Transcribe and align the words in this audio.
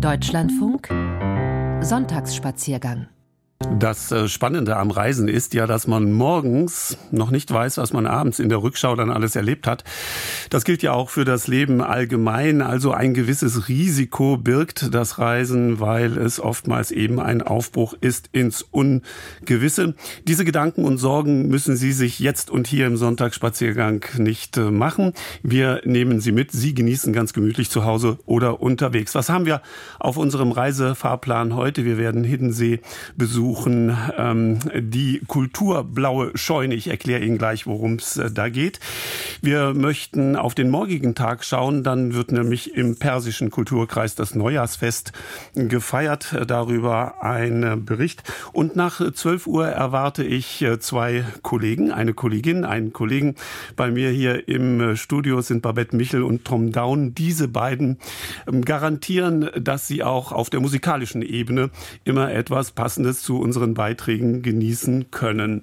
Deutschlandfunk. 0.00 0.88
Sonntagsspaziergang 1.80 3.08
das 3.78 4.10
äh, 4.10 4.28
Spannende 4.28 4.76
am 4.76 4.90
Reisen 4.90 5.28
ist 5.28 5.54
ja, 5.54 5.66
dass 5.66 5.86
man 5.86 6.12
morgens 6.12 6.96
noch 7.12 7.30
nicht 7.30 7.52
weiß, 7.52 7.78
was 7.78 7.92
man 7.92 8.06
abends 8.06 8.40
in 8.40 8.48
der 8.48 8.62
Rückschau 8.62 8.96
dann 8.96 9.10
alles 9.10 9.36
erlebt 9.36 9.66
hat. 9.66 9.84
Das 10.50 10.64
gilt 10.64 10.82
ja 10.82 10.92
auch 10.92 11.10
für 11.10 11.24
das 11.24 11.46
Leben 11.46 11.80
allgemein. 11.80 12.60
Also 12.60 12.92
ein 12.92 13.14
gewisses 13.14 13.68
Risiko 13.68 14.36
birgt 14.36 14.92
das 14.94 15.18
Reisen, 15.18 15.78
weil 15.78 16.18
es 16.18 16.40
oftmals 16.40 16.90
eben 16.90 17.20
ein 17.20 17.40
Aufbruch 17.42 17.94
ist 18.00 18.30
ins 18.32 18.62
Ungewisse. 18.62 19.94
Diese 20.24 20.44
Gedanken 20.44 20.84
und 20.84 20.98
Sorgen 20.98 21.48
müssen 21.48 21.76
Sie 21.76 21.92
sich 21.92 22.18
jetzt 22.18 22.50
und 22.50 22.66
hier 22.66 22.86
im 22.86 22.96
Sonntagsspaziergang 22.96 24.04
nicht 24.16 24.56
äh, 24.56 24.70
machen. 24.70 25.12
Wir 25.42 25.82
nehmen 25.84 26.20
Sie 26.20 26.32
mit. 26.32 26.50
Sie 26.50 26.74
genießen 26.74 27.12
ganz 27.12 27.32
gemütlich 27.32 27.70
zu 27.70 27.84
Hause 27.84 28.18
oder 28.26 28.60
unterwegs. 28.60 29.14
Was 29.14 29.28
haben 29.28 29.46
wir 29.46 29.62
auf 30.00 30.16
unserem 30.16 30.50
Reisefahrplan 30.50 31.54
heute? 31.54 31.84
Wir 31.84 31.98
werden 31.98 32.24
Hiddensee 32.24 32.80
besuchen 33.16 33.57
besuchen 33.58 33.96
ähm, 34.16 34.58
die 34.74 35.20
Kulturblaue 35.26 36.30
Scheune. 36.36 36.74
Ich 36.74 36.88
erkläre 36.88 37.24
Ihnen 37.24 37.38
gleich, 37.38 37.66
worum 37.66 37.94
es 37.94 38.16
äh, 38.16 38.30
da 38.30 38.48
geht. 38.48 38.78
Wir 39.42 39.74
möchten 39.74 40.36
auf 40.36 40.54
den 40.54 40.70
morgigen 40.70 41.14
Tag 41.14 41.44
schauen. 41.44 41.82
Dann 41.82 42.14
wird 42.14 42.30
nämlich 42.30 42.74
im 42.74 42.98
persischen 42.98 43.50
Kulturkreis 43.50 44.14
das 44.14 44.34
Neujahrsfest 44.34 45.12
gefeiert. 45.54 46.36
Darüber 46.46 47.22
ein 47.22 47.84
Bericht. 47.84 48.22
Und 48.52 48.76
nach 48.76 49.00
12 49.12 49.46
Uhr 49.46 49.66
erwarte 49.66 50.22
ich 50.24 50.62
äh, 50.62 50.78
zwei 50.78 51.24
Kollegen, 51.42 51.90
eine 51.90 52.14
Kollegin, 52.14 52.64
einen 52.64 52.92
Kollegen. 52.92 53.34
Bei 53.76 53.90
mir 53.90 54.10
hier 54.10 54.48
im 54.48 54.96
Studio 54.96 55.40
sind 55.40 55.62
Babette 55.62 55.96
Michel 55.96 56.22
und 56.22 56.44
Tom 56.44 56.70
Down. 56.70 57.14
Diese 57.14 57.48
beiden 57.48 57.98
ähm, 58.46 58.64
garantieren, 58.64 59.50
dass 59.58 59.88
sie 59.88 60.04
auch 60.04 60.32
auf 60.32 60.48
der 60.48 60.60
musikalischen 60.60 61.22
Ebene 61.22 61.70
immer 62.04 62.32
etwas 62.32 62.70
Passendes 62.70 63.22
zu 63.22 63.37
unseren 63.38 63.74
Beiträgen 63.74 64.42
genießen 64.42 65.10
können. 65.10 65.62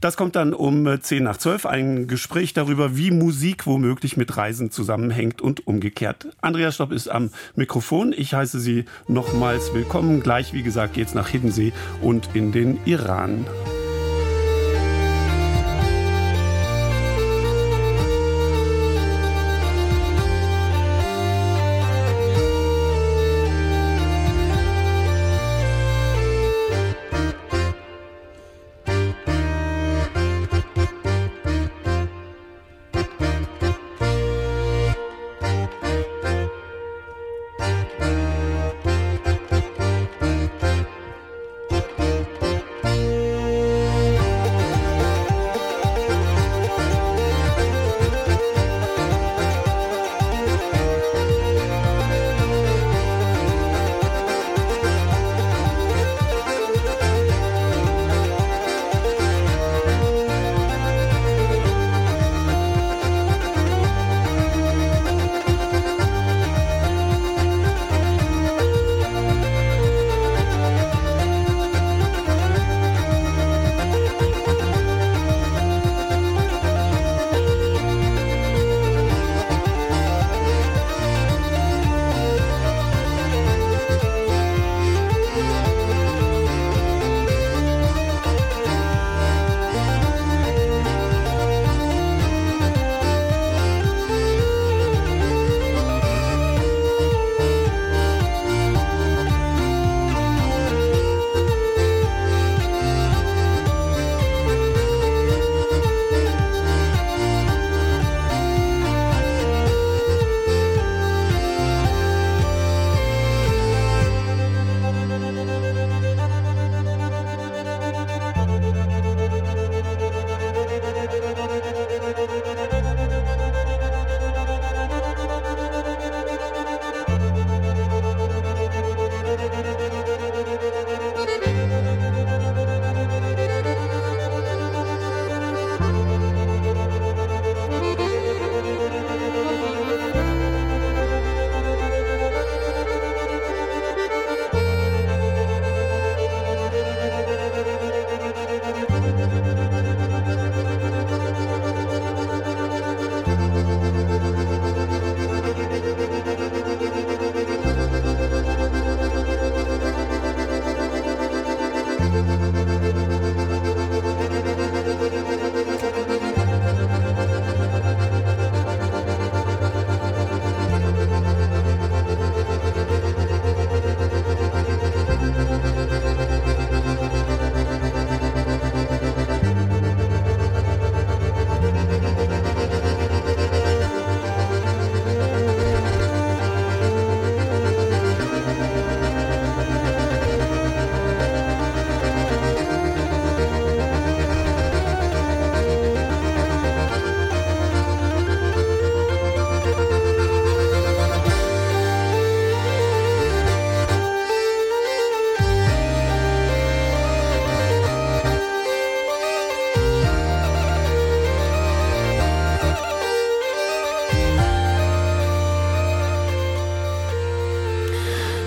Das 0.00 0.18
kommt 0.18 0.36
dann 0.36 0.52
um 0.52 1.00
10 1.00 1.24
nach 1.24 1.38
12, 1.38 1.64
ein 1.64 2.06
Gespräch 2.08 2.52
darüber, 2.52 2.96
wie 2.96 3.10
Musik 3.10 3.66
womöglich 3.66 4.18
mit 4.18 4.36
Reisen 4.36 4.70
zusammenhängt 4.70 5.40
und 5.40 5.66
umgekehrt. 5.66 6.28
Andreas 6.42 6.74
Stopp 6.74 6.92
ist 6.92 7.08
am 7.08 7.30
Mikrofon. 7.56 8.14
Ich 8.14 8.34
heiße 8.34 8.60
Sie 8.60 8.84
nochmals 9.08 9.72
willkommen. 9.72 10.20
Gleich, 10.20 10.52
wie 10.52 10.62
gesagt, 10.62 10.92
geht's 10.92 11.14
nach 11.14 11.28
Hiddensee 11.28 11.72
und 12.02 12.28
in 12.34 12.52
den 12.52 12.78
Iran. 12.84 13.46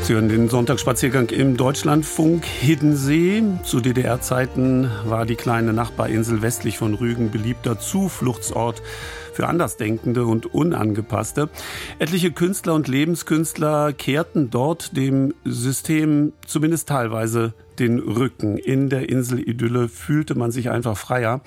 Sie 0.07 0.13
hören 0.13 0.30
den 0.30 0.48
Sonntagsspaziergang 0.48 1.27
im 1.31 1.57
Deutschlandfunk 1.57 2.45
Hiddensee. 2.45 3.44
Zu 3.65 3.81
DDR-Zeiten 3.81 4.89
war 5.04 5.25
die 5.25 5.36
kleine 5.36 5.74
Nachbarinsel 5.74 6.42
westlich 6.42 6.77
von 6.77 6.94
Rügen 6.94 7.30
beliebter 7.30 7.77
Zufluchtsort 7.77 8.81
für 9.33 9.48
Andersdenkende 9.48 10.25
und 10.25 10.45
Unangepasste. 10.45 11.50
Etliche 12.00 12.31
Künstler 12.31 12.74
und 12.75 12.88
Lebenskünstler 12.88 13.92
kehrten 13.92 14.50
dort 14.50 14.95
dem 14.95 15.33
System 15.44 16.31
zumindest 16.45 16.88
teilweise 16.88 17.54
den 17.79 18.00
Rücken. 18.00 18.57
In 18.57 18.89
der 18.89 19.09
Inselidylle 19.09 19.89
fühlte 19.89 20.35
man 20.35 20.51
sich 20.51 20.69
einfach 20.69 20.97
freier. 20.97 21.41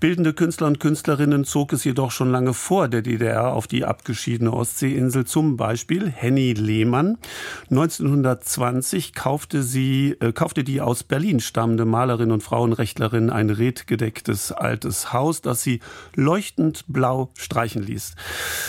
Bildende 0.00 0.32
Künstler 0.32 0.66
und 0.66 0.80
Künstlerinnen 0.80 1.44
zog 1.44 1.72
es 1.72 1.84
jedoch 1.84 2.10
schon 2.10 2.30
lange 2.30 2.54
vor 2.54 2.88
der 2.88 3.02
DDR 3.02 3.52
auf 3.52 3.66
die 3.66 3.84
abgeschiedene 3.84 4.52
Ostseeinsel. 4.52 5.24
Zum 5.24 5.56
Beispiel 5.56 6.10
Henny 6.10 6.52
Lehmann. 6.52 7.18
1920 7.70 9.14
kaufte 9.14 9.62
sie, 9.62 10.16
äh, 10.20 10.32
kaufte 10.32 10.64
die 10.64 10.80
aus 10.80 11.02
Berlin 11.02 11.40
stammende 11.40 11.84
Malerin 11.84 12.30
und 12.30 12.42
Frauenrechtlerin 12.42 13.30
ein 13.30 13.50
redgedecktes 13.50 14.52
altes 14.52 15.12
Haus, 15.12 15.42
das 15.42 15.62
sie 15.62 15.80
leuchtend 16.14 16.84
blau 16.88 17.30
streichen 17.36 17.82
ließ. 17.82 18.14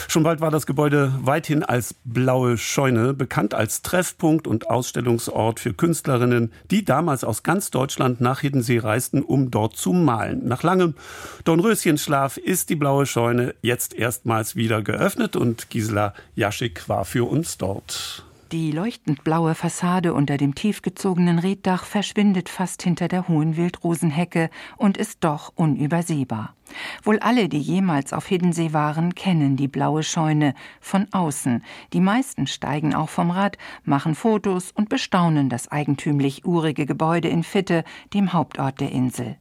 Schon 0.07 0.23
bald 0.23 0.41
war 0.41 0.51
das 0.51 0.65
Gebäude 0.65 1.13
weithin 1.21 1.63
als 1.63 1.95
blaue 2.03 2.57
Scheune 2.57 3.13
bekannt 3.13 3.53
als 3.53 3.81
Treffpunkt 3.81 4.47
und 4.47 4.69
Ausstellungsort 4.69 5.59
für 5.59 5.73
Künstlerinnen, 5.73 6.51
die 6.71 6.83
damals 6.83 7.02
damals 7.03 7.25
aus 7.25 7.43
ganz 7.43 7.69
Deutschland 7.69 8.21
nach 8.21 8.39
Hiddensee 8.39 8.79
reisten, 8.79 9.23
um 9.23 9.51
dort 9.51 9.75
zu 9.75 9.91
malen. 9.91 10.47
Nach 10.47 10.63
langem 10.63 10.95
Dornröschenschlaf 11.43 12.37
ist 12.37 12.69
die 12.69 12.77
blaue 12.77 13.05
Scheune 13.05 13.55
jetzt 13.61 13.93
erstmals 13.93 14.55
wieder 14.55 14.81
geöffnet 14.81 15.35
und 15.35 15.69
Gisela 15.69 16.13
Jaschik 16.35 16.87
war 16.87 17.03
für 17.03 17.29
uns 17.29 17.57
dort. 17.57 18.23
Die 18.53 18.69
leuchtend 18.69 19.23
blaue 19.23 19.55
Fassade 19.55 20.13
unter 20.13 20.37
dem 20.37 20.53
tiefgezogenen 20.53 21.39
Reddach 21.39 21.85
verschwindet 21.85 22.49
fast 22.49 22.83
hinter 22.83 23.07
der 23.07 23.27
hohen 23.27 23.57
Wildrosenhecke 23.57 24.51
und 24.77 24.95
ist 24.95 25.23
doch 25.23 25.51
unübersehbar. 25.55 26.53
Wohl 27.01 27.17
alle, 27.17 27.49
die 27.49 27.57
jemals 27.57 28.13
auf 28.13 28.27
Hiddensee 28.27 28.71
waren, 28.71 29.15
kennen 29.15 29.55
die 29.55 29.67
blaue 29.67 30.03
Scheune 30.03 30.53
von 30.81 31.07
außen. 31.11 31.63
Die 31.93 31.99
meisten 31.99 32.45
steigen 32.45 32.93
auch 32.93 33.09
vom 33.09 33.31
Rad, 33.31 33.57
machen 33.85 34.13
Fotos 34.13 34.71
und 34.71 34.87
bestaunen 34.87 35.49
das 35.49 35.69
eigentümlich 35.69 36.45
urige 36.45 36.85
Gebäude 36.85 37.29
in 37.29 37.41
Fitte, 37.41 37.83
dem 38.13 38.33
Hauptort 38.33 38.79
der 38.81 38.91
Insel. 38.91 39.37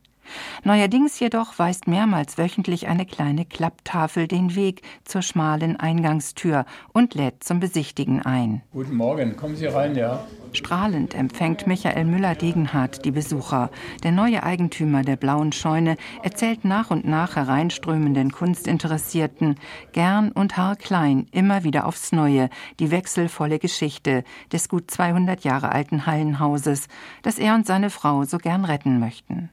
Neuerdings 0.64 1.19
jedoch 1.19 1.58
weist 1.58 1.87
mehrmals 1.87 2.38
wöchentlich 2.38 2.88
eine 2.88 3.06
kleine 3.06 3.44
Klapptafel 3.44 4.29
den 4.29 4.55
Weg 4.55 4.82
zur 5.05 5.23
schmalen 5.23 5.79
Eingangstür 5.79 6.64
und 6.93 7.14
lädt 7.14 7.44
zum 7.44 7.61
Besichtigen 7.61 8.23
ein. 8.23 8.62
Guten 8.73 8.94
Morgen, 8.94 9.37
kommen 9.37 9.56
Sie 9.56 9.67
rein, 9.67 9.96
ja. 9.96 10.25
Strahlend 10.52 11.14
empfängt 11.14 11.67
Michael 11.67 12.05
Müller-Degenhardt 12.05 13.05
die 13.05 13.11
Besucher. 13.11 13.70
Der 14.02 14.12
neue 14.12 14.43
Eigentümer 14.43 15.02
der 15.02 15.17
blauen 15.17 15.52
Scheune 15.52 15.96
erzählt 16.23 16.64
nach 16.64 16.90
und 16.90 17.06
nach 17.06 17.37
hereinströmenden 17.37 18.32
Kunstinteressierten 18.32 19.56
gern 19.93 20.31
und 20.31 20.56
haarklein 20.56 21.26
immer 21.32 21.64
wieder 21.64 21.87
aufs 21.87 22.12
Neue 22.12 22.50
die 22.81 22.90
wechselvolle 22.90 23.58
Geschichte 23.58 24.25
des 24.52 24.69
gut 24.69 24.90
200 24.90 25.43
Jahre 25.44 25.73
alten 25.73 26.05
Hallenhauses, 26.06 26.88
das 27.23 27.38
er 27.38 27.55
und 27.55 27.67
seine 27.67 27.90
Frau 27.90 28.25
so 28.25 28.38
gern 28.38 28.64
retten 28.64 28.99
möchten. 28.99 29.50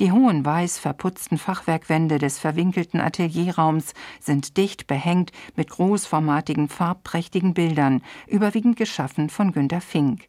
Die 0.00 0.12
hohen 0.12 0.44
weiß 0.44 0.78
verputzten 0.78 1.38
Fachwerkwände 1.38 2.18
des 2.18 2.38
verwinkelten 2.38 3.00
Atelierraums 3.00 3.94
sind 4.20 4.56
dicht 4.56 4.86
behängt 4.86 5.32
mit 5.56 5.70
großformatigen 5.70 6.68
farbprächtigen 6.68 7.54
Bildern, 7.54 8.02
überwiegend 8.26 8.76
geschaffen 8.76 9.28
von 9.30 9.52
Günter 9.52 9.80
Fink. 9.80 10.28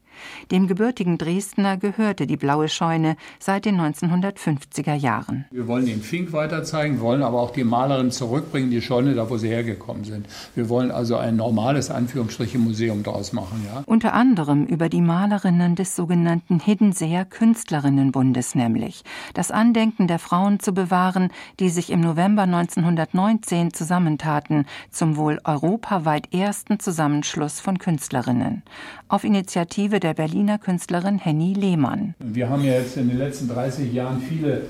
Dem 0.51 0.67
gebürtigen 0.67 1.17
Dresdner 1.17 1.77
gehörte 1.77 2.27
die 2.27 2.37
Blaue 2.37 2.69
Scheune 2.69 3.17
seit 3.39 3.65
den 3.65 3.79
1950er 3.79 4.93
Jahren. 4.93 5.45
Wir 5.51 5.67
wollen 5.67 5.85
den 5.85 6.01
Fink 6.01 6.33
weiter 6.33 6.63
zeigen, 6.63 6.99
wollen 6.99 7.23
aber 7.23 7.41
auch 7.41 7.51
die 7.51 7.63
Malerin 7.63 8.11
zurückbringen, 8.11 8.71
die 8.71 8.81
Scheune, 8.81 9.13
da 9.13 9.29
wo 9.29 9.37
sie 9.37 9.49
hergekommen 9.49 10.03
sind. 10.03 10.27
Wir 10.55 10.69
wollen 10.69 10.91
also 10.91 11.17
ein 11.17 11.35
normales 11.35 11.89
Anführungsstriche 11.89 12.57
Museum 12.57 13.03
daraus 13.03 13.33
machen. 13.33 13.65
Ja? 13.65 13.83
Unter 13.85 14.13
anderem 14.13 14.65
über 14.65 14.89
die 14.89 15.01
Malerinnen 15.01 15.75
des 15.75 15.95
sogenannten 15.95 16.59
Hiddenseer 16.59 17.25
Künstlerinnenbundes 17.25 18.55
nämlich. 18.55 19.03
Das 19.33 19.51
Andenken 19.51 20.07
der 20.07 20.19
Frauen 20.19 20.59
zu 20.59 20.73
bewahren, 20.73 21.29
die 21.59 21.69
sich 21.69 21.91
im 21.91 22.01
November 22.01 22.43
1919 22.43 23.73
zusammentaten 23.73 24.65
zum 24.91 25.17
wohl 25.17 25.39
europaweit 25.43 26.33
ersten 26.33 26.79
Zusammenschluss 26.79 27.59
von 27.59 27.77
Künstlerinnen. 27.79 28.63
Auf 29.07 29.23
Initiative 29.23 29.99
der 29.99 30.06
der 30.07 30.13
Berliner 30.13 30.57
Künstlerin 30.57 31.19
Henny 31.19 31.54
Lehmann. 31.54 32.15
Wir 32.19 32.50
haben 32.50 32.63
ja 32.63 32.75
jetzt 32.75 32.95
in 32.95 33.09
den 33.09 33.18
letzten 33.18 33.50
30 33.50 33.92
Jahren 33.92 34.21
viele 34.21 34.62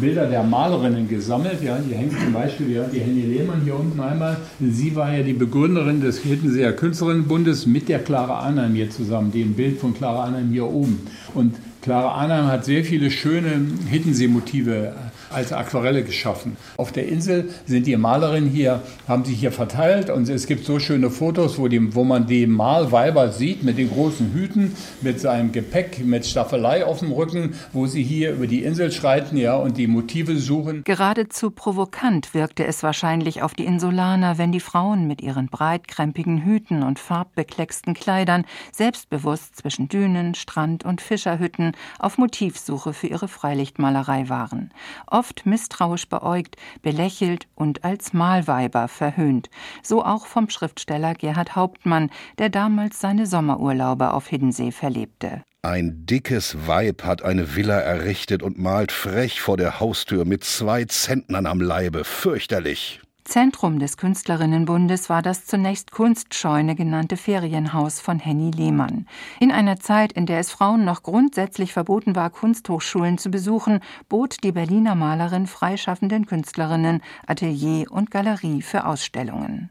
Bilder 0.00 0.26
der 0.26 0.42
Malerinnen 0.42 1.06
gesammelt. 1.06 1.62
Ja, 1.62 1.76
hier 1.86 1.98
hängt 1.98 2.18
zum 2.18 2.32
Beispiel 2.32 2.70
ja, 2.70 2.84
die 2.84 3.00
Henny 3.00 3.20
Lehmann 3.20 3.60
hier 3.62 3.78
unten 3.78 4.00
einmal. 4.00 4.38
Sie 4.58 4.96
war 4.96 5.14
ja 5.14 5.22
die 5.22 5.34
Begründerin 5.34 6.00
des 6.00 6.20
Hittenseer 6.20 6.72
Künstlerinnenbundes 6.72 7.66
mit 7.66 7.90
der 7.90 7.98
Clara 7.98 8.38
Arnheim 8.38 8.74
hier 8.74 8.88
zusammen, 8.88 9.32
dem 9.32 9.52
Bild 9.52 9.78
von 9.78 9.92
Clara 9.92 10.24
Arnheim 10.24 10.48
hier 10.48 10.66
oben. 10.66 10.98
Und 11.34 11.56
Clara 11.82 12.12
Arnheim 12.12 12.46
hat 12.46 12.64
sehr 12.64 12.82
viele 12.82 13.10
schöne 13.10 13.60
Hittensee-Motive 13.90 14.94
als 15.30 15.52
Aquarelle 15.52 16.02
geschaffen. 16.04 16.56
Auf 16.76 16.92
der 16.92 17.08
Insel 17.08 17.50
sind 17.66 17.86
die 17.86 17.96
Malerinnen 17.96 18.50
hier, 18.50 18.82
haben 19.08 19.24
sich 19.24 19.38
hier 19.38 19.52
verteilt 19.52 20.10
und 20.10 20.28
es 20.28 20.46
gibt 20.46 20.64
so 20.64 20.78
schöne 20.78 21.10
Fotos, 21.10 21.58
wo, 21.58 21.68
die, 21.68 21.94
wo 21.94 22.04
man 22.04 22.26
die 22.26 22.46
Malweiber 22.46 23.30
sieht 23.30 23.62
mit 23.62 23.78
den 23.78 23.90
großen 23.90 24.32
Hüten, 24.32 24.76
mit 25.00 25.20
seinem 25.20 25.52
Gepäck, 25.52 26.04
mit 26.04 26.26
Staffelei 26.26 26.84
auf 26.84 27.00
dem 27.00 27.12
Rücken, 27.12 27.54
wo 27.72 27.86
sie 27.86 28.02
hier 28.02 28.32
über 28.32 28.46
die 28.46 28.62
Insel 28.62 28.92
schreiten 28.92 29.36
ja, 29.36 29.56
und 29.56 29.76
die 29.76 29.86
Motive 29.86 30.36
suchen. 30.36 30.84
Geradezu 30.84 31.50
provokant 31.50 32.34
wirkte 32.34 32.66
es 32.66 32.82
wahrscheinlich 32.82 33.42
auf 33.42 33.54
die 33.54 33.64
Insulaner, 33.64 34.38
wenn 34.38 34.52
die 34.52 34.60
Frauen 34.60 35.06
mit 35.06 35.20
ihren 35.20 35.48
breitkrempigen 35.48 36.44
Hüten 36.44 36.82
und 36.82 36.98
farbbeklecksten 36.98 37.94
Kleidern 37.94 38.44
selbstbewusst 38.72 39.56
zwischen 39.56 39.88
Dünen, 39.88 40.34
Strand 40.34 40.84
und 40.84 41.00
Fischerhütten 41.00 41.72
auf 41.98 42.18
Motivsuche 42.18 42.92
für 42.92 43.06
ihre 43.06 43.28
Freilichtmalerei 43.28 44.28
waren 44.28 44.70
oft 45.16 45.25
misstrauisch 45.44 46.08
beäugt, 46.08 46.56
belächelt 46.82 47.48
und 47.54 47.84
als 47.84 48.12
Malweiber 48.12 48.88
verhöhnt. 48.88 49.50
So 49.82 50.04
auch 50.04 50.26
vom 50.26 50.48
Schriftsteller 50.48 51.14
Gerhard 51.14 51.56
Hauptmann, 51.56 52.10
der 52.38 52.48
damals 52.48 53.00
seine 53.00 53.26
Sommerurlaube 53.26 54.12
auf 54.12 54.28
Hiddensee 54.28 54.70
verlebte. 54.70 55.42
Ein 55.62 56.06
dickes 56.06 56.68
Weib 56.68 57.02
hat 57.02 57.22
eine 57.22 57.56
Villa 57.56 57.80
errichtet 57.80 58.42
und 58.42 58.56
malt 58.56 58.92
frech 58.92 59.40
vor 59.40 59.56
der 59.56 59.80
Haustür 59.80 60.24
mit 60.24 60.44
zwei 60.44 60.84
Zentnern 60.84 61.46
am 61.46 61.60
Leibe. 61.60 62.04
Fürchterlich. 62.04 63.00
Zentrum 63.26 63.80
des 63.80 63.96
Künstlerinnenbundes 63.96 65.10
war 65.10 65.20
das 65.20 65.46
zunächst 65.46 65.90
Kunstscheune 65.90 66.76
genannte 66.76 67.16
Ferienhaus 67.16 68.00
von 68.00 68.20
Henny 68.20 68.52
Lehmann. 68.52 69.08
In 69.40 69.50
einer 69.50 69.80
Zeit, 69.80 70.12
in 70.12 70.26
der 70.26 70.38
es 70.38 70.52
Frauen 70.52 70.84
noch 70.84 71.02
grundsätzlich 71.02 71.72
verboten 71.72 72.14
war, 72.14 72.30
Kunsthochschulen 72.30 73.18
zu 73.18 73.32
besuchen, 73.32 73.80
bot 74.08 74.44
die 74.44 74.52
Berliner 74.52 74.94
Malerin 74.94 75.48
freischaffenden 75.48 76.26
Künstlerinnen 76.26 77.02
Atelier 77.26 77.90
und 77.90 78.12
Galerie 78.12 78.62
für 78.62 78.86
Ausstellungen. 78.86 79.70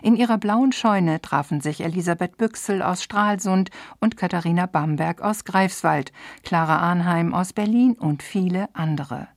In 0.00 0.16
ihrer 0.16 0.38
blauen 0.38 0.72
Scheune 0.72 1.20
trafen 1.20 1.60
sich 1.60 1.82
Elisabeth 1.84 2.38
Büchsel 2.38 2.80
aus 2.80 3.02
Stralsund 3.02 3.70
und 4.00 4.16
Katharina 4.16 4.64
Bamberg 4.64 5.20
aus 5.20 5.44
Greifswald, 5.44 6.10
Clara 6.42 6.78
Arnheim 6.78 7.34
aus 7.34 7.52
Berlin 7.52 7.92
und 7.98 8.22
viele 8.22 8.68
andere. 8.72 9.28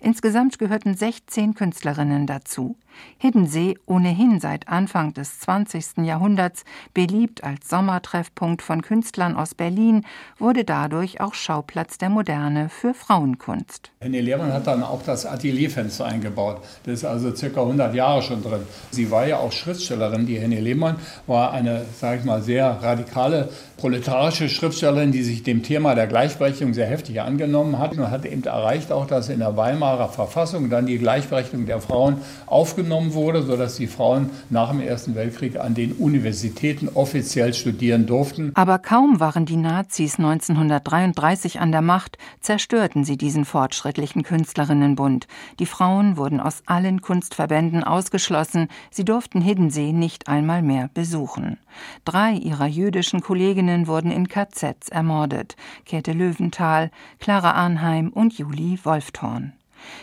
Insgesamt 0.00 0.58
gehörten 0.58 0.94
16 0.94 1.54
Künstlerinnen 1.54 2.26
dazu. 2.26 2.76
Hiddensee, 3.18 3.76
ohnehin 3.86 4.40
seit 4.40 4.68
Anfang 4.68 5.14
des 5.14 5.40
20. 5.40 6.04
Jahrhunderts 6.04 6.64
beliebt 6.94 7.44
als 7.44 7.68
Sommertreffpunkt 7.68 8.62
von 8.62 8.82
Künstlern 8.82 9.36
aus 9.36 9.54
Berlin, 9.54 10.04
wurde 10.38 10.64
dadurch 10.64 11.20
auch 11.20 11.34
Schauplatz 11.34 11.98
der 11.98 12.08
Moderne 12.08 12.68
für 12.68 12.94
Frauenkunst. 12.94 13.90
Henny 14.00 14.20
Lehmann 14.20 14.52
hat 14.52 14.66
dann 14.66 14.82
auch 14.82 15.02
das 15.02 15.26
Atelierfenster 15.26 16.06
eingebaut. 16.06 16.62
Das 16.84 16.94
ist 16.94 17.04
also 17.04 17.34
circa 17.34 17.60
100 17.60 17.94
Jahre 17.94 18.22
schon 18.22 18.42
drin. 18.42 18.62
Sie 18.90 19.10
war 19.10 19.26
ja 19.26 19.38
auch 19.38 19.52
Schriftstellerin. 19.52 20.26
Die 20.26 20.38
Henny 20.38 20.60
Lehmann 20.60 20.96
war 21.26 21.52
eine, 21.52 21.84
sage 21.98 22.20
ich 22.20 22.24
mal, 22.24 22.42
sehr 22.42 22.66
radikale 22.82 23.50
proletarische 23.76 24.48
Schriftstellerin, 24.48 25.12
die 25.12 25.22
sich 25.22 25.42
dem 25.42 25.62
Thema 25.62 25.94
der 25.94 26.06
Gleichberechtigung 26.06 26.72
sehr 26.72 26.86
heftig 26.86 27.20
angenommen 27.20 27.78
hat 27.78 27.92
und 27.92 28.10
hat 28.10 28.24
eben 28.24 28.42
erreicht 28.44 28.90
auch, 28.92 29.06
dass 29.06 29.28
in 29.28 29.40
der 29.40 29.56
Weimarer 29.56 30.08
Verfassung 30.08 30.70
dann 30.70 30.86
die 30.86 30.98
Gleichberechtigung 30.98 31.66
der 31.66 31.80
Frauen 31.80 32.18
aufgenommen 32.46 32.85
zurückgenommen 32.86 33.14
wurde, 33.14 33.42
sodass 33.42 33.76
die 33.76 33.86
Frauen 33.86 34.30
nach 34.50 34.70
dem 34.70 34.80
Ersten 34.80 35.14
Weltkrieg 35.14 35.58
an 35.58 35.74
den 35.74 35.92
Universitäten 35.92 36.88
offiziell 36.88 37.52
studieren 37.52 38.06
durften. 38.06 38.52
Aber 38.54 38.78
kaum 38.78 39.20
waren 39.20 39.44
die 39.44 39.56
Nazis 39.56 40.18
1933 40.18 41.60
an 41.60 41.72
der 41.72 41.82
Macht, 41.82 42.18
zerstörten 42.40 43.04
sie 43.04 43.16
diesen 43.16 43.44
fortschrittlichen 43.44 44.22
Künstlerinnenbund. 44.22 45.26
Die 45.58 45.66
Frauen 45.66 46.16
wurden 46.16 46.40
aus 46.40 46.62
allen 46.66 47.00
Kunstverbänden 47.00 47.82
ausgeschlossen, 47.82 48.68
sie 48.90 49.04
durften 49.04 49.40
Hiddensee 49.40 49.92
nicht 49.92 50.28
einmal 50.28 50.62
mehr 50.62 50.88
besuchen. 50.94 51.58
Drei 52.04 52.32
ihrer 52.32 52.66
jüdischen 52.66 53.20
Kolleginnen 53.20 53.86
wurden 53.86 54.10
in 54.10 54.28
KZs 54.28 54.88
ermordet: 54.90 55.56
Käthe 55.84 56.12
Löwenthal, 56.12 56.90
Clara 57.18 57.52
Arnheim 57.52 58.08
und 58.08 58.38
Julie 58.38 58.78
Wolfthorn. 58.84 59.52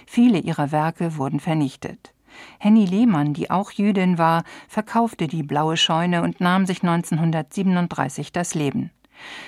Viele 0.05 0.39
ihrer 0.39 0.71
Werke 0.71 1.17
wurden 1.17 1.39
vernichtet. 1.39 2.12
Henny 2.59 2.85
Lehmann, 2.85 3.33
die 3.33 3.51
auch 3.51 3.71
Jüdin 3.71 4.17
war, 4.17 4.43
verkaufte 4.67 5.27
die 5.27 5.43
blaue 5.43 5.77
Scheune 5.77 6.21
und 6.21 6.41
nahm 6.41 6.65
sich 6.65 6.83
1937 6.83 8.31
das 8.31 8.55
Leben. 8.55 8.91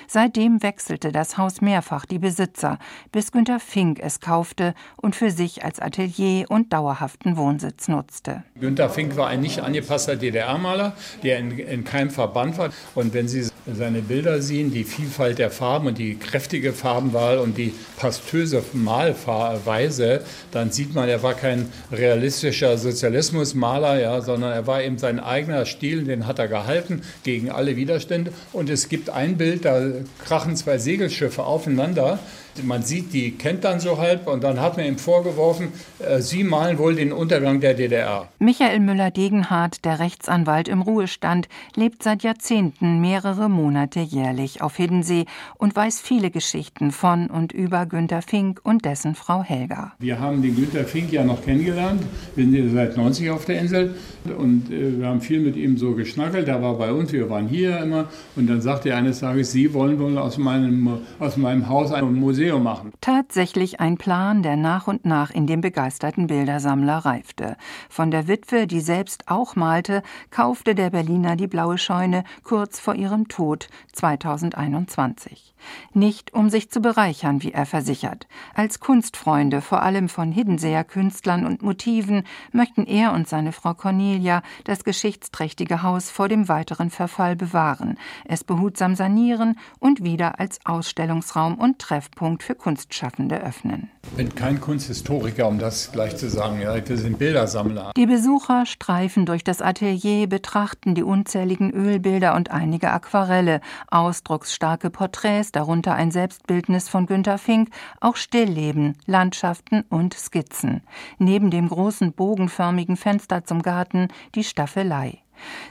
Seitdem 0.08 0.62
wechselte 0.62 1.12
das 1.12 1.38
Haus 1.38 1.60
mehrfach 1.60 2.06
die 2.06 2.18
Besitzer, 2.18 2.78
bis 3.12 3.32
Günter 3.32 3.60
Fink 3.60 4.00
es 4.00 4.20
kaufte 4.20 4.74
und 4.96 5.16
für 5.16 5.30
sich 5.30 5.64
als 5.64 5.80
Atelier 5.80 6.46
und 6.48 6.72
dauerhaften 6.72 7.36
Wohnsitz 7.36 7.88
nutzte. 7.88 8.42
Günter 8.58 8.88
Fink 8.88 9.16
war 9.16 9.28
ein 9.28 9.40
nicht 9.40 9.60
angepasster 9.60 10.16
DDR-Maler, 10.16 10.96
der 11.22 11.38
in, 11.38 11.58
in 11.58 11.84
keinem 11.84 12.10
Verband 12.10 12.58
war. 12.58 12.70
Und 12.94 13.14
wenn 13.14 13.28
Sie 13.28 13.46
seine 13.66 14.00
Bilder 14.00 14.40
sehen, 14.40 14.72
die 14.72 14.84
Vielfalt 14.84 15.38
der 15.38 15.50
Farben 15.50 15.88
und 15.88 15.98
die 15.98 16.16
kräftige 16.16 16.72
Farbenwahl 16.72 17.38
und 17.38 17.58
die 17.58 17.74
pastöse 17.98 18.62
Malweise, 18.72 20.22
dann 20.52 20.70
sieht 20.70 20.94
man, 20.94 21.08
er 21.08 21.22
war 21.22 21.34
kein 21.34 21.70
realistischer 21.92 22.78
Sozialismusmaler, 22.78 24.00
ja, 24.00 24.20
sondern 24.20 24.52
er 24.52 24.66
war 24.66 24.82
eben 24.82 24.98
sein 24.98 25.20
eigener 25.20 25.66
Stil, 25.66 26.04
den 26.04 26.26
hat 26.26 26.38
er 26.38 26.48
gehalten 26.48 27.02
gegen 27.24 27.50
alle 27.50 27.76
Widerstände. 27.76 28.32
Und 28.52 28.70
es 28.70 28.88
gibt 28.88 29.10
ein 29.10 29.36
Bild, 29.36 29.65
da 29.66 29.82
krachen 30.24 30.56
zwei 30.56 30.78
Segelschiffe 30.78 31.44
aufeinander 31.44 32.18
man 32.64 32.82
sieht, 32.82 33.12
die 33.12 33.32
kennt 33.32 33.64
dann 33.64 33.80
so 33.80 33.98
halb 33.98 34.26
und 34.26 34.42
dann 34.44 34.60
hat 34.60 34.76
man 34.76 34.86
ihm 34.86 34.98
vorgeworfen, 34.98 35.68
äh, 35.98 36.20
Sie 36.20 36.44
malen 36.44 36.78
wohl 36.78 36.94
den 36.94 37.12
Untergang 37.12 37.60
der 37.60 37.74
DDR. 37.74 38.28
Michael 38.38 38.80
Müller-Degenhardt, 38.80 39.84
der 39.84 39.98
Rechtsanwalt 39.98 40.68
im 40.68 40.82
Ruhestand, 40.82 41.48
lebt 41.74 42.02
seit 42.02 42.22
Jahrzehnten 42.22 43.00
mehrere 43.00 43.48
Monate 43.48 44.00
jährlich 44.00 44.62
auf 44.62 44.76
Hiddensee 44.76 45.26
und 45.56 45.76
weiß 45.76 46.00
viele 46.00 46.30
Geschichten 46.30 46.90
von 46.90 47.28
und 47.28 47.52
über 47.52 47.86
Günter 47.86 48.22
Fink 48.22 48.60
und 48.62 48.84
dessen 48.84 49.14
Frau 49.14 49.42
Helga. 49.42 49.92
Wir 49.98 50.18
haben 50.18 50.42
den 50.42 50.56
Günter 50.56 50.84
Fink 50.84 51.12
ja 51.12 51.24
noch 51.24 51.44
kennengelernt. 51.44 52.02
Wir 52.34 52.44
sind 52.44 52.54
ja 52.54 52.68
seit 52.72 52.96
90 52.96 53.30
auf 53.30 53.44
der 53.44 53.60
Insel 53.60 53.94
und 54.38 54.70
äh, 54.70 54.98
wir 54.98 55.06
haben 55.06 55.20
viel 55.20 55.40
mit 55.40 55.56
ihm 55.56 55.76
so 55.76 55.94
geschnackelt. 55.94 56.48
Er 56.48 56.62
war 56.62 56.78
bei 56.78 56.92
uns, 56.92 57.12
wir 57.12 57.28
waren 57.30 57.48
hier 57.48 57.78
immer 57.78 58.08
und 58.34 58.48
dann 58.48 58.60
sagte 58.60 58.90
er 58.90 58.96
eines 58.96 59.20
Tages, 59.20 59.52
Sie 59.52 59.72
wollen 59.74 59.98
wohl 59.98 60.18
aus 60.18 60.38
meinem, 60.38 60.98
aus 61.18 61.36
meinem 61.36 61.68
Haus 61.68 61.92
ein 61.92 62.14
Museum 62.14 62.45
Museum 62.46 62.62
machen. 62.62 62.92
Tatsächlich 63.00 63.80
ein 63.80 63.96
Plan, 63.96 64.42
der 64.42 64.56
nach 64.56 64.86
und 64.86 65.04
nach 65.04 65.30
in 65.30 65.46
dem 65.46 65.60
begeisterten 65.60 66.28
Bildersammler 66.28 66.98
reifte. 66.98 67.56
Von 67.88 68.10
der 68.10 68.28
Witwe, 68.28 68.66
die 68.66 68.80
selbst 68.80 69.24
auch 69.26 69.56
malte, 69.56 70.02
kaufte 70.30 70.74
der 70.74 70.90
Berliner 70.90 71.36
die 71.36 71.48
blaue 71.48 71.78
Scheune 71.78 72.22
kurz 72.44 72.78
vor 72.78 72.94
ihrem 72.94 73.28
Tod 73.28 73.68
2021. 73.92 75.55
Nicht 75.92 76.34
um 76.34 76.50
sich 76.50 76.70
zu 76.70 76.80
bereichern, 76.80 77.42
wie 77.42 77.52
er 77.52 77.66
versichert. 77.66 78.26
Als 78.54 78.80
Kunstfreunde, 78.80 79.60
vor 79.60 79.82
allem 79.82 80.08
von 80.08 80.32
Hiddenseer 80.32 80.84
Künstlern 80.84 81.46
und 81.46 81.62
Motiven, 81.62 82.24
möchten 82.52 82.84
er 82.84 83.12
und 83.12 83.28
seine 83.28 83.52
Frau 83.52 83.74
Cornelia 83.74 84.42
das 84.64 84.84
geschichtsträchtige 84.84 85.82
Haus 85.82 86.10
vor 86.10 86.28
dem 86.28 86.48
weiteren 86.48 86.90
Verfall 86.90 87.36
bewahren, 87.36 87.98
es 88.24 88.44
behutsam 88.44 88.94
sanieren 88.94 89.58
und 89.78 90.02
wieder 90.02 90.38
als 90.40 90.60
Ausstellungsraum 90.64 91.54
und 91.54 91.78
Treffpunkt 91.78 92.42
für 92.42 92.54
Kunstschaffende 92.54 93.42
öffnen. 93.42 93.90
Ich 94.10 94.16
bin 94.16 94.34
kein 94.34 94.60
Kunsthistoriker, 94.62 95.46
um 95.46 95.58
das 95.58 95.92
gleich 95.92 96.16
zu 96.16 96.30
sagen. 96.30 96.62
Ja, 96.62 96.74
wir 96.74 96.96
sind 96.96 97.18
Bildersammler. 97.18 97.92
Die 97.96 98.06
Besucher 98.06 98.64
streifen 98.64 99.26
durch 99.26 99.44
das 99.44 99.60
Atelier, 99.60 100.26
betrachten 100.26 100.94
die 100.94 101.02
unzähligen 101.02 101.70
Ölbilder 101.70 102.34
und 102.34 102.50
einige 102.50 102.90
Aquarelle, 102.90 103.60
ausdrucksstarke 103.90 104.88
Porträts, 104.88 105.52
darunter 105.52 105.94
ein 105.94 106.10
Selbstbildnis 106.10 106.88
von 106.88 107.04
Günter 107.04 107.36
Fink, 107.36 107.68
auch 108.00 108.16
Stillleben, 108.16 108.96
Landschaften 109.04 109.84
und 109.90 110.14
Skizzen. 110.14 110.80
Neben 111.18 111.50
dem 111.50 111.68
großen 111.68 112.12
bogenförmigen 112.12 112.96
Fenster 112.96 113.44
zum 113.44 113.60
Garten 113.60 114.08
die 114.34 114.44
Staffelei. 114.44 115.18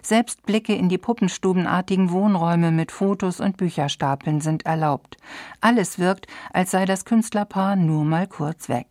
Selbst 0.02 0.44
Blicke 0.46 0.76
in 0.76 0.90
die 0.90 0.98
puppenstubenartigen 0.98 2.12
Wohnräume 2.12 2.72
mit 2.72 2.92
Fotos 2.92 3.40
und 3.40 3.58
Bücherstapeln 3.58 4.42
sind 4.42 4.66
erlaubt. 4.66 5.18
Alles 5.62 6.00
wirkt, 6.00 6.28
als 6.54 6.72
sei 6.72 6.86
das 6.86 7.06
Künstlerpaar 7.06 7.76
nur 7.76 8.06
mal 8.06 8.28
kurz 8.28 8.70
weg. 8.70 8.88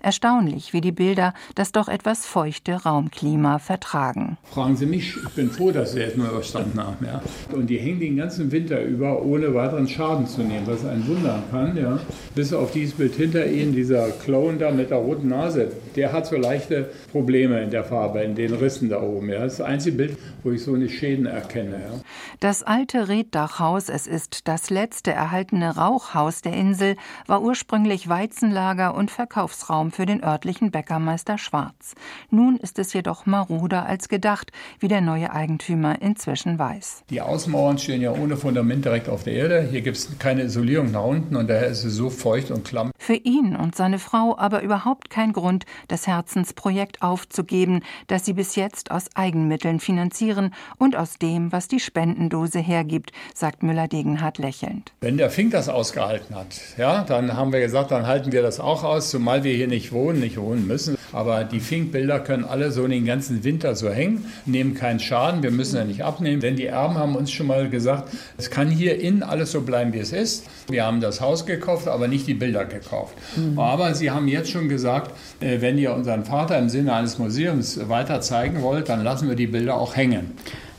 Erstaunlich, 0.00 0.72
wie 0.72 0.80
die 0.80 0.92
Bilder 0.92 1.34
das 1.54 1.72
doch 1.72 1.88
etwas 1.88 2.26
feuchte 2.26 2.74
Raumklima 2.74 3.58
vertragen. 3.58 4.38
Fragen 4.44 4.76
Sie 4.76 4.86
mich, 4.86 5.16
ich 5.16 5.28
bin 5.30 5.50
froh, 5.50 5.70
dass 5.70 5.92
Sie 5.92 6.00
es 6.00 6.16
nur 6.16 6.28
überstanden 6.28 6.82
haben. 6.82 7.04
Ja. 7.04 7.22
Und 7.52 7.68
die 7.68 7.78
hängen 7.78 8.00
den 8.00 8.16
ganzen 8.16 8.52
Winter 8.52 8.82
über, 8.82 9.22
ohne 9.22 9.54
weiteren 9.54 9.88
Schaden 9.88 10.26
zu 10.26 10.42
nehmen, 10.42 10.66
was 10.66 10.84
ein 10.84 11.06
Wunder 11.06 11.42
kann. 11.50 11.76
Ja. 11.76 11.98
Bis 12.34 12.52
auf 12.52 12.72
dieses 12.72 12.94
Bild 12.94 13.14
hinter 13.14 13.46
Ihnen, 13.46 13.74
dieser 13.74 14.10
Clown 14.10 14.58
da 14.58 14.70
mit 14.70 14.90
der 14.90 14.98
roten 14.98 15.28
Nase, 15.28 15.72
der 15.96 16.12
hat 16.12 16.26
so 16.26 16.36
leichte 16.36 16.90
Probleme 17.12 17.62
in 17.62 17.70
der 17.70 17.84
Farbe, 17.84 18.20
in 18.20 18.34
den 18.34 18.54
Rissen 18.54 18.88
da 18.88 19.00
oben. 19.00 19.28
Ja. 19.30 19.40
Das 19.40 19.52
ist 19.52 19.60
das 19.60 19.66
einzige 19.66 19.96
Bild, 19.96 20.18
wo 20.42 20.50
ich 20.50 20.62
so 20.62 20.74
eine 20.74 20.88
Schäden 20.88 21.26
erkenne. 21.26 21.80
Ja. 21.80 22.00
Das 22.40 22.62
alte 22.62 23.08
Reddachhaus, 23.08 23.88
es 23.88 24.06
ist 24.06 24.46
das 24.46 24.68
letzte 24.68 25.10
erhaltene 25.10 25.74
Rauchhaus 25.74 26.42
der 26.42 26.52
Insel, 26.52 26.96
war 27.26 27.40
ursprünglich 27.40 28.10
Weizenlager 28.10 28.94
und 28.94 29.10
Verkaufsraum 29.10 29.90
für 29.90 30.04
den 30.04 30.22
örtlichen 30.22 30.70
Bäckermeister 30.70 31.38
Schwarz. 31.38 31.94
Nun 32.28 32.58
ist 32.58 32.78
es 32.78 32.92
jedoch 32.92 33.24
maroder 33.24 33.86
als 33.86 34.10
gedacht, 34.10 34.52
wie 34.80 34.88
der 34.88 35.00
neue 35.00 35.32
Eigentümer 35.32 36.02
inzwischen 36.02 36.58
weiß. 36.58 37.04
Die 37.08 37.22
Außenmauern 37.22 37.78
stehen 37.78 38.02
ja 38.02 38.12
ohne 38.12 38.36
Fundament 38.36 38.84
direkt 38.84 39.08
auf 39.08 39.24
der 39.24 39.32
Erde. 39.32 39.68
Hier 39.70 39.80
gibt 39.80 39.96
es 39.96 40.18
keine 40.18 40.42
Isolierung 40.42 40.90
nach 40.90 41.04
unten 41.04 41.36
und 41.36 41.48
daher 41.48 41.68
ist 41.68 41.84
es 41.84 41.94
so 41.94 42.10
feucht 42.10 42.50
und 42.50 42.66
klamm. 42.66 42.92
Für 42.98 43.14
ihn 43.14 43.56
und 43.56 43.74
seine 43.74 43.98
Frau 43.98 44.36
aber 44.36 44.60
überhaupt 44.60 45.08
kein 45.08 45.32
Grund, 45.32 45.64
das 45.88 46.06
Herzensprojekt 46.06 47.00
aufzugeben, 47.00 47.80
das 48.08 48.26
sie 48.26 48.34
bis 48.34 48.56
jetzt 48.56 48.90
aus 48.90 49.08
Eigenmitteln 49.14 49.80
finanzieren 49.80 50.52
und 50.76 50.96
aus 50.96 51.18
dem, 51.18 51.50
was 51.50 51.66
die 51.66 51.80
Spendendose 52.26 52.58
hergibt, 52.58 53.12
sagt 53.34 53.62
Müller-Degenhardt 53.62 54.38
lächelnd. 54.38 54.92
Wenn 55.00 55.16
der 55.16 55.30
Fink 55.30 55.52
das 55.52 55.68
ausgehalten 55.68 56.34
hat, 56.34 56.46
ja, 56.76 57.04
dann 57.04 57.36
haben 57.36 57.52
wir 57.52 57.60
gesagt, 57.60 57.92
dann 57.92 58.06
halten 58.06 58.32
wir 58.32 58.42
das 58.42 58.58
auch 58.58 58.82
aus, 58.82 59.10
zumal 59.10 59.44
wir 59.44 59.54
hier 59.54 59.68
nicht 59.68 59.92
wohnen, 59.92 60.20
nicht 60.20 60.36
wohnen 60.38 60.66
müssen. 60.66 60.96
Aber 61.12 61.44
die 61.44 61.60
Finkbilder 61.60 62.18
können 62.20 62.44
alle 62.44 62.72
so 62.72 62.86
den 62.86 63.06
ganzen 63.06 63.44
Winter 63.44 63.76
so 63.76 63.90
hängen, 63.90 64.24
nehmen 64.44 64.74
keinen 64.74 64.98
Schaden, 64.98 65.42
wir 65.42 65.52
müssen 65.52 65.76
ja 65.76 65.84
nicht 65.84 66.02
abnehmen. 66.02 66.40
Denn 66.40 66.56
die 66.56 66.66
Erben 66.66 66.96
haben 66.96 67.14
uns 67.14 67.30
schon 67.30 67.46
mal 67.46 67.70
gesagt, 67.70 68.12
es 68.38 68.50
kann 68.50 68.70
hier 68.70 69.00
innen 69.00 69.22
alles 69.22 69.52
so 69.52 69.60
bleiben, 69.60 69.92
wie 69.92 69.98
es 69.98 70.12
ist. 70.12 70.46
Wir 70.68 70.84
haben 70.84 71.00
das 71.00 71.20
Haus 71.20 71.46
gekauft, 71.46 71.86
aber 71.86 72.08
nicht 72.08 72.26
die 72.26 72.34
Bilder 72.34 72.64
gekauft. 72.64 73.14
Mhm. 73.36 73.58
Aber 73.58 73.94
sie 73.94 74.10
haben 74.10 74.26
jetzt 74.26 74.50
schon 74.50 74.68
gesagt, 74.68 75.12
äh, 75.40 75.60
wenn 75.60 75.78
ihr 75.78 75.94
unseren 75.94 76.24
Vater 76.24 76.58
im 76.58 76.68
Sinne 76.68 76.92
eines 76.92 77.18
Museums 77.18 77.88
weiter 77.88 78.20
zeigen 78.20 78.62
wollt, 78.62 78.88
dann 78.88 79.04
lassen 79.04 79.28
wir 79.28 79.36
die 79.36 79.46
Bilder 79.46 79.76
auch 79.76 79.94
hängen. 79.94 80.32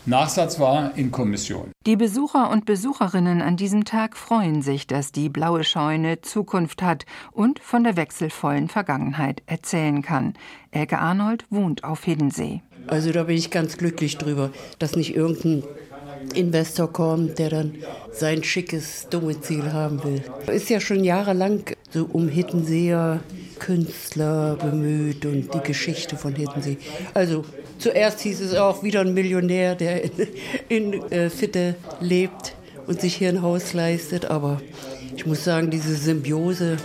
Nachsatz 0.08 0.58
war 0.58 0.98
in 0.98 1.12
Kommission. 1.12 1.74
Die 1.86 1.98
Besucher 1.98 2.50
und 2.50 2.64
Besucherinnen 2.64 3.42
an 3.42 3.58
diesem 3.58 3.84
Tag 3.84 4.16
freuen 4.16 4.62
sich, 4.62 4.88
dass 4.88 5.12
die 5.12 5.28
blaue 5.28 5.66
Scheune 5.66 6.22
Zukunft 6.22 6.82
hat 6.82 7.06
und 7.34 7.60
von 7.60 7.84
der 7.84 7.98
wechselvollen 7.98 8.70
Vergangenheit 8.70 9.44
erzählen 9.48 10.02
kann. 10.02 10.36
Elke 10.72 11.00
Arnold 11.00 11.46
wohnt 11.50 11.84
auf 11.84 12.06
Hiddensee. 12.06 12.62
Also 12.88 13.12
da 13.12 13.24
bin 13.24 13.36
ich 13.36 13.52
ganz 13.52 13.78
glücklich 13.78 14.18
drüber, 14.18 14.52
dass 14.80 14.96
nicht 14.96 15.14
irgendein 15.14 15.64
Investor 16.34 16.92
kommt, 16.92 17.38
der 17.38 17.50
dann 17.50 17.76
sein 18.14 18.46
schickes 18.46 19.08
Domizil 19.10 19.74
haben 19.74 20.02
will. 20.06 20.24
Ist 20.48 20.70
ja 20.70 20.80
schon 20.80 21.04
jahrelang 21.04 21.64
so 21.90 22.08
um 22.10 22.30
Hittenseer 22.30 23.20
Künstler 23.60 24.56
bemüht 24.56 25.26
und 25.26 25.54
die 25.54 25.60
Geschichte 25.60 26.16
von 26.16 26.34
Hiddensee. 26.34 26.78
Also 27.14 27.44
zuerst 27.77 28.22
hieß 28.22 28.41
es 28.41 28.55
auch 28.55 28.84
wieder 28.84 29.01
ein 29.01 29.13
Millionär, 29.13 29.75
der 29.75 30.03
in, 30.03 30.12
in 30.69 31.12
äh, 31.12 31.29
Fitte 31.29 31.75
lebt 32.00 32.55
und 32.88 33.01
sich 33.01 33.15
hier 33.15 33.29
ein 33.29 33.41
Haus 33.41 33.74
leistet. 33.74 34.25
Aber 34.25 34.62
ich 35.15 35.25
muss 35.25 35.43
sagen, 35.43 35.69
diese 35.69 35.96
Symbiose 35.96 36.77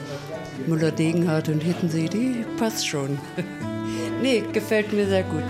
Müller-Degenhardt 0.66 1.48
und 1.48 1.62
Hittensee, 1.62 2.08
die 2.08 2.44
passt 2.58 2.86
schon. 2.86 3.18
nee, 4.22 4.42
gefällt 4.52 4.92
mir 4.92 5.06
sehr 5.06 5.24
gut. 5.24 5.42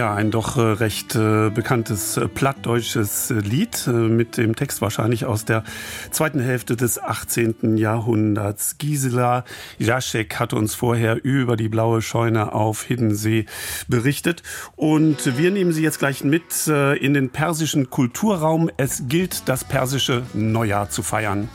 Ja, 0.00 0.14
ein 0.14 0.30
doch 0.30 0.56
äh, 0.56 0.62
recht 0.62 1.14
äh, 1.14 1.50
bekanntes 1.50 2.16
äh, 2.16 2.26
plattdeutsches 2.26 3.28
Lied 3.28 3.86
mit 3.86 4.38
dem 4.38 4.56
Text 4.56 4.80
wahrscheinlich 4.80 5.26
aus 5.26 5.44
der 5.44 5.62
zweiten 6.10 6.40
Hälfte 6.40 6.74
des 6.74 6.98
18. 6.98 7.76
Jahrhunderts. 7.76 8.78
Gisela 8.78 9.44
Jaschek 9.76 10.40
hat 10.40 10.54
uns 10.54 10.74
vorher 10.74 11.22
über 11.22 11.56
die 11.56 11.68
blaue 11.68 12.00
Scheune 12.00 12.54
auf 12.54 12.82
Hiddensee 12.82 13.44
berichtet 13.88 14.42
und 14.74 15.36
wir 15.36 15.50
nehmen 15.50 15.72
sie 15.72 15.82
jetzt 15.82 15.98
gleich 15.98 16.24
mit 16.24 16.66
in 16.66 17.12
den 17.12 17.28
persischen 17.28 17.90
Kulturraum. 17.90 18.70
Es 18.78 19.02
gilt, 19.06 19.50
das 19.50 19.64
persische 19.64 20.22
Neujahr 20.32 20.88
zu 20.88 21.02
feiern. 21.02 21.50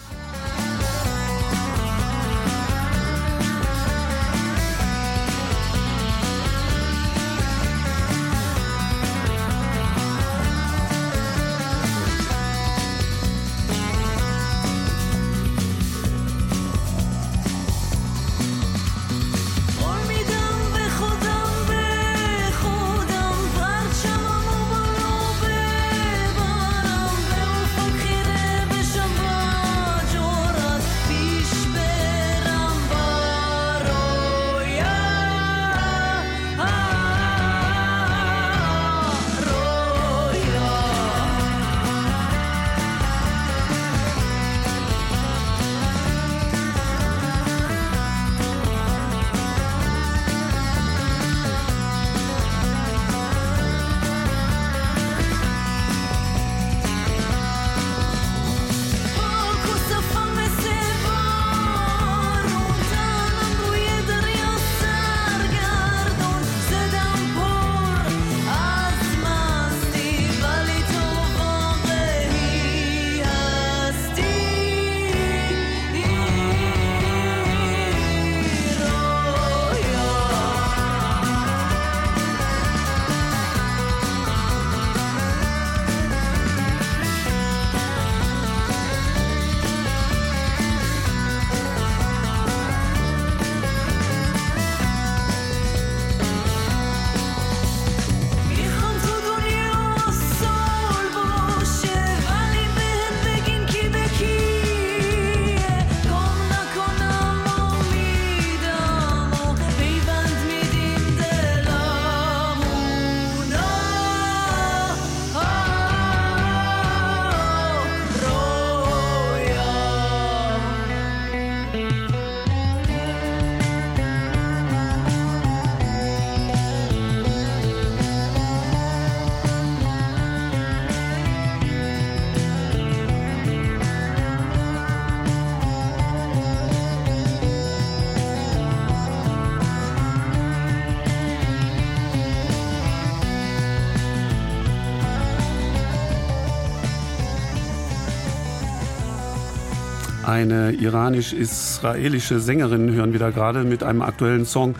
Eine 150.36 150.74
iranisch-israelische 150.74 152.42
Sängerin 152.42 152.92
hören 152.92 153.14
wir 153.14 153.22
da 153.22 153.30
gerade 153.30 153.64
mit 153.64 153.84
einem 153.84 154.02
aktuellen 154.02 154.46
Song 154.46 154.76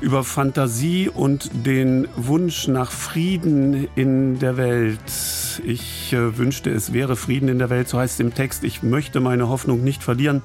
über 0.00 0.24
Fantasie 0.24 1.10
und 1.10 1.50
den 1.66 2.08
Wunsch 2.16 2.66
nach 2.66 2.90
Frieden 2.90 3.88
in 3.94 4.38
der 4.38 4.56
Welt. 4.56 4.98
Ich 5.66 6.14
äh, 6.14 6.38
wünschte, 6.38 6.70
es 6.70 6.94
wäre 6.94 7.14
Frieden 7.14 7.50
in 7.50 7.58
der 7.58 7.68
Welt, 7.68 7.90
so 7.90 7.98
heißt 7.98 8.14
es 8.14 8.20
im 8.20 8.32
Text. 8.32 8.64
Ich 8.64 8.82
möchte 8.82 9.20
meine 9.20 9.50
Hoffnung 9.50 9.84
nicht 9.84 10.02
verlieren. 10.02 10.40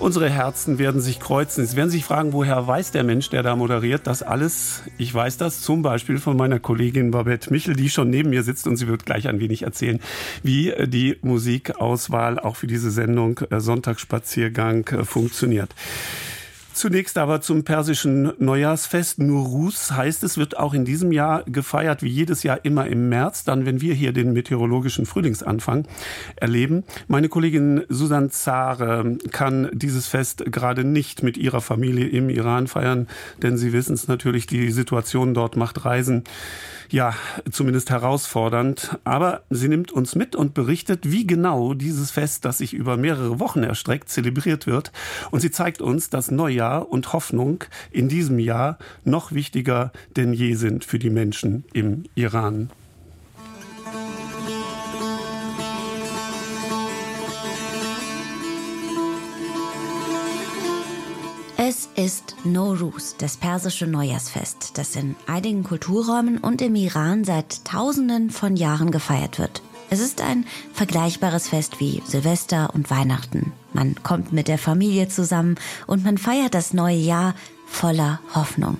Unsere 0.00 0.30
Herzen 0.30 0.78
werden 0.78 1.02
sich 1.02 1.20
kreuzen. 1.20 1.66
Sie 1.66 1.76
werden 1.76 1.90
sich 1.90 2.06
fragen, 2.06 2.32
woher 2.32 2.66
weiß 2.66 2.90
der 2.90 3.04
Mensch, 3.04 3.28
der 3.28 3.42
da 3.42 3.54
moderiert, 3.54 4.06
das 4.06 4.22
alles? 4.22 4.80
Ich 4.96 5.12
weiß 5.12 5.36
das 5.36 5.60
zum 5.60 5.82
Beispiel 5.82 6.16
von 6.16 6.38
meiner 6.38 6.58
Kollegin 6.58 7.10
Babette 7.10 7.52
Michel, 7.52 7.76
die 7.76 7.90
schon 7.90 8.08
neben 8.08 8.30
mir 8.30 8.42
sitzt 8.42 8.66
und 8.66 8.76
sie 8.76 8.88
wird 8.88 9.04
gleich 9.04 9.28
ein 9.28 9.40
wenig 9.40 9.62
erzählen, 9.62 10.00
wie 10.42 10.70
äh, 10.70 10.88
die 10.88 11.18
Musikauswahl 11.20 12.38
auch 12.38 12.56
für 12.56 12.66
diese 12.66 12.90
Sendung 12.90 13.40
äh, 13.50 13.60
Sonntagsspaziergang 13.60 14.88
äh, 14.88 15.04
funktioniert. 15.04 15.74
Zunächst 16.80 17.18
aber 17.18 17.42
zum 17.42 17.62
persischen 17.62 18.32
Neujahrsfest. 18.38 19.18
Nuruz 19.18 19.90
heißt 19.90 20.24
es, 20.24 20.38
wird 20.38 20.56
auch 20.56 20.72
in 20.72 20.86
diesem 20.86 21.12
Jahr 21.12 21.42
gefeiert, 21.42 22.02
wie 22.02 22.08
jedes 22.08 22.42
Jahr 22.42 22.64
immer 22.64 22.86
im 22.86 23.10
März, 23.10 23.44
dann 23.44 23.66
wenn 23.66 23.82
wir 23.82 23.92
hier 23.92 24.14
den 24.14 24.32
meteorologischen 24.32 25.04
Frühlingsanfang 25.04 25.86
erleben. 26.36 26.84
Meine 27.06 27.28
Kollegin 27.28 27.82
Susan 27.90 28.30
Zare 28.30 29.18
kann 29.30 29.68
dieses 29.74 30.06
Fest 30.06 30.42
gerade 30.46 30.82
nicht 30.82 31.22
mit 31.22 31.36
ihrer 31.36 31.60
Familie 31.60 32.08
im 32.08 32.30
Iran 32.30 32.66
feiern, 32.66 33.08
denn 33.42 33.58
Sie 33.58 33.74
wissen 33.74 33.92
es 33.92 34.08
natürlich, 34.08 34.46
die 34.46 34.70
Situation 34.70 35.34
dort 35.34 35.58
macht 35.58 35.84
Reisen 35.84 36.24
ja, 36.92 37.14
zumindest 37.50 37.90
herausfordernd. 37.90 38.98
Aber 39.04 39.42
sie 39.50 39.68
nimmt 39.68 39.92
uns 39.92 40.14
mit 40.14 40.34
und 40.36 40.54
berichtet, 40.54 41.10
wie 41.10 41.26
genau 41.26 41.74
dieses 41.74 42.10
Fest, 42.10 42.44
das 42.44 42.58
sich 42.58 42.74
über 42.74 42.96
mehrere 42.96 43.38
Wochen 43.38 43.62
erstreckt, 43.62 44.08
zelebriert 44.08 44.66
wird. 44.66 44.92
Und 45.30 45.40
sie 45.40 45.50
zeigt 45.50 45.80
uns, 45.80 46.10
dass 46.10 46.30
Neujahr 46.30 46.69
und 46.78 47.12
Hoffnung 47.12 47.64
in 47.90 48.08
diesem 48.08 48.38
Jahr 48.38 48.78
noch 49.04 49.32
wichtiger 49.32 49.92
denn 50.16 50.32
je 50.32 50.54
sind 50.54 50.84
für 50.84 50.98
die 50.98 51.10
Menschen 51.10 51.64
im 51.72 52.04
Iran. 52.14 52.70
Es 61.62 61.88
ist 61.94 62.34
Nowruz, 62.44 63.16
das 63.18 63.36
persische 63.36 63.86
Neujahrsfest, 63.86 64.76
das 64.78 64.96
in 64.96 65.14
einigen 65.26 65.62
Kulturräumen 65.62 66.38
und 66.38 66.62
im 66.62 66.74
Iran 66.74 67.22
seit 67.22 67.64
Tausenden 67.64 68.30
von 68.30 68.56
Jahren 68.56 68.90
gefeiert 68.90 69.38
wird. 69.38 69.62
Es 69.90 70.00
ist 70.00 70.20
ein 70.20 70.46
vergleichbares 70.72 71.48
Fest 71.48 71.80
wie 71.80 72.02
Silvester 72.06 72.70
und 72.74 72.90
Weihnachten. 72.90 73.52
Man 73.72 73.96
kommt 74.02 74.32
mit 74.32 74.48
der 74.48 74.58
Familie 74.58 75.08
zusammen 75.08 75.56
und 75.86 76.04
man 76.04 76.16
feiert 76.16 76.54
das 76.54 76.72
neue 76.72 76.96
Jahr 76.96 77.34
voller 77.66 78.20
Hoffnung. 78.34 78.78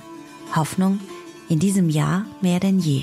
Hoffnung 0.54 1.00
in 1.48 1.58
diesem 1.58 1.90
Jahr 1.90 2.24
mehr 2.40 2.60
denn 2.60 2.78
je. 2.78 3.02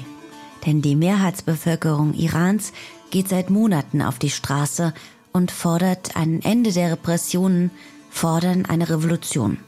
Denn 0.65 0.81
die 0.81 0.95
Mehrheitsbevölkerung 0.95 2.13
Irans 2.13 2.71
geht 3.11 3.29
seit 3.29 3.49
Monaten 3.49 4.01
auf 4.01 4.19
die 4.19 4.29
Straße 4.29 4.93
und 5.33 5.51
fordert 5.51 6.15
ein 6.15 6.41
Ende 6.43 6.71
der 6.71 6.91
Repressionen, 6.93 7.71
fordern 8.09 8.65
eine 8.65 8.89
Revolution 8.89 9.59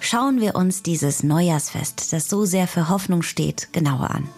schauen 0.00 0.40
wir 0.40 0.56
uns 0.56 0.82
dieses 0.82 1.22
Neujahrsfest, 1.22 2.12
das 2.12 2.28
so 2.28 2.44
sehr 2.44 2.66
für 2.66 2.88
Hoffnung 2.88 3.22
steht, 3.22 3.72
genauer 3.72 4.10
an. 4.10 4.28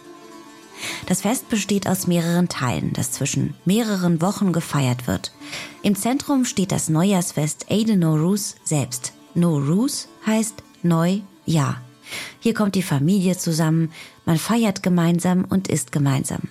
Das 1.07 1.23
Fest 1.23 1.49
besteht 1.49 1.87
aus 1.87 2.07
mehreren 2.07 2.49
Teilen, 2.49 2.93
das 2.93 3.13
zwischen 3.13 3.55
mehreren 3.65 4.21
Wochen 4.21 4.53
gefeiert 4.53 5.07
wird. 5.07 5.33
Im 5.83 5.95
Zentrum 5.95 6.45
steht 6.45 6.73
das 6.73 6.89
Neujahrsfest 6.89 7.67
Eid 7.71 7.89
Noruz 7.97 8.57
selbst. 8.65 9.13
Noruz 9.35 10.09
heißt 10.27 10.63
Neujahr. 10.83 11.81
Hier 12.41 12.55
kommt 12.55 12.75
die 12.75 12.83
Familie 12.83 13.37
zusammen, 13.37 13.91
man 14.25 14.39
feiert 14.39 14.83
gemeinsam 14.83 15.45
und 15.49 15.69
isst 15.69 15.93
gemeinsam. 15.93 16.43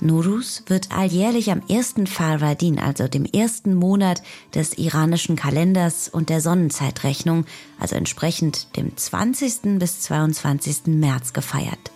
Nuruz 0.00 0.62
wird 0.66 0.92
alljährlich 0.92 1.50
am 1.50 1.62
ersten 1.68 2.06
Farvardin, 2.06 2.78
also 2.78 3.08
dem 3.08 3.24
ersten 3.24 3.74
Monat 3.74 4.22
des 4.54 4.78
iranischen 4.78 5.36
Kalenders 5.36 6.08
und 6.08 6.28
der 6.28 6.40
Sonnenzeitrechnung, 6.40 7.44
also 7.78 7.96
entsprechend 7.96 8.76
dem 8.76 8.96
20. 8.96 9.78
bis 9.78 10.00
22. 10.02 10.86
März 10.86 11.32
gefeiert. 11.32 11.90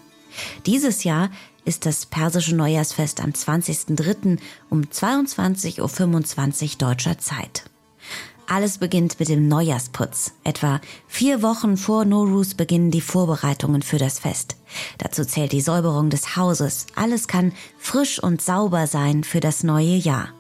Dieses 0.67 1.05
Jahr 1.05 1.31
ist 1.69 1.85
das 1.85 2.07
persische 2.07 2.57
Neujahrsfest 2.57 3.21
am 3.21 3.31
20.03. 3.31 4.39
um 4.71 4.81
22.25 4.81 5.83
Uhr 5.83 6.79
deutscher 6.79 7.19
Zeit. 7.19 7.65
Alles 8.47 8.79
beginnt 8.79 9.21
mit 9.21 9.29
dem 9.29 9.47
Neujahrsputz. 9.47 10.33
Etwa 10.43 10.81
vier 11.07 11.43
Wochen 11.43 11.77
vor 11.77 12.07
Norus 12.07 12.55
beginnen 12.55 12.91
die 12.91 13.03
Vorbereitungen 13.03 13.83
für 13.83 13.99
das 13.99 14.19
Fest. 14.19 14.57
Dazu 14.97 15.27
zählt 15.27 15.53
die 15.53 15.61
Säuberung 15.61 16.09
des 16.09 16.37
Hauses. 16.37 16.87
Alles 16.97 17.29
kann 17.29 17.53
frisch 17.79 18.19
und 18.19 18.41
sauber 18.41 18.87
sein 18.87 19.23
für 19.23 19.41
das 19.41 19.63
neue 19.63 19.97
Jahr. 19.97 20.31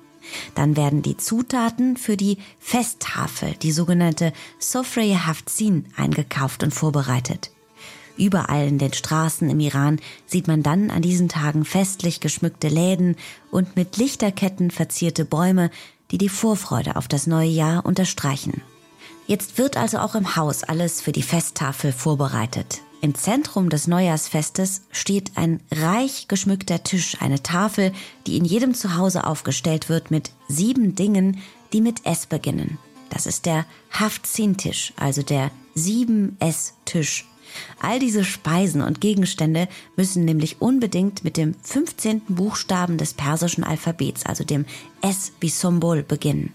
Dann 0.54 0.76
werden 0.76 1.02
die 1.02 1.18
Zutaten 1.18 1.98
für 1.98 2.16
die 2.16 2.38
Festtafel, 2.58 3.54
die 3.62 3.72
sogenannte 3.72 4.32
Sofreye 4.58 5.26
Haftzin, 5.26 5.86
eingekauft 5.94 6.62
und 6.62 6.72
vorbereitet. 6.72 7.50
Überall 8.18 8.66
in 8.66 8.78
den 8.78 8.92
Straßen 8.92 9.48
im 9.48 9.60
Iran 9.60 10.00
sieht 10.26 10.48
man 10.48 10.62
dann 10.62 10.90
an 10.90 11.02
diesen 11.02 11.28
Tagen 11.28 11.64
festlich 11.64 12.20
geschmückte 12.20 12.68
Läden 12.68 13.16
und 13.50 13.76
mit 13.76 13.96
Lichterketten 13.96 14.70
verzierte 14.70 15.24
Bäume, 15.24 15.70
die 16.10 16.18
die 16.18 16.28
Vorfreude 16.28 16.96
auf 16.96 17.06
das 17.06 17.26
neue 17.26 17.48
Jahr 17.48 17.86
unterstreichen. 17.86 18.62
Jetzt 19.26 19.58
wird 19.58 19.76
also 19.76 19.98
auch 19.98 20.14
im 20.14 20.36
Haus 20.36 20.64
alles 20.64 21.00
für 21.00 21.12
die 21.12 21.22
Festtafel 21.22 21.92
vorbereitet. 21.92 22.80
Im 23.00 23.14
Zentrum 23.14 23.68
des 23.68 23.86
Neujahrsfestes 23.86 24.82
steht 24.90 25.32
ein 25.36 25.60
reich 25.70 26.26
geschmückter 26.26 26.82
Tisch, 26.82 27.18
eine 27.20 27.42
Tafel, 27.42 27.92
die 28.26 28.36
in 28.36 28.44
jedem 28.44 28.74
Zuhause 28.74 29.24
aufgestellt 29.24 29.88
wird 29.88 30.10
mit 30.10 30.32
sieben 30.48 30.96
Dingen, 30.96 31.40
die 31.72 31.80
mit 31.80 32.04
S 32.04 32.26
beginnen. 32.26 32.78
Das 33.10 33.26
ist 33.26 33.46
der 33.46 33.66
Haftzin-Tisch, 33.92 34.92
also 34.96 35.22
der 35.22 35.52
7S-Tisch. 35.76 37.26
All 37.80 37.98
diese 37.98 38.24
Speisen 38.24 38.82
und 38.82 39.00
Gegenstände 39.00 39.68
müssen 39.96 40.24
nämlich 40.24 40.60
unbedingt 40.60 41.24
mit 41.24 41.36
dem 41.36 41.54
15. 41.62 42.22
Buchstaben 42.28 42.98
des 42.98 43.14
persischen 43.14 43.64
Alphabets, 43.64 44.26
also 44.26 44.44
dem 44.44 44.64
S 45.00 45.32
wie 45.40 45.48
Symbol, 45.48 46.02
beginnen. 46.02 46.52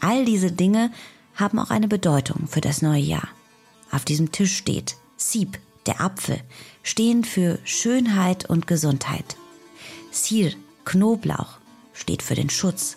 All 0.00 0.24
diese 0.24 0.52
Dinge 0.52 0.90
haben 1.34 1.58
auch 1.58 1.70
eine 1.70 1.88
Bedeutung 1.88 2.46
für 2.48 2.60
das 2.60 2.82
neue 2.82 3.02
Jahr. 3.02 3.28
Auf 3.90 4.04
diesem 4.04 4.32
Tisch 4.32 4.56
steht 4.56 4.96
Sieb, 5.16 5.58
der 5.86 6.00
Apfel, 6.00 6.40
stehend 6.82 7.26
für 7.26 7.58
Schönheit 7.64 8.48
und 8.48 8.66
Gesundheit. 8.66 9.36
Sir, 10.10 10.50
Knoblauch, 10.84 11.58
steht 11.92 12.22
für 12.22 12.34
den 12.34 12.50
Schutz. 12.50 12.96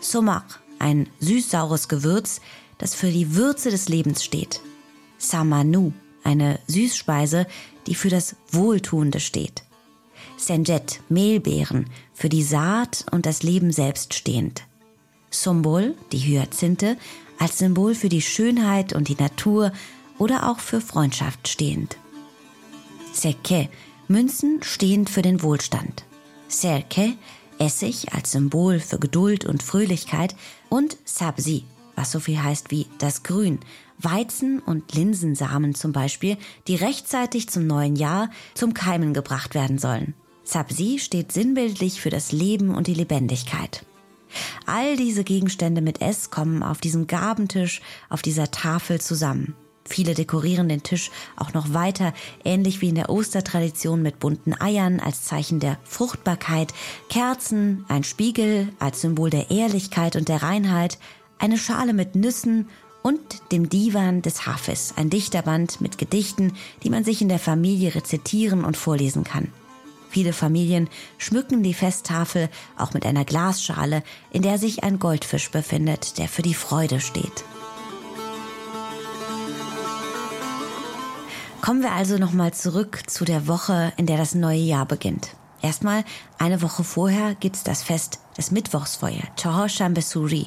Sumak, 0.00 0.60
ein 0.78 1.08
süß-saures 1.20 1.88
Gewürz, 1.88 2.40
das 2.78 2.94
für 2.94 3.10
die 3.10 3.34
Würze 3.34 3.70
des 3.70 3.88
Lebens 3.88 4.24
steht. 4.24 4.60
Samanu, 5.18 5.92
eine 6.24 6.58
Süßspeise, 6.66 7.46
die 7.86 7.94
für 7.94 8.08
das 8.08 8.36
Wohltuende 8.50 9.20
steht. 9.20 9.62
Senjet, 10.36 11.00
Mehlbeeren, 11.08 11.90
für 12.14 12.28
die 12.28 12.42
Saat 12.42 13.06
und 13.10 13.26
das 13.26 13.42
Leben 13.42 13.72
selbst 13.72 14.14
stehend. 14.14 14.64
Sumbul, 15.30 15.94
die 16.12 16.18
Hyazinthe, 16.18 16.96
als 17.38 17.58
Symbol 17.58 17.94
für 17.94 18.08
die 18.08 18.22
Schönheit 18.22 18.92
und 18.92 19.08
die 19.08 19.16
Natur 19.16 19.72
oder 20.18 20.48
auch 20.50 20.58
für 20.58 20.80
Freundschaft 20.80 21.48
stehend. 21.48 21.96
Seke, 23.12 23.68
Münzen 24.08 24.62
stehend 24.62 25.10
für 25.10 25.22
den 25.22 25.42
Wohlstand. 25.42 26.04
Serke, 26.48 27.14
Essig 27.58 28.12
als 28.14 28.32
Symbol 28.32 28.80
für 28.80 28.98
Geduld 28.98 29.44
und 29.44 29.62
Fröhlichkeit 29.62 30.36
und 30.68 30.96
Sabzi, 31.04 31.64
was 31.96 32.12
so 32.12 32.20
viel 32.20 32.42
heißt 32.42 32.70
wie 32.70 32.86
das 32.98 33.24
Grün, 33.24 33.58
Weizen- 33.98 34.60
und 34.60 34.94
Linsensamen 34.94 35.74
zum 35.74 35.92
Beispiel, 35.92 36.36
die 36.66 36.76
rechtzeitig 36.76 37.48
zum 37.48 37.66
neuen 37.66 37.96
Jahr 37.96 38.30
zum 38.54 38.74
Keimen 38.74 39.14
gebracht 39.14 39.54
werden 39.54 39.78
sollen. 39.78 40.14
Sabzi 40.44 40.98
steht 40.98 41.32
sinnbildlich 41.32 42.00
für 42.00 42.10
das 42.10 42.32
Leben 42.32 42.74
und 42.74 42.86
die 42.86 42.94
Lebendigkeit. 42.94 43.84
All 44.66 44.96
diese 44.96 45.24
Gegenstände 45.24 45.80
mit 45.80 46.00
S 46.00 46.30
kommen 46.30 46.62
auf 46.62 46.78
diesem 46.78 47.06
Gabentisch, 47.06 47.80
auf 48.08 48.22
dieser 48.22 48.50
Tafel 48.50 49.00
zusammen. 49.00 49.54
Viele 49.84 50.14
dekorieren 50.14 50.68
den 50.68 50.82
Tisch 50.82 51.10
auch 51.36 51.54
noch 51.54 51.72
weiter, 51.72 52.12
ähnlich 52.44 52.82
wie 52.82 52.90
in 52.90 52.94
der 52.94 53.08
Ostertradition 53.08 54.02
mit 54.02 54.20
bunten 54.20 54.58
Eiern 54.60 55.00
als 55.00 55.22
Zeichen 55.22 55.60
der 55.60 55.78
Fruchtbarkeit, 55.84 56.74
Kerzen, 57.08 57.86
ein 57.88 58.04
Spiegel 58.04 58.68
als 58.78 59.00
Symbol 59.00 59.30
der 59.30 59.50
Ehrlichkeit 59.50 60.16
und 60.16 60.28
der 60.28 60.42
Reinheit, 60.42 60.98
eine 61.38 61.56
Schale 61.56 61.94
mit 61.94 62.16
Nüssen 62.16 62.68
und 63.02 63.20
dem 63.52 63.68
Divan 63.68 64.22
des 64.22 64.46
Hafes, 64.46 64.94
ein 64.96 65.10
Dichterband 65.10 65.80
mit 65.80 65.98
Gedichten, 65.98 66.52
die 66.82 66.90
man 66.90 67.04
sich 67.04 67.22
in 67.22 67.28
der 67.28 67.38
Familie 67.38 67.94
rezitieren 67.94 68.64
und 68.64 68.76
vorlesen 68.76 69.24
kann. 69.24 69.52
Viele 70.10 70.32
Familien 70.32 70.88
schmücken 71.18 71.62
die 71.62 71.74
Festtafel 71.74 72.48
auch 72.76 72.94
mit 72.94 73.04
einer 73.04 73.24
Glasschale, 73.24 74.02
in 74.30 74.42
der 74.42 74.58
sich 74.58 74.82
ein 74.82 74.98
Goldfisch 74.98 75.50
befindet, 75.50 76.18
der 76.18 76.28
für 76.28 76.42
die 76.42 76.54
Freude 76.54 77.00
steht. 77.00 77.44
Kommen 81.60 81.82
wir 81.82 81.92
also 81.92 82.16
nochmal 82.16 82.54
zurück 82.54 83.02
zu 83.08 83.24
der 83.24 83.46
Woche, 83.46 83.92
in 83.96 84.06
der 84.06 84.16
das 84.16 84.34
neue 84.34 84.60
Jahr 84.60 84.86
beginnt. 84.86 85.36
Erstmal, 85.60 86.04
eine 86.38 86.62
Woche 86.62 86.84
vorher 86.84 87.34
gibt's 87.34 87.64
das 87.64 87.82
Fest 87.82 88.20
des 88.38 88.50
Mittwochsfeuer, 88.50 89.24
Chahor 89.36 89.68
Shambesuri. 89.68 90.46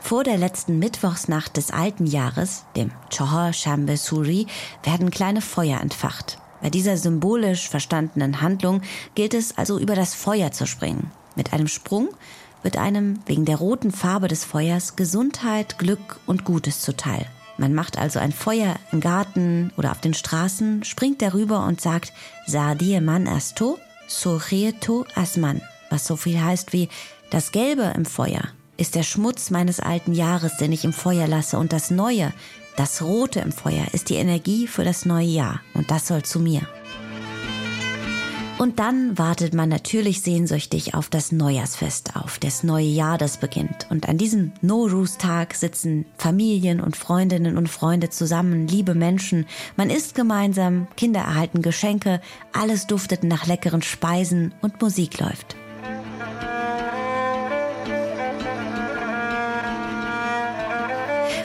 Vor 0.00 0.24
der 0.24 0.38
letzten 0.38 0.78
Mittwochsnacht 0.78 1.56
des 1.56 1.70
alten 1.70 2.06
Jahres, 2.06 2.64
dem 2.76 2.90
Chahar 3.10 3.52
Shambe 3.52 3.96
Suri, 3.96 4.46
werden 4.82 5.10
kleine 5.10 5.40
Feuer 5.40 5.80
entfacht. 5.80 6.38
Bei 6.62 6.70
dieser 6.70 6.96
symbolisch 6.96 7.68
verstandenen 7.68 8.40
Handlung 8.40 8.82
gilt 9.14 9.34
es 9.34 9.56
also 9.58 9.78
über 9.78 9.94
das 9.94 10.14
Feuer 10.14 10.52
zu 10.52 10.66
springen. 10.66 11.10
Mit 11.34 11.52
einem 11.52 11.68
Sprung 11.68 12.08
wird 12.62 12.76
einem 12.76 13.20
wegen 13.26 13.44
der 13.44 13.56
roten 13.56 13.92
Farbe 13.92 14.28
des 14.28 14.44
Feuers 14.44 14.96
Gesundheit, 14.96 15.78
Glück 15.78 16.18
und 16.26 16.44
Gutes 16.44 16.80
zuteil. 16.80 17.26
Man 17.58 17.74
macht 17.74 17.98
also 17.98 18.18
ein 18.18 18.32
Feuer 18.32 18.76
im 18.92 19.00
Garten 19.00 19.72
oder 19.76 19.92
auf 19.92 20.00
den 20.00 20.14
Straßen, 20.14 20.84
springt 20.84 21.22
darüber 21.22 21.64
und 21.66 21.80
sagt 21.80 22.12
Sadie 22.46 23.00
man 23.00 23.28
asto, 23.28 23.78
sorieto 24.08 25.06
asman, 25.14 25.62
was 25.90 26.06
so 26.06 26.16
viel 26.16 26.40
heißt 26.40 26.72
wie 26.72 26.88
das 27.30 27.52
Gelbe 27.52 27.92
im 27.94 28.04
Feuer 28.04 28.42
ist 28.76 28.94
der 28.94 29.02
Schmutz 29.02 29.50
meines 29.50 29.80
alten 29.80 30.12
Jahres, 30.12 30.56
den 30.56 30.72
ich 30.72 30.84
im 30.84 30.92
Feuer 30.92 31.26
lasse, 31.26 31.58
und 31.58 31.72
das 31.72 31.90
Neue, 31.90 32.32
das 32.76 33.02
Rote 33.02 33.40
im 33.40 33.52
Feuer, 33.52 33.86
ist 33.92 34.10
die 34.10 34.16
Energie 34.16 34.66
für 34.66 34.84
das 34.84 35.06
neue 35.06 35.26
Jahr, 35.26 35.60
und 35.74 35.90
das 35.90 36.08
soll 36.08 36.22
zu 36.22 36.40
mir. 36.40 36.62
Und 38.58 38.78
dann 38.78 39.18
wartet 39.18 39.52
man 39.52 39.68
natürlich 39.68 40.22
sehnsüchtig 40.22 40.94
auf 40.94 41.10
das 41.10 41.30
Neujahrsfest, 41.30 42.16
auf 42.16 42.38
das 42.38 42.62
neue 42.62 42.86
Jahr, 42.86 43.18
das 43.18 43.36
beginnt. 43.36 43.86
Und 43.90 44.08
an 44.08 44.16
diesem 44.16 44.52
Nowruz-Tag 44.62 45.52
sitzen 45.52 46.06
Familien 46.16 46.80
und 46.80 46.96
Freundinnen 46.96 47.58
und 47.58 47.68
Freunde 47.68 48.08
zusammen, 48.08 48.66
liebe 48.66 48.94
Menschen. 48.94 49.44
Man 49.76 49.90
isst 49.90 50.14
gemeinsam, 50.14 50.88
Kinder 50.96 51.20
erhalten 51.20 51.60
Geschenke, 51.60 52.22
alles 52.54 52.86
duftet 52.86 53.24
nach 53.24 53.46
leckeren 53.46 53.82
Speisen 53.82 54.54
und 54.62 54.80
Musik 54.80 55.20
läuft. 55.20 55.56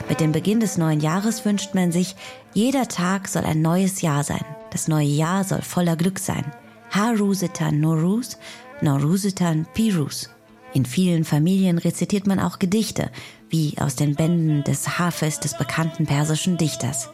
Mit 0.08 0.20
dem 0.20 0.32
Beginn 0.32 0.60
des 0.60 0.78
neuen 0.78 1.00
Jahres 1.00 1.44
wünscht 1.44 1.74
man 1.74 1.92
sich, 1.92 2.16
jeder 2.54 2.88
Tag 2.88 3.28
soll 3.28 3.44
ein 3.44 3.62
neues 3.62 4.02
Jahr 4.02 4.24
sein. 4.24 4.44
Das 4.70 4.88
neue 4.88 5.06
Jahr 5.06 5.44
soll 5.44 5.62
voller 5.62 5.96
Glück 5.96 6.18
sein. 6.18 6.44
Harusitan 6.90 7.80
Noruz, 7.80 8.38
Norusitan 8.80 9.66
Pirus. 9.74 10.30
In 10.74 10.86
vielen 10.86 11.24
Familien 11.24 11.78
rezitiert 11.78 12.26
man 12.26 12.40
auch 12.40 12.58
Gedichte, 12.58 13.10
wie 13.50 13.74
aus 13.78 13.94
den 13.94 14.14
Bänden 14.14 14.64
des 14.64 14.98
Hafes 14.98 15.40
des 15.40 15.56
bekannten 15.56 16.06
persischen 16.06 16.56
Dichters. 16.56 17.10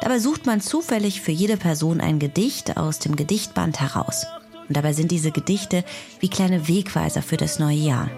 Dabei 0.00 0.18
sucht 0.18 0.46
man 0.46 0.60
zufällig 0.60 1.20
für 1.20 1.32
jede 1.32 1.56
Person 1.56 2.00
ein 2.00 2.18
Gedicht 2.18 2.76
aus 2.76 2.98
dem 2.98 3.16
Gedichtband 3.16 3.80
heraus. 3.80 4.26
Und 4.68 4.76
dabei 4.76 4.92
sind 4.92 5.10
diese 5.10 5.32
Gedichte 5.32 5.84
wie 6.20 6.28
kleine 6.28 6.68
Wegweiser 6.68 7.22
für 7.22 7.38
das 7.38 7.58
neue 7.58 7.76
Jahr. 7.76 8.10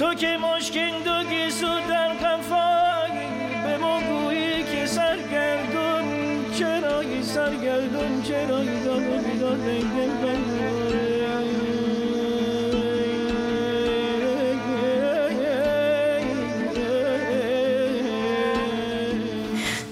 تو 0.00 0.14
که 0.14 0.36
مشکین 0.36 1.02
دو 1.04 1.30
گیسو 1.30 1.66
در 1.88 2.08
قفایی 2.08 3.28
به 3.64 3.76
ما 3.78 4.00
گویی 4.00 4.62
که 4.62 4.86
سرگردون 4.86 6.04
چرایی 6.58 7.22
سرگردون 7.22 8.22
چرایی 8.22 8.84
داد 8.84 9.02
و 9.02 9.18
بیداد 9.22 9.58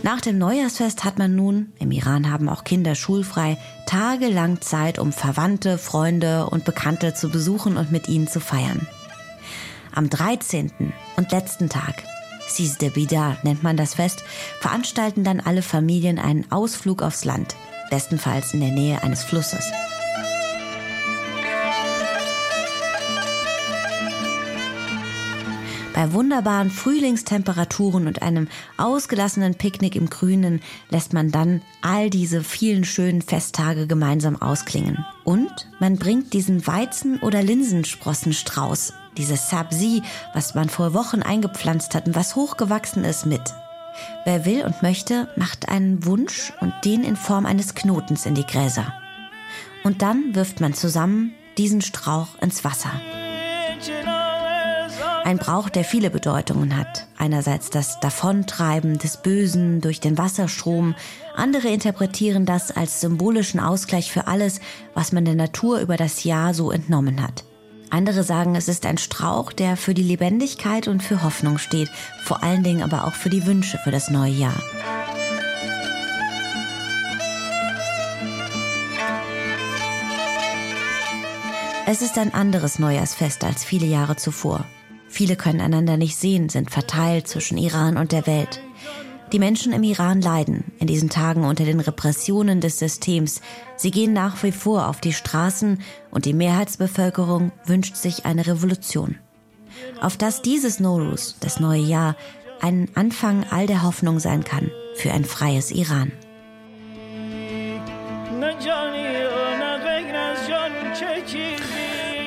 Nach 0.05 0.21
dem 0.21 0.37
Neujahrsfest 0.37 1.03
hat 1.03 1.19
man 1.19 1.35
nun, 1.35 1.73
im 1.79 1.91
Iran 1.91 2.31
haben 2.31 2.51
auch 2.51 2.65
Kinder 2.65 2.95
schulfrei, 2.95 3.57
tagelang 3.87 4.61
Zeit, 4.61 4.99
um 4.99 5.13
Verwandte, 5.13 5.79
Freunde 5.79 6.47
und 6.51 6.67
Bekannte 6.67 7.15
zu 7.15 7.31
besuchen 7.31 7.79
und 7.79 7.91
mit 7.91 8.07
ihnen 8.07 8.29
zu 8.29 8.39
feiern. 8.39 8.87
Am 10.00 10.10
13. 10.10 10.72
und 11.18 11.32
letzten 11.34 11.68
Tag, 11.68 12.04
Sis 12.48 12.78
de 12.78 12.90
Bidar 12.90 13.36
nennt 13.44 13.64
man 13.64 13.76
das 13.76 13.96
Fest, 13.96 14.24
veranstalten 14.62 15.26
dann 15.26 15.42
alle 15.42 15.62
Familien 15.62 16.20
einen 16.20 16.50
Ausflug 16.54 17.02
aufs 17.02 17.26
Land, 17.26 17.58
bestenfalls 17.90 18.54
in 18.54 18.62
der 18.62 18.72
Nähe 18.72 19.04
eines 19.04 19.26
Flusses. 19.26 19.70
Bei 25.94 26.14
wunderbaren 26.14 26.72
Frühlingstemperaturen 26.72 28.08
und 28.08 28.22
einem 28.22 28.48
ausgelassenen 28.78 29.56
Picknick 29.56 29.98
im 29.98 30.10
Grünen 30.10 30.62
lässt 30.90 31.12
man 31.12 31.30
dann 31.30 31.62
all 31.82 32.10
diese 32.10 32.42
vielen 32.46 32.86
schönen 32.86 33.22
Festtage 33.22 33.86
gemeinsam 33.86 34.42
ausklingen. 34.42 35.04
Und 35.26 35.52
man 35.82 35.98
bringt 35.98 36.32
diesen 36.32 36.66
Weizen- 36.66 37.20
oder 37.20 37.44
Linsensprossenstrauß, 37.44 38.94
dieses 39.20 39.50
Sabzi, 39.50 40.02
was 40.34 40.56
man 40.56 40.70
vor 40.70 40.96
Wochen 40.96 41.22
eingepflanzt 41.22 41.94
hat 41.94 42.08
und 42.08 42.16
was 42.16 42.36
hochgewachsen 42.36 43.04
ist, 43.04 43.28
mit. 43.28 43.42
Wer 44.26 44.46
will 44.46 44.64
und 44.64 44.82
möchte, 44.82 45.28
macht 45.36 45.70
einen 45.70 46.06
Wunsch 46.06 46.54
und 46.62 46.74
den 46.86 47.04
in 47.04 47.16
Form 47.16 47.46
eines 47.46 47.76
Knotens 47.76 48.26
in 48.26 48.34
die 48.34 48.46
Gräser. 48.46 48.94
Und 49.84 50.02
dann 50.02 50.36
wirft 50.36 50.62
man 50.62 50.74
zusammen 50.74 51.34
diesen 51.58 51.82
Strauch 51.82 52.30
ins 52.42 52.64
Wasser. 52.64 52.92
Ein 55.24 55.38
Brauch, 55.38 55.70
der 55.70 55.84
viele 55.84 56.10
Bedeutungen 56.10 56.76
hat. 56.76 57.08
Einerseits 57.18 57.70
das 57.70 58.00
Davontreiben 58.00 58.98
des 58.98 59.18
Bösen 59.18 59.80
durch 59.82 60.00
den 60.00 60.18
Wasserstrom, 60.18 60.96
andere 61.36 61.68
interpretieren 61.68 62.46
das 62.46 62.72
als 62.72 63.02
symbolischen 63.02 63.60
Ausgleich 63.60 64.12
für 64.12 64.28
alles, 64.28 64.60
was 64.94 65.12
man 65.12 65.26
der 65.26 65.36
Natur 65.36 65.82
über 65.82 65.98
das 65.98 66.24
Jahr 66.24 66.54
so 66.54 66.72
entnommen 66.72 67.22
hat. 67.22 67.44
Andere 67.92 68.24
sagen, 68.24 68.56
es 68.56 68.68
ist 68.68 68.86
ein 68.86 68.98
Strauch, 68.98 69.52
der 69.52 69.76
für 69.76 69.94
die 69.94 70.04
Lebendigkeit 70.04 70.88
und 70.88 71.02
für 71.02 71.24
Hoffnung 71.24 71.58
steht, 71.58 71.90
vor 72.24 72.44
allen 72.44 72.64
Dingen 72.64 72.84
aber 72.84 73.06
auch 73.06 73.14
für 73.14 73.30
die 73.30 73.46
Wünsche 73.46 73.80
für 73.84 73.92
das 73.92 74.12
neue 74.12 74.32
Jahr. 74.32 74.62
Es 81.88 82.04
ist 82.04 82.20
ein 82.20 82.36
anderes 82.36 82.78
Neujahrsfest 82.78 83.44
als 83.44 83.64
viele 83.64 83.88
Jahre 83.88 84.16
zuvor. 84.16 84.66
Viele 85.08 85.36
können 85.36 85.60
einander 85.60 85.98
nicht 85.98 86.16
sehen, 86.16 86.48
sind 86.48 86.70
verteilt 86.70 87.28
zwischen 87.28 87.58
Iran 87.58 87.98
und 87.98 88.12
der 88.12 88.28
Welt. 88.28 88.62
Die 89.32 89.40
Menschen 89.40 89.74
im 89.74 89.84
Iran 89.84 90.22
leiden 90.22 90.64
in 90.80 90.88
diesen 90.88 91.10
Tagen 91.10 91.46
unter 91.46 91.64
den 91.64 91.80
Repressionen 91.80 92.62
des 92.62 92.80
Systems. 92.80 93.42
Sie 93.76 93.92
gehen 93.92 94.12
nach 94.12 94.42
wie 94.42 94.52
vor 94.52 94.88
auf 94.88 95.02
die 95.02 95.14
Straßen 95.14 95.80
und 96.10 96.26
die 96.26 96.34
Mehrheitsbevölkerung 96.34 97.52
wünscht 97.66 97.96
sich 97.96 98.26
eine 98.26 98.48
Revolution. 98.48 99.18
Auf 100.02 100.18
dass 100.18 100.42
dieses 100.42 100.80
Norus, 100.80 101.36
das 101.42 101.60
neue 101.60 101.82
Jahr, 101.82 102.16
ein 102.60 102.90
Anfang 102.96 103.46
all 103.52 103.68
der 103.68 103.84
Hoffnung 103.84 104.20
sein 104.20 104.44
kann 104.44 104.72
für 104.96 105.12
ein 105.12 105.26
freies 105.26 105.70
Iran. 105.70 106.12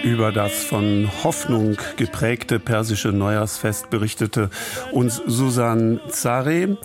Über 0.03 0.33
das 0.33 0.65
von 0.65 1.09
Hoffnung 1.23 1.77
geprägte 1.97 2.59
persische 2.59 3.11
Neujahrsfest 3.11 3.89
berichtete 3.89 4.51
uns 4.91 5.23
Susan 5.27 6.01
Zare. 6.09 6.77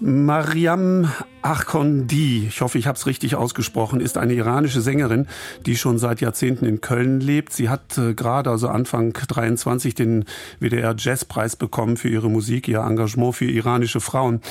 Mariam 0.00 1.08
Arkondi, 1.48 2.44
ich 2.46 2.60
hoffe, 2.60 2.76
ich 2.76 2.86
habe 2.86 2.98
es 2.98 3.06
richtig 3.06 3.34
ausgesprochen, 3.34 4.00
ist 4.00 4.18
eine 4.18 4.34
iranische 4.34 4.82
Sängerin, 4.82 5.26
die 5.64 5.78
schon 5.78 5.98
seit 5.98 6.20
Jahrzehnten 6.20 6.66
in 6.66 6.82
Köln 6.82 7.20
lebt. 7.22 7.54
Sie 7.54 7.70
hat 7.70 7.96
äh, 7.96 8.12
gerade, 8.12 8.50
also 8.50 8.68
Anfang 8.68 9.14
23, 9.14 9.94
den 9.94 10.26
WDR 10.60 10.94
Jazzpreis 10.98 11.56
bekommen 11.56 11.96
für 11.96 12.10
ihre 12.10 12.28
Musik, 12.28 12.68
ihr 12.68 12.80
Engagement 12.80 13.34
für 13.34 13.46
iranische 13.46 14.00
Frauen. 14.00 14.42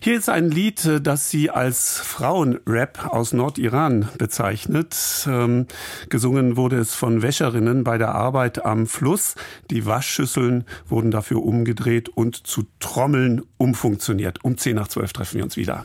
Hier 0.00 0.16
ist 0.16 0.28
ein 0.28 0.48
Lied, 0.48 0.84
äh, 0.84 1.00
das 1.00 1.30
sie 1.30 1.50
als 1.50 1.98
Frauenrap 1.98 3.12
aus 3.12 3.32
Nordiran 3.32 4.08
bezeichnet. 4.16 5.26
Ähm, 5.26 5.66
gesungen 6.10 6.56
wurde 6.56 6.76
es 6.76 6.94
von 6.94 7.22
Wäscherinnen 7.22 7.82
bei 7.82 7.98
der 7.98 8.14
Arbeit 8.14 8.64
am 8.64 8.86
Fluss. 8.86 9.34
Die 9.72 9.84
Waschschüsseln 9.84 10.64
wurden 10.88 11.10
dafür 11.10 11.42
umgedreht 11.42 12.08
und 12.08 12.46
zu 12.46 12.66
Trommeln 12.78 13.42
umfunktioniert. 13.58 14.44
Um 14.44 14.56
10 14.56 14.76
nach 14.76 14.86
12 14.86 15.12
treffen 15.12 15.38
wir 15.38 15.42
uns 15.42 15.56
wieder. 15.56 15.84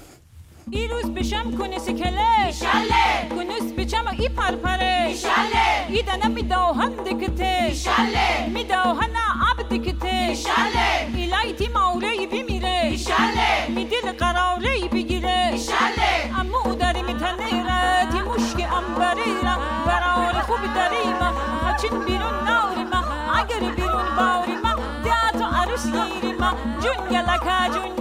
ایروز 0.69 1.13
بشم 1.13 1.57
کنس 1.57 1.89
کله 1.89 2.45
ایشاله. 2.45 3.29
کنس 3.29 3.73
بچم 3.77 4.05
ای 4.19 4.29
پرپره 4.29 5.05
ایشاله. 5.07 5.87
ای 5.89 6.01
دنم 6.01 6.31
می 6.31 6.43
داهن 6.43 6.89
دکته 6.89 7.65
ایشاله. 7.67 8.47
می 8.53 8.63
داهن 8.63 9.15
عب 9.49 9.69
دکته 9.69 10.07
ایشاله. 10.07 11.07
ایلای 11.15 11.53
تی 11.53 11.67
موره 11.67 12.27
بمیره 12.27 12.81
ایشاله. 12.83 13.67
می 13.69 13.85
دل 13.85 14.11
قراره 14.11 14.87
بگیره. 14.93 15.49
ایشاله. 15.51 16.39
امو 16.39 16.75
داری 16.75 17.01
می 17.01 17.13
تنیره. 17.13 18.07
تی 18.11 18.21
مشک 18.21 18.73
انبریره 18.73 19.55
برار 19.85 20.33
خوب 20.33 20.59
داریم 20.75 21.19
خچین 21.65 22.05
بیرون 22.05 22.43
ناریم 22.47 22.91
اگر 23.39 23.71
بیرون 23.75 24.15
باریم 24.17 24.61
دیاتو 25.03 25.55
عروس 25.55 25.85
گیریم 25.85 26.37
جنگلک 26.83 27.43
جنگلک 27.73 28.00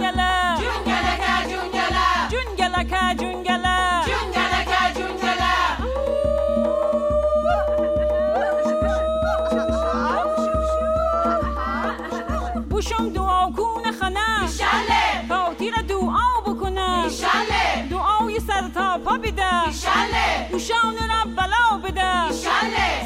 گوشان 20.61 20.95
را 21.09 21.31
بلا 21.37 21.77
بده 21.77 22.31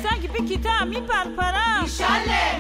سگ 0.03 0.31
بکیتا 0.33 0.85
می 0.85 1.01
پرپره 1.01 1.83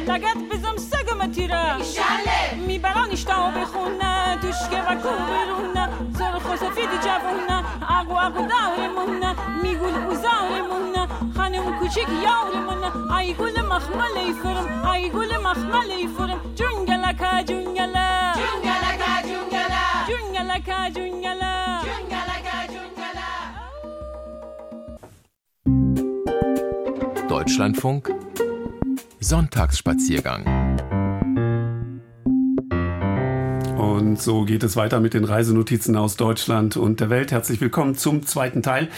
لگت 0.07 0.37
بزم 0.51 0.77
سگ 0.77 1.13
متیره. 1.23 1.75
ایشاله. 1.75 2.55
می 2.67 2.79
بران 2.79 3.11
نشتا 3.11 3.47
و 3.47 3.59
بخونه. 3.59 4.37
دوشکه 4.41 4.81
و 4.81 4.95
کو 4.95 5.09
برونه 5.09 5.89
سر 6.17 6.39
خوصفید 6.39 6.89
جوونه. 7.05 7.63
اگو 7.99 8.17
اگو 8.17 8.47
دارمونه. 8.47 9.35
می 9.63 9.75
گل 9.75 9.95
اوزارمونه 9.95 11.07
خانم 11.37 11.79
کوچیک 11.79 12.07
یارمونه. 12.23 13.15
ای 13.17 13.33
گل 13.33 13.61
مخمل 13.61 14.17
ای 14.17 14.33
فرم. 14.33 14.89
ای 14.91 15.09
گل 15.09 15.37
مخمل 15.37 15.91
ای 15.91 16.07
فرم. 16.07 16.39
جنگلکا 16.55 17.41
جنگلکا 17.41 18.33
جنگلکا 18.39 19.13
جنگله. 19.27 19.81
جنگلکا 20.07 20.89
جنگله. 20.89 21.74
Deutschlandfunk 27.55 28.11
Sonntagsspaziergang 29.21 30.43
Und 33.95 34.21
so 34.21 34.43
geht 34.43 34.61
es 34.63 34.75
weiter 34.75 34.99
mit 34.99 35.13
den 35.13 35.23
Reisenotizen 35.23 35.95
aus 35.95 36.17
Deutschland 36.17 36.75
und 36.75 36.99
der 36.99 37.09
Welt. 37.09 37.31
Herzlich 37.31 37.61
willkommen 37.61 37.95
zum 37.95 38.25
zweiten 38.25 38.61
Teil. 38.61 38.89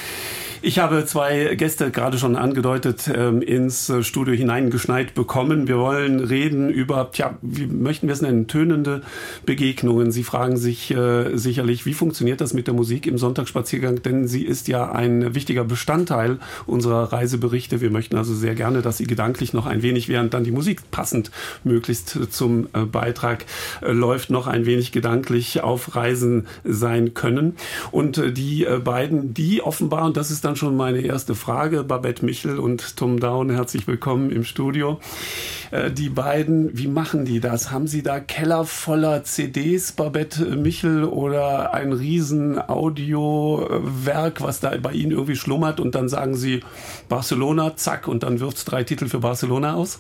Ich 0.64 0.80
habe 0.80 1.06
zwei 1.06 1.54
Gäste 1.56 1.92
gerade 1.92 2.18
schon 2.18 2.36
angedeutet 2.36 3.10
ähm, 3.14 3.44
ins 3.44 3.94
Studio 4.02 4.34
hineingeschneit 4.34 5.14
bekommen. 5.14 5.68
Wir 5.68 5.78
wollen 5.78 6.20
reden 6.20 6.72
über, 6.72 7.12
tja, 7.12 7.38
wie 7.44 7.68
möchten 7.68 8.08
wir 8.08 8.14
es 8.14 8.24
nennen, 8.24 8.48
tönende 8.48 9.04
Begegnungen. 9.46 10.12
Sie 10.12 10.24
fragen 10.24 10.58
sich 10.58 10.90
äh, 10.90 11.38
sicherlich, 11.38 11.86
wie 11.86 11.94
funktioniert 11.94 12.42
das 12.42 12.56
mit 12.56 12.66
der 12.66 12.74
Musik 12.74 13.06
im 13.06 13.20
Sonntagsspaziergang? 13.20 14.02
Denn 14.02 14.28
sie 14.28 14.44
ist 14.44 14.68
ja 14.68 14.92
ein 14.92 15.36
wichtiger 15.36 15.64
Bestandteil 15.64 16.40
unserer 16.66 17.14
Reiseberichte. 17.14 17.80
Wir 17.80 17.92
möchten 17.92 18.18
also 18.18 18.34
sehr 18.34 18.56
gerne, 18.56 18.82
dass 18.82 18.98
Sie 18.98 19.06
gedanklich 19.06 19.54
noch 19.54 19.68
ein 19.68 19.84
wenig, 19.84 20.10
während 20.10 20.34
dann 20.34 20.44
die 20.44 20.52
Musik 20.52 20.90
passend 20.90 21.30
möglichst 21.64 22.34
zum 22.34 22.68
äh, 22.74 22.80
Beitrag 22.80 23.46
äh, 23.84 23.92
läuft, 23.92 24.32
noch 24.32 24.48
ein 24.48 24.66
wenig 24.66 24.87
gedanklich 24.92 25.62
auf 25.62 25.96
Reisen 25.96 26.48
sein 26.64 27.14
können. 27.14 27.56
Und 27.92 28.18
äh, 28.18 28.32
die 28.32 28.66
äh, 28.66 28.80
beiden, 28.80 29.34
die 29.34 29.62
offenbar, 29.62 30.06
und 30.06 30.18
das 30.18 30.32
ist 30.32 30.46
dann 30.46 30.56
schon 30.56 30.76
meine 30.76 31.02
erste 31.02 31.36
Frage. 31.36 31.84
Babette 31.84 32.26
Michel 32.26 32.60
und 32.60 32.98
Tom 32.98 33.20
Down, 33.20 33.50
herzlich 33.50 33.88
willkommen 33.88 34.32
im 34.32 34.44
Studio. 34.44 35.00
Äh, 35.72 35.92
die 35.92 36.10
beiden, 36.10 36.78
wie 36.78 36.88
machen 36.88 37.26
die 37.26 37.40
das? 37.40 37.72
Haben 37.72 37.88
Sie 37.88 38.04
da 38.04 38.20
Keller 38.20 38.66
voller 38.66 39.24
CDs, 39.24 39.92
Babette 39.92 40.46
Michel, 40.56 41.04
oder 41.04 41.74
ein 41.74 41.94
riesen 41.94 42.60
Audiowerk, 42.60 44.42
was 44.42 44.60
da 44.60 44.76
bei 44.78 44.94
Ihnen 44.94 45.12
irgendwie 45.12 45.36
schlummert 45.36 45.80
und 45.80 45.96
dann 45.96 46.10
sagen 46.10 46.36
Sie 46.36 46.62
Barcelona, 47.10 47.76
zack, 47.76 48.08
und 48.08 48.24
dann 48.24 48.40
wirft 48.40 48.58
es 48.58 48.66
drei 48.66 48.84
Titel 48.84 49.08
für 49.08 49.20
Barcelona 49.20 49.76
aus? 49.76 50.00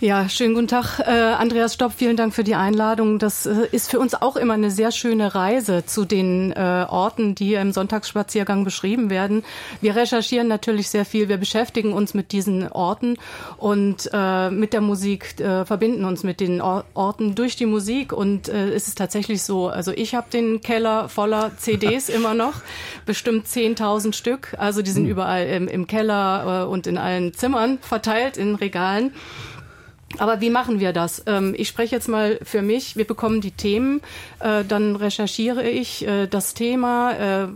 Ja, 0.00 0.28
schönen 0.28 0.54
guten 0.54 0.68
Tag, 0.68 1.00
äh, 1.00 1.10
Andreas 1.10 1.74
Stopp. 1.74 1.92
Vielen 1.96 2.16
Dank 2.16 2.32
für 2.32 2.44
die 2.44 2.54
Einladung. 2.54 3.18
Das 3.18 3.46
äh, 3.46 3.66
ist 3.72 3.90
für 3.90 3.98
uns 3.98 4.14
auch 4.14 4.36
immer 4.36 4.54
eine 4.54 4.70
sehr 4.70 4.92
schöne 4.92 5.34
Reise 5.34 5.86
zu 5.86 6.04
den 6.04 6.52
äh, 6.52 6.86
Orten, 6.88 7.34
die 7.34 7.54
im 7.54 7.72
Sonntagsspaziergang 7.72 8.62
beschrieben 8.62 9.10
werden. 9.10 9.42
Wir 9.80 9.96
recherchieren 9.96 10.46
natürlich 10.46 10.88
sehr 10.88 11.04
viel. 11.04 11.28
Wir 11.28 11.36
beschäftigen 11.36 11.92
uns 11.92 12.14
mit 12.14 12.30
diesen 12.30 12.70
Orten 12.70 13.16
und 13.56 14.08
äh, 14.12 14.50
mit 14.50 14.72
der 14.72 14.82
Musik, 14.82 15.40
äh, 15.40 15.64
verbinden 15.64 16.04
uns 16.04 16.22
mit 16.22 16.38
den 16.38 16.60
Or 16.60 16.84
Orten 16.94 17.34
durch 17.34 17.56
die 17.56 17.66
Musik. 17.66 18.12
Und 18.12 18.48
äh, 18.48 18.70
es 18.70 18.86
ist 18.86 18.98
tatsächlich 18.98 19.42
so, 19.42 19.66
also 19.66 19.90
ich 19.90 20.14
habe 20.14 20.30
den 20.32 20.60
Keller 20.60 21.08
voller 21.08 21.50
CDs 21.56 22.08
immer 22.08 22.34
noch, 22.34 22.54
bestimmt 23.04 23.48
10.000 23.48 24.12
Stück. 24.12 24.54
Also 24.58 24.80
die 24.80 24.92
sind 24.92 25.06
mhm. 25.06 25.10
überall 25.10 25.48
im, 25.48 25.66
im 25.66 25.88
Keller 25.88 26.66
äh, 26.66 26.70
und 26.70 26.86
in 26.86 26.98
allen 26.98 27.34
Zimmern 27.34 27.78
verteilt, 27.80 28.36
in 28.36 28.54
Regalen. 28.54 29.12
Aber 30.16 30.40
wie 30.40 30.48
machen 30.48 30.80
wir 30.80 30.92
das? 30.92 31.22
Ähm, 31.26 31.54
ich 31.56 31.68
spreche 31.68 31.94
jetzt 31.94 32.08
mal 32.08 32.38
für 32.42 32.62
mich. 32.62 32.96
Wir 32.96 33.04
bekommen 33.04 33.42
die 33.42 33.50
Themen, 33.50 34.00
äh, 34.40 34.64
dann 34.66 34.96
recherchiere 34.96 35.68
ich 35.68 36.06
äh, 36.06 36.26
das 36.26 36.54
Thema, 36.54 37.12
äh, 37.12 37.48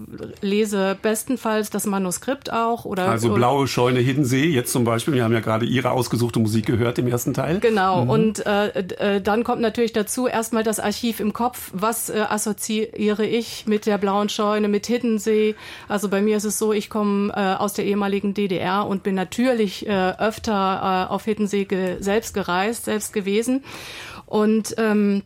lese 0.42 0.96
bestenfalls 1.00 1.70
das 1.70 1.86
Manuskript 1.86 2.52
auch. 2.52 2.84
Oder, 2.84 3.08
also 3.08 3.32
Blaue 3.32 3.66
Scheune, 3.66 4.00
Hiddensee, 4.00 4.44
jetzt 4.44 4.70
zum 4.70 4.84
Beispiel. 4.84 5.14
Wir 5.14 5.24
haben 5.24 5.32
ja 5.32 5.40
gerade 5.40 5.64
Ihre 5.64 5.92
ausgesuchte 5.92 6.40
Musik 6.40 6.66
gehört 6.66 6.98
im 6.98 7.08
ersten 7.08 7.32
Teil. 7.32 7.58
Genau. 7.60 8.04
Mhm. 8.04 8.10
Und 8.10 8.44
dann 8.44 9.44
kommt 9.44 9.60
natürlich 9.60 9.92
dazu 9.92 10.26
erstmal 10.26 10.62
das 10.62 10.80
Archiv 10.80 11.20
im 11.20 11.32
Kopf. 11.32 11.70
Was 11.72 12.10
assoziiere 12.10 13.24
ich 13.24 13.66
mit 13.66 13.86
der 13.86 13.98
Blauen 13.98 14.28
Scheune, 14.28 14.68
mit 14.68 14.86
Hiddensee? 14.86 15.54
Also 15.88 16.08
bei 16.08 16.20
mir 16.20 16.36
ist 16.36 16.44
es 16.44 16.58
so, 16.58 16.72
ich 16.72 16.90
komme 16.90 17.60
aus 17.60 17.74
der 17.74 17.84
ehemaligen 17.84 18.34
DDR 18.34 18.86
und 18.86 19.02
bin 19.02 19.14
natürlich 19.14 19.88
öfter 19.88 21.10
auf 21.10 21.24
Hiddensee 21.24 21.66
selbst 22.00 22.34
gereist, 22.34 22.41
selbst 22.84 23.12
gewesen. 23.12 23.64
Und 24.26 24.74
ähm, 24.78 25.22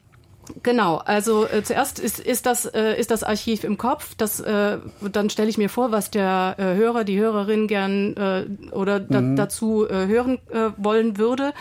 Genau, 0.63 0.97
also 0.99 1.47
äh, 1.47 1.63
zuerst 1.63 1.99
ist, 1.99 2.21
ist, 2.21 2.47
das, 2.47 2.67
äh, 2.67 2.99
ist 2.99 3.11
das 3.11 3.23
Archiv 3.23 3.65
im 3.65 3.79
Kopf. 3.79 4.15
Das, 4.17 4.41
äh, 4.41 4.79
dann 5.01 5.31
stelle 5.31 5.49
ich 5.49 5.59
mir 5.59 5.69
vor, 5.69 5.93
was 5.93 6.11
der 6.11 6.55
äh, 6.59 6.77
Hörer, 6.77 7.05
die 7.05 7.19
Hörerin 7.19 7.67
gern 7.67 8.17
äh, 8.17 8.47
oder 8.73 9.01
da, 9.01 9.21
mhm. 9.21 9.37
dazu 9.37 9.89
äh, 9.89 10.07
hören 10.07 10.39
äh, 10.51 10.71
wollen 10.77 11.19
würde. 11.19 11.53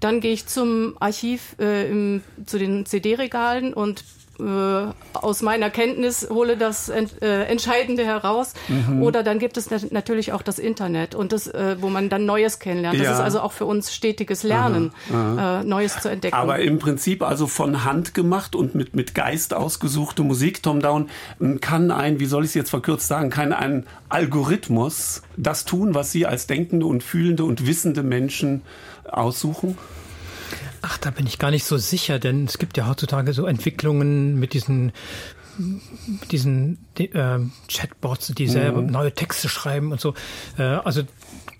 Dann 0.00 0.20
gehe 0.20 0.32
ich 0.32 0.46
zum 0.46 0.96
Archiv 1.00 1.56
äh, 1.58 1.90
im, 1.90 2.22
zu 2.44 2.58
den 2.58 2.86
CD-Regalen 2.86 3.72
und 3.72 4.04
äh, 4.40 4.92
aus 5.12 5.42
meiner 5.42 5.70
Kenntnis 5.70 6.28
hole 6.28 6.56
das 6.56 6.88
Ent, 6.88 7.22
äh, 7.22 7.44
Entscheidende 7.44 8.04
heraus. 8.04 8.54
Mhm. 8.68 9.02
Oder 9.02 9.22
dann 9.22 9.38
gibt 9.38 9.56
es 9.56 9.70
natürlich 9.90 10.32
auch 10.32 10.42
das 10.42 10.58
Internet 10.58 11.14
und 11.14 11.32
das, 11.32 11.46
äh, 11.46 11.76
wo 11.80 11.88
man 11.88 12.08
dann 12.08 12.26
Neues 12.26 12.58
kennenlernt. 12.58 12.98
Das 12.98 13.06
ja. 13.06 13.12
ist 13.12 13.20
also 13.20 13.40
auch 13.40 13.52
für 13.52 13.66
uns 13.66 13.94
stetiges 13.94 14.42
Lernen, 14.42 14.92
aha, 15.10 15.16
aha. 15.16 15.60
Äh, 15.60 15.64
Neues 15.64 16.00
zu 16.00 16.08
entdecken. 16.08 16.36
Aber 16.36 16.58
im 16.58 16.78
Prinzip 16.78 17.22
also 17.22 17.46
von 17.46 17.84
Hand 17.84 18.14
gemacht 18.14 18.56
und 18.56 18.74
mit, 18.74 18.94
mit 18.94 19.14
Geist 19.14 19.54
ausgesuchte 19.54 20.22
Musik, 20.22 20.62
Tom 20.62 20.80
Down, 20.80 21.08
kann 21.60 21.90
ein, 21.90 22.18
wie 22.18 22.26
soll 22.26 22.44
ich 22.44 22.50
es 22.50 22.54
jetzt 22.54 22.70
verkürzt 22.70 23.06
sagen, 23.06 23.30
kann 23.30 23.52
ein 23.52 23.86
Algorithmus 24.08 25.22
das 25.36 25.64
tun, 25.64 25.94
was 25.94 26.12
Sie 26.12 26.26
als 26.26 26.46
denkende 26.46 26.86
und 26.86 27.02
fühlende 27.02 27.44
und 27.44 27.66
wissende 27.66 28.02
Menschen 28.02 28.62
aussuchen? 29.04 29.78
Ach, 30.86 30.98
da 30.98 31.10
bin 31.10 31.26
ich 31.26 31.38
gar 31.38 31.50
nicht 31.50 31.64
so 31.64 31.78
sicher, 31.78 32.18
denn 32.18 32.44
es 32.44 32.58
gibt 32.58 32.76
ja 32.76 32.86
heutzutage 32.86 33.32
so 33.32 33.46
Entwicklungen 33.46 34.38
mit 34.38 34.52
diesen 34.52 34.92
mit 35.56 36.32
diesen 36.32 36.78
äh, 36.98 37.38
Chatbots, 37.68 38.34
die 38.36 38.48
selber 38.48 38.82
mhm. 38.82 38.90
neue 38.90 39.12
Texte 39.12 39.48
schreiben 39.48 39.92
und 39.92 40.00
so. 40.00 40.12
Äh, 40.58 40.62
also 40.62 41.02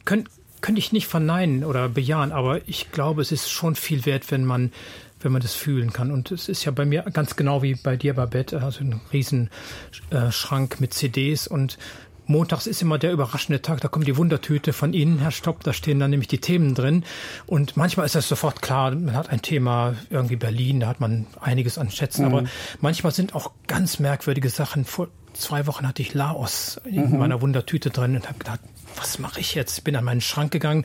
könnte 0.04 0.30
könnte 0.60 0.78
ich 0.78 0.92
nicht 0.92 1.06
verneinen 1.06 1.64
oder 1.64 1.88
bejahen, 1.88 2.32
aber 2.32 2.66
ich 2.68 2.90
glaube, 2.90 3.22
es 3.22 3.32
ist 3.32 3.50
schon 3.50 3.76
viel 3.76 4.04
wert, 4.04 4.30
wenn 4.30 4.44
man 4.44 4.72
wenn 5.20 5.32
man 5.32 5.40
das 5.40 5.54
fühlen 5.54 5.92
kann. 5.92 6.10
Und 6.10 6.30
es 6.30 6.50
ist 6.50 6.66
ja 6.66 6.72
bei 6.72 6.84
mir 6.84 7.02
ganz 7.12 7.34
genau 7.34 7.62
wie 7.62 7.74
bei 7.74 7.96
dir, 7.96 8.12
Babette, 8.12 8.62
also 8.62 8.80
ein 8.80 9.00
Riesenschrank 9.10 10.74
äh, 10.74 10.80
mit 10.80 10.92
CDs 10.92 11.46
und 11.46 11.78
Montags 12.26 12.66
ist 12.66 12.80
immer 12.82 12.98
der 12.98 13.12
überraschende 13.12 13.60
Tag, 13.60 13.80
da 13.80 13.88
kommt 13.88 14.06
die 14.06 14.16
Wundertüte 14.16 14.72
von 14.72 14.92
Ihnen, 14.92 15.18
Herr 15.18 15.30
Stopp, 15.30 15.62
da 15.62 15.72
stehen 15.72 15.98
dann 15.98 16.10
nämlich 16.10 16.28
die 16.28 16.38
Themen 16.38 16.74
drin. 16.74 17.04
Und 17.46 17.76
manchmal 17.76 18.06
ist 18.06 18.14
das 18.14 18.28
sofort 18.28 18.62
klar, 18.62 18.92
man 18.94 19.14
hat 19.14 19.30
ein 19.30 19.42
Thema, 19.42 19.94
irgendwie 20.10 20.36
Berlin, 20.36 20.80
da 20.80 20.86
hat 20.88 21.00
man 21.00 21.26
einiges 21.40 21.78
an 21.78 21.90
Schätzen, 21.90 22.26
mhm. 22.26 22.34
aber 22.34 22.44
manchmal 22.80 23.12
sind 23.12 23.34
auch 23.34 23.50
ganz 23.66 23.98
merkwürdige 23.98 24.48
Sachen. 24.48 24.84
Vor 24.84 25.08
zwei 25.34 25.66
Wochen 25.66 25.86
hatte 25.86 26.02
ich 26.02 26.14
Laos 26.14 26.80
in 26.84 27.10
mhm. 27.10 27.18
meiner 27.18 27.42
Wundertüte 27.42 27.90
drin 27.90 28.16
und 28.16 28.26
habe 28.28 28.38
gedacht, 28.38 28.60
was 28.96 29.18
mache 29.18 29.40
ich 29.40 29.54
jetzt? 29.54 29.84
Bin 29.84 29.96
an 29.96 30.04
meinen 30.04 30.20
Schrank 30.20 30.52
gegangen, 30.52 30.84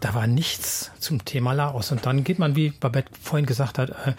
da 0.00 0.14
war 0.14 0.26
nichts 0.26 0.90
zum 1.00 1.24
Thema 1.24 1.52
Laos. 1.52 1.90
Und 1.90 2.06
dann 2.06 2.24
geht 2.24 2.38
man, 2.38 2.56
wie 2.56 2.70
Babette 2.70 3.10
vorhin 3.20 3.46
gesagt 3.46 3.78
hat, 3.78 3.90
äh, 3.90 4.12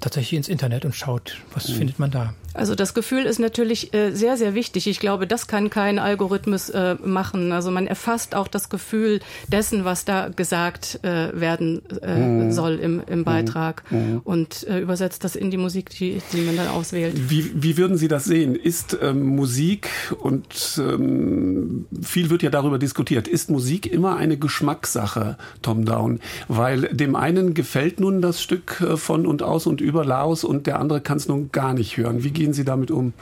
tatsächlich 0.00 0.34
ins 0.34 0.48
Internet 0.48 0.84
und 0.84 0.94
schaut, 0.94 1.38
was 1.52 1.68
mhm. 1.68 1.74
findet 1.74 1.98
man 1.98 2.10
da. 2.10 2.34
Also 2.54 2.76
das 2.76 2.94
Gefühl 2.94 3.24
ist 3.24 3.40
natürlich 3.40 3.92
äh, 3.94 4.12
sehr, 4.12 4.36
sehr 4.36 4.54
wichtig. 4.54 4.86
Ich 4.86 5.00
glaube, 5.00 5.26
das 5.26 5.48
kann 5.48 5.70
kein 5.70 5.98
Algorithmus 5.98 6.70
äh, 6.70 6.94
machen. 7.04 7.50
Also 7.50 7.72
man 7.72 7.88
erfasst 7.88 8.36
auch 8.36 8.46
das 8.46 8.68
Gefühl 8.68 9.20
dessen, 9.48 9.84
was 9.84 10.04
da 10.04 10.28
gesagt 10.28 11.00
äh, 11.02 11.38
werden 11.38 11.82
äh, 12.00 12.16
mhm. 12.16 12.52
soll 12.52 12.74
im, 12.76 13.02
im 13.08 13.20
mhm. 13.20 13.24
Beitrag 13.24 13.82
mhm. 13.90 14.20
und 14.22 14.66
äh, 14.68 14.78
übersetzt 14.78 15.24
das 15.24 15.34
in 15.34 15.50
die 15.50 15.56
Musik, 15.56 15.90
die, 15.90 16.22
die 16.32 16.42
man 16.42 16.56
dann 16.56 16.68
auswählt. 16.68 17.28
Wie, 17.28 17.50
wie 17.60 17.76
würden 17.76 17.96
Sie 17.96 18.06
das 18.06 18.24
sehen? 18.24 18.54
Ist 18.54 18.96
ähm, 19.02 19.26
Musik 19.34 19.88
und 20.20 20.78
ähm, 20.78 21.86
viel 22.02 22.30
wird 22.30 22.44
ja 22.44 22.50
darüber 22.50 22.78
diskutiert, 22.78 23.26
ist 23.26 23.50
Musik 23.50 23.92
immer 23.92 24.16
eine 24.16 24.36
Geschmackssache, 24.36 25.13
Tom 25.62 25.84
Down? 25.84 26.20
Weil 26.48 26.82
dem 26.82 27.16
einen 27.16 27.54
gefällt 27.54 28.00
nun 28.00 28.22
das 28.22 28.42
Stück 28.42 28.80
äh, 28.80 28.96
von 28.96 29.26
und 29.26 29.42
aus 29.42 29.66
und 29.66 29.80
über 29.80 30.04
Laos 30.04 30.44
und 30.44 30.66
der 30.66 30.80
andere 30.80 31.00
kann 31.00 31.16
es 31.16 31.28
nun 31.28 31.50
gar 31.52 31.74
nicht 31.74 31.96
hören. 31.96 32.24
Wie 32.24 32.30
gehen 32.30 32.52
Sie 32.52 32.64
damit 32.64 32.90
um? 32.90 33.12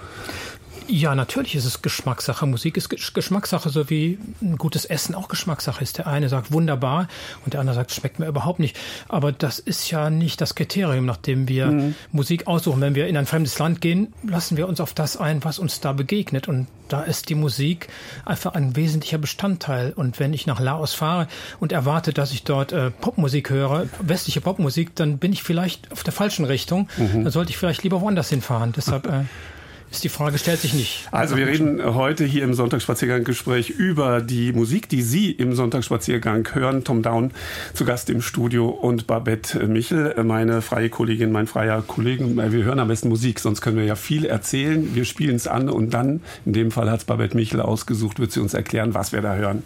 Ja, 0.89 1.15
natürlich 1.15 1.55
ist 1.55 1.65
es 1.65 1.83
Geschmackssache. 1.83 2.47
Musik 2.47 2.77
ist 2.77 2.89
Geschmackssache, 3.15 3.71
so 3.71 3.89
wie 3.91 4.19
ein 4.41 4.57
gutes 4.57 4.85
Essen 4.85 5.15
auch 5.15 5.29
Geschmackssache 5.29 5.83
ist. 5.83 5.99
Der 5.99 6.07
eine 6.07 6.29
sagt 6.29 6.53
wunderbar 6.53 7.09
und 7.45 7.55
der 7.55 7.61
andere 7.61 7.77
sagt, 7.77 7.93
schmeckt 7.93 8.19
mir 8.19 8.27
überhaupt 8.27 8.59
nicht. 8.59 8.79
Aber 9.09 9.33
das 9.33 9.59
ist 9.59 9.91
ja 9.91 10.11
nicht 10.11 10.41
das 10.41 10.55
Kriterium, 10.55 11.07
nach 11.07 11.17
dem 11.17 11.49
wir 11.49 11.67
mhm. 11.67 11.95
Musik 12.11 12.47
aussuchen. 12.47 12.81
Wenn 12.81 12.95
wir 12.95 13.07
in 13.07 13.17
ein 13.17 13.27
fremdes 13.27 13.59
Land 13.59 13.81
gehen, 13.81 14.13
lassen 14.27 14.57
wir 14.57 14.69
uns 14.69 14.81
auf 14.81 14.95
das 14.95 15.17
ein, 15.17 15.45
was 15.45 15.59
uns 15.59 15.81
da 15.81 15.93
begegnet. 15.93 16.49
Und 16.49 16.67
da 16.89 17.03
ist 17.03 17.29
die 17.29 17.35
Musik 17.35 17.89
einfach 18.25 18.55
ein 18.55 18.77
wesentlicher 18.77 19.19
Bestandteil. 19.19 19.93
Und 19.93 20.21
wenn 20.21 20.33
ich 20.33 20.47
nach 20.47 20.61
Laos 20.61 20.95
fahre 20.95 21.29
und 21.61 21.73
erwarte, 21.73 22.13
dass 22.13 22.33
ich 22.33 22.45
dort 22.45 22.73
äh, 22.73 22.91
Popmusik 22.91 23.51
höre, 23.51 23.87
westliche 24.01 24.41
Popmusik, 24.41 24.95
dann 24.95 25.19
bin 25.19 25.33
ich 25.33 25.43
vielleicht 25.43 25.91
auf 25.93 26.03
der 26.03 26.13
falschen 26.13 26.45
Richtung. 26.45 26.89
Mhm. 26.97 27.25
Dann 27.25 27.33
sollte 27.33 27.51
ich 27.51 27.57
vielleicht 27.57 27.83
lieber 27.83 28.01
woanders 28.01 28.29
hinfahren. 28.29 28.73
Deshalb 28.73 29.07
äh, 29.07 29.25
ist 29.97 30.05
die 30.05 30.09
Frage, 30.09 30.39
stellt 30.39 30.61
sich 30.61 30.75
nicht. 30.75 31.09
Also 31.11 31.37
wir 31.37 31.47
reden 31.47 31.83
heute 31.95 32.25
hier 32.25 32.45
im 32.45 32.55
Sonntagsspaziergang-Gespräch 32.55 33.71
über 33.71 34.21
die 34.21 34.53
Musik, 34.53 34.89
die 34.89 35.03
Sie 35.03 35.31
im 35.31 35.55
Sonntagsspaziergang 35.55 36.49
hören. 36.55 36.85
Tom 36.85 37.03
Down 37.03 37.33
zu 37.75 37.85
Gast 37.85 38.11
im 38.11 38.23
Studio 38.23 38.69
und 38.69 39.07
Babette 39.07 39.67
Michel, 39.67 40.15
meine 40.25 40.63
freie 40.63 40.89
Kollegin, 40.89 41.33
mein 41.33 41.47
freier 41.47 41.83
Kollege. 41.83 42.27
Wir 42.53 42.65
hören 42.65 42.79
am 42.79 42.89
besten 42.89 43.09
Musik, 43.09 43.41
sonst 43.41 43.61
können 43.61 43.77
wir 43.77 43.85
ja 43.85 43.97
viel 43.97 44.25
erzählen. 44.25 44.95
Wir 44.95 45.05
spielen 45.05 45.37
es 45.37 45.47
an 45.47 45.69
und 45.69 45.91
dann, 45.95 46.21
in 46.45 46.53
dem 46.53 46.71
Fall 46.71 46.91
hat 46.91 47.01
es 47.01 47.05
Babette 47.05 47.37
Michel 47.37 47.61
ausgesucht, 47.61 48.19
wird 48.19 48.33
sie 48.33 48.41
uns 48.41 48.55
erklären, 48.55 48.95
was 48.95 49.13
wir 49.13 49.21
da 49.21 49.35
hören. 49.35 49.63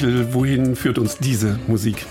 Michel, 0.00 0.32
wohin 0.32 0.76
führt 0.76 0.96
uns 0.96 1.18
diese 1.18 1.58
Musik? 1.66 2.06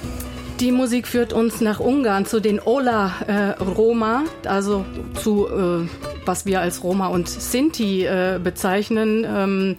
Die 0.60 0.74
Musik 0.74 1.08
führt 1.08 1.32
uns 1.32 1.62
nach 1.62 1.80
Ungarn 1.80 2.26
zu 2.26 2.42
den 2.42 2.60
Ola 2.60 3.14
äh, 3.26 3.64
Roma, 3.64 4.26
also 4.46 4.84
zu 5.14 5.48
äh, 5.48 5.88
was 6.26 6.46
wir 6.46 6.60
als 6.60 6.84
Roma 6.84 7.08
und 7.08 7.30
Sinti 7.30 8.04
äh, 8.04 8.42
bezeichnen. 8.44 9.26
Ähm, 9.26 9.76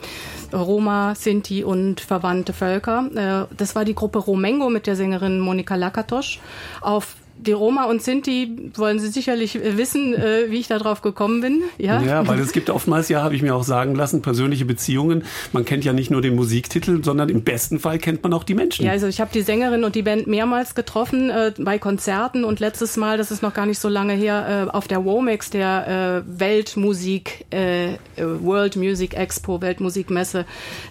Roma, 0.54 1.14
Sinti 1.16 1.64
und 1.64 2.00
verwandte 2.00 2.54
Völker. 2.54 3.10
Äh, 3.50 3.54
das 3.54 3.74
war 3.74 3.84
die 3.84 3.94
Gruppe 3.94 4.20
Romengo 4.20 4.70
mit 4.70 4.86
der 4.86 4.96
Sängerin 4.96 5.38
Monika 5.38 5.74
Lakatosch 5.74 6.40
auf 6.80 7.14
die 7.48 7.52
Roma 7.52 7.84
und 7.84 8.02
Sinti 8.02 8.70
wollen 8.74 9.00
Sie 9.00 9.08
sicherlich 9.08 9.56
äh, 9.56 9.78
wissen, 9.78 10.14
äh, 10.14 10.50
wie 10.50 10.58
ich 10.58 10.68
darauf 10.68 11.00
gekommen 11.00 11.40
bin. 11.40 11.62
Ja, 11.78 12.02
ja 12.02 12.26
weil 12.28 12.38
es 12.40 12.52
gibt 12.52 12.68
oftmals, 12.68 13.08
ja, 13.08 13.22
habe 13.22 13.34
ich 13.34 13.42
mir 13.42 13.54
auch 13.54 13.64
sagen 13.64 13.94
lassen, 13.94 14.20
persönliche 14.20 14.66
Beziehungen. 14.66 15.24
Man 15.52 15.64
kennt 15.64 15.84
ja 15.84 15.94
nicht 15.94 16.10
nur 16.10 16.20
den 16.20 16.34
Musiktitel, 16.34 17.02
sondern 17.02 17.30
im 17.30 17.42
besten 17.42 17.80
Fall 17.80 17.98
kennt 17.98 18.22
man 18.22 18.34
auch 18.34 18.44
die 18.44 18.54
Menschen. 18.54 18.84
Ja, 18.84 18.92
also 18.92 19.06
ich 19.06 19.20
habe 19.20 19.30
die 19.32 19.40
Sängerin 19.40 19.82
und 19.82 19.94
die 19.94 20.02
Band 20.02 20.26
mehrmals 20.26 20.74
getroffen 20.74 21.30
äh, 21.30 21.52
bei 21.58 21.78
Konzerten 21.78 22.44
und 22.44 22.60
letztes 22.60 22.98
Mal, 22.98 23.16
das 23.16 23.30
ist 23.30 23.42
noch 23.42 23.54
gar 23.54 23.64
nicht 23.64 23.78
so 23.78 23.88
lange 23.88 24.12
her, 24.12 24.66
äh, 24.68 24.70
auf 24.70 24.86
der 24.86 25.04
WOMEX, 25.06 25.48
der 25.48 26.24
äh, 26.26 26.40
Weltmusik, 26.40 27.46
äh, 27.50 27.94
World 28.18 28.76
Music 28.76 29.14
Expo, 29.14 29.62
Weltmusikmesse. 29.62 30.44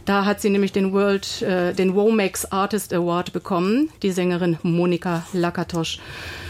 Da 0.06 0.26
hat 0.26 0.42
sie 0.42 0.50
nämlich 0.50 0.72
den 0.72 0.92
World, 0.92 1.42
den 1.42 1.94
WOMEX 1.94 2.46
Artist 2.52 2.94
Award 2.94 3.34
bekommen, 3.34 3.90
die 4.02 4.12
Sängerin 4.12 4.58
Monika 4.64 5.26
Lakatosch. 5.34 6.00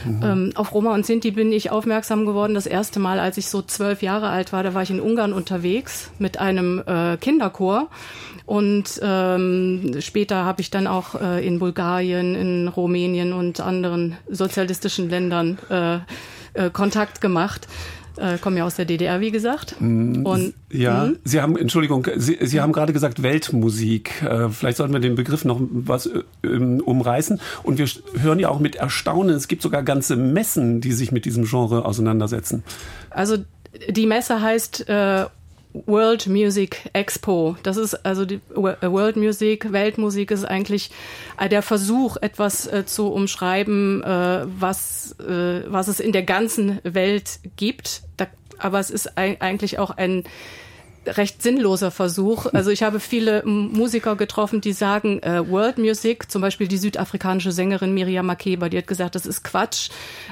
Mhm. 0.08 0.24
Ähm, 0.24 0.52
auf 0.56 0.74
Roma 0.74 0.94
und 0.94 1.06
Sinti 1.06 1.32
bin 1.32 1.52
ich 1.52 1.72
aufmerksam 1.72 2.26
geworden 2.26 2.54
das 2.54 2.66
erste 2.66 3.00
Mal, 3.00 3.20
als 3.20 3.38
ich 3.38 3.50
so 3.50 3.62
zwölf 3.62 4.02
Jahre 4.02 4.30
alt 4.30 4.54
war. 4.54 4.64
Da 4.64 4.74
war 4.74 4.84
ich 4.84 4.90
in 4.90 5.00
Ungarn 5.00 5.34
unterwegs 5.34 6.12
mit 6.20 6.40
einem 6.40 6.82
äh, 6.86 7.18
Kinderchor. 7.18 7.90
Und 8.46 9.00
ähm, 9.04 9.98
später 10.00 10.46
habe 10.46 10.62
ich 10.62 10.70
dann 10.70 10.88
auch 10.88 11.16
äh, 11.16 11.46
in 11.46 11.60
Bulgarien, 11.60 12.34
in 12.34 12.68
Rumänien 12.70 13.34
und 13.34 13.60
anderen 13.60 14.16
sozialistischen 14.30 15.10
Ländern 15.10 15.58
äh, 15.70 15.98
äh, 16.54 16.70
Kontakt 16.72 17.22
gemacht 17.22 17.68
äh, 18.18 18.38
komme 18.38 18.58
ja 18.58 18.66
aus 18.66 18.76
der 18.76 18.86
DDR, 18.86 19.20
wie 19.20 19.32
gesagt. 19.32 19.76
Mm, 19.80 20.26
Und, 20.26 20.54
ja, 20.72 21.06
mh. 21.06 21.14
Sie 21.24 21.42
haben, 21.42 21.58
Entschuldigung, 21.58 22.08
Sie, 22.16 22.38
Sie 22.42 22.62
haben 22.62 22.72
gerade 22.72 22.94
gesagt 22.94 23.24
Weltmusik. 23.24 24.22
Äh, 24.24 24.50
vielleicht 24.50 24.78
sollten 24.78 24.94
wir 24.94 25.00
den 25.00 25.16
Begriff 25.16 25.46
noch 25.46 25.60
was 25.60 26.08
äh, 26.08 26.48
umreißen. 26.48 27.40
Und 27.64 27.78
wir 27.78 27.88
hören 28.22 28.40
ja 28.40 28.50
auch 28.50 28.60
mit 28.60 28.76
Erstaunen, 28.76 29.36
es 29.36 29.48
gibt 29.48 29.62
sogar 29.62 29.84
ganze 29.84 30.16
Messen, 30.16 30.82
die 30.82 30.92
sich 30.92 31.12
mit 31.12 31.26
diesem 31.26 31.46
Genre 31.46 31.86
auseinandersetzen. 31.86 32.64
Also 33.10 33.38
die 33.90 34.06
Messe 34.06 34.42
heißt 34.42 34.90
äh, 34.90 35.26
World 35.86 36.28
Music 36.28 36.90
Expo. 36.94 37.58
Das 37.64 37.78
ist 37.78 38.06
also 38.06 38.26
die 38.26 38.42
World 38.54 39.16
Music, 39.16 39.72
Weltmusik 39.72 40.32
ist 40.32 40.46
eigentlich 40.46 40.92
äh, 41.40 41.50
der 41.50 41.62
Versuch, 41.62 42.18
etwas 42.18 42.68
äh, 42.68 42.86
zu 42.86 43.12
umschreiben, 43.12 44.04
äh, 44.04 44.46
was, 44.60 45.16
äh, 45.20 45.64
was 45.68 45.88
es 45.88 46.00
in 46.00 46.12
der 46.12 46.24
ganzen 46.24 46.80
Welt 46.84 47.40
gibt. 47.56 48.04
Da, 48.18 48.28
aber 48.60 48.80
es 48.80 48.90
ist 48.90 49.18
eigentlich 49.18 49.80
auch 49.80 49.92
ein 49.92 50.24
recht 51.16 51.42
sinnloser 51.42 51.92
Versuch. 51.92 52.48
Also 52.54 52.72
ich 52.72 52.84
habe 52.84 53.00
viele 53.00 53.44
Musiker 53.46 54.16
getroffen, 54.16 54.62
die 54.62 54.74
sagen, 54.74 55.20
äh, 55.24 55.48
World 55.50 55.78
Music, 55.78 56.30
zum 56.30 56.42
Beispiel 56.42 56.68
die 56.68 56.78
südafrikanische 56.78 57.52
Sängerin 57.52 57.94
Miriam 57.94 58.26
Makeba, 58.26 58.70
die 58.70 58.78
hat 58.78 58.88
gesagt, 58.88 59.16
das 59.16 59.26
ist 59.26 59.44
Quatsch, 59.44 59.90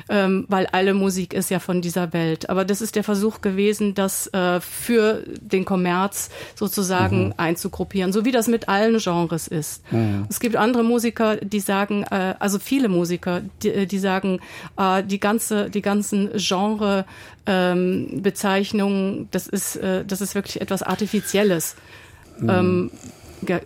ähm, 0.10 0.46
weil 0.50 0.68
alle 0.68 0.94
Musik 0.94 1.34
ist 1.34 1.50
ja 1.50 1.60
von 1.60 1.82
dieser 1.82 2.14
Welt. 2.14 2.50
Aber 2.50 2.66
das 2.66 2.82
ist 2.82 2.96
der 2.96 3.04
Versuch 3.04 3.42
gewesen, 3.42 3.94
das 3.94 4.28
äh, 4.34 4.60
für 4.60 5.24
den 5.40 5.66
Kommerz 5.66 6.30
sozusagen 6.56 7.28
mhm. 7.28 7.34
einzugruppieren, 7.38 8.12
so 8.12 8.26
wie 8.26 8.32
das 8.32 8.48
mit 8.48 8.68
allen 8.68 8.98
Genres 8.98 9.48
ist. 9.48 9.90
Mhm. 9.92 10.26
Es 10.30 10.40
gibt 10.40 10.56
andere 10.56 10.84
Musiker, 10.84 11.38
die 11.38 11.60
sagen, 11.60 12.04
äh, 12.12 12.36
also 12.40 12.60
viele 12.60 12.90
Musiker, 12.90 13.42
die, 13.64 13.86
die 13.88 14.00
sagen, 14.00 14.40
äh, 14.78 15.04
die 15.04 15.20
ganze, 15.20 15.70
die 15.70 15.82
ganzen 15.82 16.32
Genre 16.36 17.06
ähm, 17.46 18.22
Bezeichnungen, 18.22 19.28
das 19.32 19.48
ist, 19.48 19.76
äh, 19.78 20.06
das 20.06 20.22
ist 20.22 20.36
wirklich 20.36 20.62
etwas 20.62 20.84
Artifizielles. 20.84 21.76
Mhm. 22.40 22.50
Ähm, 22.50 22.92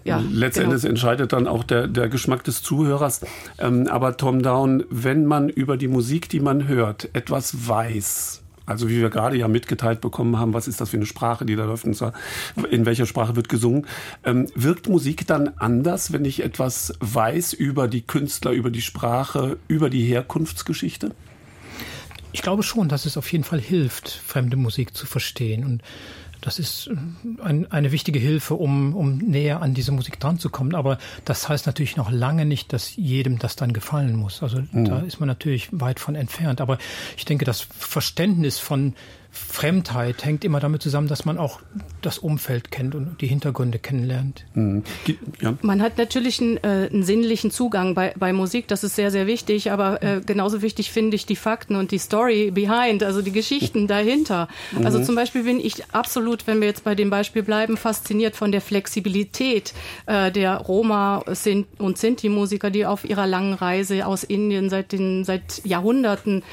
ja, 0.04 0.18
Letztendlich 0.32 0.82
genau. 0.82 0.90
entscheidet 0.90 1.32
dann 1.32 1.48
auch 1.48 1.64
der, 1.64 1.88
der 1.88 2.10
Geschmack 2.10 2.44
des 2.44 2.62
Zuhörers. 2.62 3.22
Ähm, 3.58 3.88
aber 3.88 4.18
Tom 4.18 4.42
Down, 4.42 4.84
wenn 4.90 5.26
man 5.26 5.50
über 5.50 5.78
die 5.78 5.88
Musik, 5.88 6.30
die 6.30 6.40
man 6.40 6.68
hört, 6.68 7.10
etwas 7.14 7.68
weiß, 7.68 8.42
also 8.66 8.90
wie 8.90 9.00
wir 9.00 9.10
gerade 9.10 9.38
ja 9.38 9.48
mitgeteilt 9.48 10.02
bekommen 10.02 10.38
haben, 10.38 10.54
was 10.54 10.68
ist 10.68 10.82
das 10.82 10.90
für 10.90 10.98
eine 10.98 11.06
Sprache, 11.06 11.46
die 11.46 11.56
da 11.56 11.66
läuft 11.66 11.86
und 11.86 11.96
zwar 11.96 12.14
in 12.70 12.86
welcher 12.86 13.06
Sprache 13.06 13.36
wird 13.36 13.50
gesungen, 13.50 13.88
ähm, 14.24 14.48
wirkt 14.54 14.90
Musik 14.90 15.26
dann 15.28 15.52
anders, 15.58 16.12
wenn 16.14 16.26
ich 16.26 16.44
etwas 16.44 16.94
weiß 17.00 17.54
über 17.54 17.88
die 17.88 18.02
Künstler, 18.02 18.52
über 18.52 18.70
die 18.70 18.82
Sprache, 18.82 19.58
über 19.68 19.90
die 19.90 20.04
Herkunftsgeschichte? 20.04 21.12
Ich 22.32 22.42
glaube 22.42 22.64
schon, 22.64 22.90
dass 22.90 23.06
es 23.06 23.18
auf 23.18 23.32
jeden 23.32 23.44
Fall 23.44 23.60
hilft, 23.60 24.10
fremde 24.10 24.58
Musik 24.58 24.96
zu 24.96 25.06
verstehen. 25.06 25.66
Und 25.66 25.82
das 26.42 26.60
ist 26.60 26.88
äh, 26.88 27.42
ein, 27.44 27.72
eine 27.72 27.92
wichtige 27.92 28.20
Hilfe, 28.20 28.56
um, 28.56 28.96
um 28.96 29.18
näher 29.18 29.62
an 29.62 29.74
diese 29.74 29.92
Musik 29.92 30.20
dran 30.20 30.40
zu 30.40 30.50
kommen. 30.50 30.76
Aber 30.76 30.98
das 31.26 31.50
heißt 31.50 31.66
natürlich 31.66 31.98
noch 31.98 32.12
lange 32.12 32.46
nicht, 32.46 32.72
dass 32.74 32.96
jedem 32.96 33.40
das 33.40 33.56
dann 33.56 33.74
gefallen 33.74 34.16
muss. 34.16 34.44
Also 34.44 34.62
mhm. 34.72 34.86
da 34.86 35.00
ist 35.00 35.20
man 35.20 35.28
natürlich 35.28 35.70
weit 35.72 36.00
von 36.00 36.16
entfernt. 36.16 36.62
Aber 36.62 36.78
ich 37.18 37.26
denke, 37.26 37.46
das 37.46 37.62
Verständnis 37.62 38.60
von 38.60 38.94
Fremdheit 39.48 40.26
hängt 40.26 40.44
immer 40.44 40.60
damit 40.60 40.82
zusammen, 40.82 41.08
dass 41.08 41.26
man 41.26 41.38
auch 41.38 41.60
das 42.02 42.18
Umfeld 42.18 42.72
kennt 42.72 42.96
und 42.96 43.20
die 43.22 43.28
Hintergründe 43.28 43.80
kennenlernt. 43.80 44.46
Mhm. 44.54 44.84
Ja. 45.42 45.56
Man 45.62 45.82
hat 45.82 45.98
natürlich 45.98 46.42
einen, 46.42 46.58
äh, 46.58 46.90
einen 46.92 47.04
sinnlichen 47.04 47.50
Zugang 47.52 47.94
bei, 47.94 48.14
bei, 48.18 48.34
Musik, 48.34 48.68
das 48.68 48.84
ist 48.84 48.96
sehr, 48.96 49.12
sehr 49.12 49.28
wichtig, 49.28 49.72
aber 49.72 50.04
äh, 50.04 50.22
genauso 50.26 50.62
wichtig 50.62 50.92
finde 50.92 51.16
ich 51.16 51.26
die 51.26 51.36
Fakten 51.36 51.76
und 51.76 51.92
die 51.92 51.98
Story 51.98 52.52
behind, 52.52 53.04
also 53.04 53.22
die 53.22 53.32
Geschichten 53.32 53.88
dahinter. 53.88 54.48
Mhm. 54.72 54.86
Also 54.86 55.04
zum 55.04 55.16
Beispiel 55.16 55.44
bin 55.44 55.60
ich 55.60 55.94
absolut, 55.94 56.46
wenn 56.48 56.60
wir 56.62 56.68
jetzt 56.68 56.84
bei 56.84 56.96
dem 56.96 57.10
Beispiel 57.10 57.44
bleiben, 57.44 57.78
fasziniert 57.78 58.36
von 58.36 58.52
der 58.52 58.62
Flexibilität 58.62 59.74
äh, 60.06 60.32
der 60.32 60.58
Roma 60.58 61.24
und 61.78 61.98
Sinti-Musiker, 61.98 62.70
die 62.70 62.86
auf 62.86 63.04
ihrer 63.04 63.28
langen 63.28 63.54
Reise 63.54 64.06
aus 64.06 64.24
Indien 64.24 64.70
seit, 64.70 64.92
den, 64.92 65.24
seit 65.24 65.66
Jahrhunderten 65.66 66.44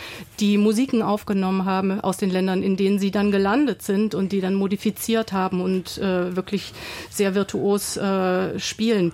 die 0.41 0.59
Musiken 0.59 1.03
aufgenommen 1.03 1.65
haben 1.65 2.01
aus 2.01 2.17
den 2.17 2.31
Ländern 2.31 2.63
in 2.63 2.76
denen 2.77 2.99
sie 2.99 3.11
dann 3.11 3.31
gelandet 3.31 3.83
sind 3.83 4.15
und 4.15 4.33
die 4.33 4.41
dann 4.41 4.55
modifiziert 4.55 5.33
haben 5.33 5.61
und 5.61 5.99
äh, 5.99 6.37
wirklich 6.37 6.73
sehr 7.11 7.35
virtuos 7.35 7.97
äh, 7.97 8.59
spielen. 8.59 9.13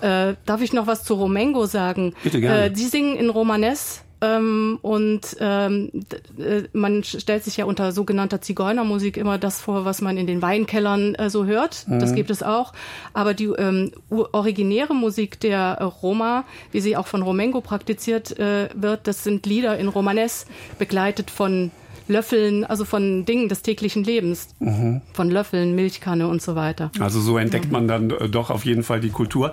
Äh, 0.00 0.34
darf 0.44 0.60
ich 0.60 0.72
noch 0.72 0.86
was 0.86 1.04
zu 1.04 1.14
Romengo 1.14 1.66
sagen? 1.66 2.14
Bitte 2.22 2.40
gerne. 2.40 2.66
Äh, 2.66 2.74
sie 2.74 2.86
singen 2.86 3.16
in 3.16 3.30
Romanes 3.30 4.04
ähm, 4.24 4.78
und 4.82 5.36
ähm, 5.40 5.90
äh, 6.38 6.62
man 6.72 7.04
stellt 7.04 7.44
sich 7.44 7.56
ja 7.56 7.64
unter 7.64 7.92
sogenannter 7.92 8.40
Zigeunermusik 8.40 9.16
immer 9.16 9.38
das 9.38 9.60
vor, 9.60 9.84
was 9.84 10.00
man 10.00 10.16
in 10.16 10.26
den 10.26 10.42
Weinkellern 10.42 11.14
äh, 11.14 11.30
so 11.30 11.44
hört. 11.44 11.86
Mhm. 11.88 11.98
Das 11.98 12.14
gibt 12.14 12.30
es 12.30 12.42
auch. 12.42 12.72
Aber 13.12 13.34
die 13.34 13.46
ähm, 13.46 13.92
originäre 14.10 14.94
Musik 14.94 15.40
der 15.40 15.82
Roma, 16.02 16.44
wie 16.72 16.80
sie 16.80 16.96
auch 16.96 17.06
von 17.06 17.22
Romengo 17.22 17.60
praktiziert 17.60 18.38
äh, 18.38 18.68
wird, 18.74 19.06
das 19.06 19.24
sind 19.24 19.46
Lieder 19.46 19.78
in 19.78 19.88
Romanes, 19.88 20.46
begleitet 20.78 21.30
von 21.30 21.70
Löffeln, 22.08 22.64
also 22.64 22.84
von 22.84 23.24
Dingen 23.24 23.48
des 23.48 23.62
täglichen 23.62 24.02
Lebens, 24.04 24.48
mhm. 24.58 25.00
von 25.12 25.30
Löffeln, 25.30 25.74
Milchkanne 25.74 26.28
und 26.28 26.42
so 26.42 26.54
weiter. 26.54 26.92
Also 27.00 27.20
so 27.20 27.38
entdeckt 27.38 27.72
man 27.72 27.88
dann 27.88 28.10
äh, 28.10 28.28
doch 28.28 28.50
auf 28.50 28.64
jeden 28.64 28.82
Fall 28.82 29.00
die 29.00 29.10
Kultur. 29.10 29.52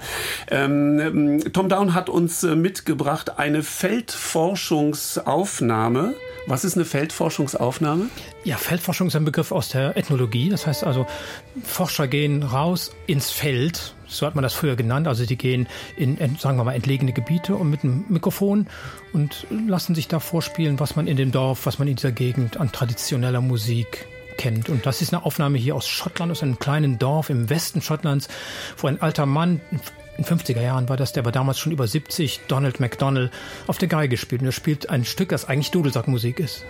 Ähm, 0.49 0.99
ähm, 0.99 1.41
Tom 1.54 1.70
Down 1.70 1.93
hat 1.93 2.10
uns 2.10 2.43
äh, 2.43 2.56
mitgebracht 2.56 3.39
eine 3.39 3.64
Feldforschungsaufnahme. 3.64 6.16
Was 6.48 6.64
ist 6.64 6.76
eine 6.76 6.86
Feldforschungsaufnahme? 6.86 8.10
Ja, 8.44 8.58
Feldforschung 8.58 9.08
ist 9.08 9.16
ein 9.16 9.26
Begriff 9.26 9.52
aus 9.52 9.70
der 9.70 9.96
Ethnologie. 9.96 10.50
Das 10.50 10.66
heißt 10.66 10.84
also, 10.84 11.06
Forscher 11.64 12.08
gehen 12.08 12.42
raus 12.44 12.92
ins 13.06 13.30
Feld, 13.30 13.94
so 14.08 14.26
hat 14.26 14.34
man 14.34 14.42
das 14.42 14.54
früher 14.54 14.76
genannt. 14.76 15.08
Also 15.08 15.26
die 15.26 15.38
gehen 15.38 15.68
in, 15.98 16.18
sagen 16.39 16.58
wir 16.58 16.64
mal, 16.64 16.74
entlegene 16.74 17.14
Gebiete 17.14 17.56
und 17.56 17.70
mit 17.70 17.84
einem 17.84 18.06
Mikrofon 18.10 18.68
und 19.14 19.46
lassen 19.50 19.94
sich 19.94 20.08
da 20.08 20.20
vorspielen, 20.20 20.80
was 20.80 20.96
man 20.96 21.08
in 21.08 21.16
dem 21.16 21.32
Dorf, 21.32 21.66
was 21.66 21.78
man 21.78 21.88
in 21.88 21.96
dieser 21.96 22.12
Gegend 22.12 22.58
an 22.58 22.72
traditioneller 22.72 23.42
Musik 23.42 24.08
kennt. 24.38 24.70
Und 24.70 24.86
das 24.88 25.02
ist 25.02 25.14
eine 25.14 25.24
Aufnahme 25.24 25.60
hier 25.60 25.76
aus 25.76 25.88
Schottland, 25.88 26.32
aus 26.32 26.42
einem 26.42 26.58
kleinen 26.58 26.98
Dorf 26.98 27.30
im 27.30 27.50
Westen 27.50 27.82
Schottlands, 27.82 28.28
wo 28.78 28.88
ein 28.88 29.02
alter 29.02 29.28
Mann, 29.28 29.62
in 30.22 30.39
50er 30.39 30.61
Jahren 30.61 30.88
war 30.88 30.97
das, 30.97 31.13
der 31.13 31.26
war 31.26 31.32
damals 31.32 31.57
schon 31.57 31.72
über 31.72 31.88
70, 31.88 32.41
Donald 32.47 32.80
MacDonald, 32.80 33.32
auf 33.67 33.78
der 33.78 33.88
Geige 33.88 34.09
gespielt. 34.09 34.41
Und 34.41 34.47
er 34.47 34.51
spielt 34.51 34.89
ein 34.89 35.05
Stück, 35.05 35.30
das 35.30 35.45
eigentlich 35.45 35.72
Dudelsackmusik 35.72 36.39
ist. 36.39 36.65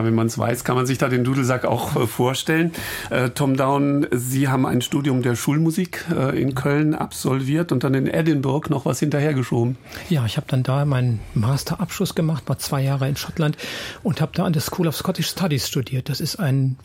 Ja, 0.00 0.06
wenn 0.06 0.14
man 0.14 0.28
es 0.28 0.38
weiß, 0.38 0.64
kann 0.64 0.76
man 0.76 0.86
sich 0.86 0.96
da 0.96 1.08
den 1.08 1.24
Dudelsack 1.24 1.66
auch 1.66 1.94
äh, 1.94 2.06
vorstellen. 2.06 2.72
Äh, 3.10 3.28
Tom 3.30 3.58
Down, 3.58 4.06
Sie 4.10 4.48
haben 4.48 4.64
ein 4.64 4.80
Studium 4.80 5.20
der 5.20 5.36
Schulmusik 5.36 6.06
äh, 6.10 6.40
in 6.40 6.54
Köln 6.54 6.94
absolviert 6.94 7.70
und 7.70 7.84
dann 7.84 7.92
in 7.92 8.06
Edinburgh 8.06 8.70
noch 8.70 8.86
was 8.86 9.00
hinterhergeschoben. 9.00 9.76
Ja, 10.08 10.24
ich 10.24 10.38
habe 10.38 10.46
dann 10.48 10.62
da 10.62 10.86
meinen 10.86 11.20
Masterabschluss 11.34 12.14
gemacht, 12.14 12.44
war 12.46 12.58
zwei 12.58 12.80
Jahre 12.82 13.10
in 13.10 13.16
Schottland 13.16 13.58
und 14.02 14.22
habe 14.22 14.32
da 14.34 14.44
an 14.44 14.54
der 14.54 14.62
School 14.62 14.88
of 14.88 14.96
Scottish 14.96 15.28
Studies 15.28 15.68
studiert. 15.68 16.08
Das 16.08 16.22
ist 16.22 16.36
ein 16.36 16.78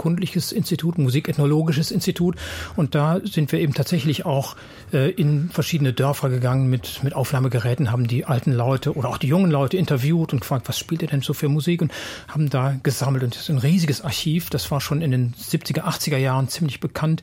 volkskundliches 0.00 0.52
Institut, 0.52 0.96
musikethnologisches 0.96 1.90
Institut 1.90 2.36
und 2.74 2.94
da 2.94 3.20
sind 3.22 3.52
wir 3.52 3.60
eben 3.60 3.74
tatsächlich 3.74 4.24
auch 4.24 4.56
äh, 4.94 5.10
in 5.10 5.50
verschiedene 5.50 5.92
Dörfer 5.92 6.30
gegangen 6.30 6.70
mit, 6.70 7.04
mit 7.04 7.14
Aufnahmegeräten, 7.14 7.92
haben 7.92 8.06
die 8.06 8.24
alten 8.24 8.52
Leute 8.52 8.94
oder 8.94 9.10
auch 9.10 9.18
die 9.18 9.26
jungen 9.26 9.50
Leute 9.50 9.76
interviewt 9.76 10.32
und 10.32 10.40
gefragt, 10.40 10.68
was 10.68 10.78
spielt 10.78 11.02
ihr 11.02 11.08
denn 11.08 11.20
so 11.20 11.34
für 11.34 11.48
Musik 11.48 11.82
und 11.82 11.92
haben 12.28 12.48
da 12.48 12.76
gesammelt. 12.82 13.24
Und 13.24 13.34
das 13.34 13.42
ist 13.42 13.50
ein 13.50 13.58
riesiges 13.58 14.00
Archiv, 14.00 14.48
das 14.48 14.70
war 14.70 14.80
schon 14.80 15.02
in 15.02 15.10
den 15.10 15.34
70er, 15.34 15.82
80er 15.82 16.16
Jahren 16.16 16.48
ziemlich 16.48 16.80
bekannt. 16.80 17.22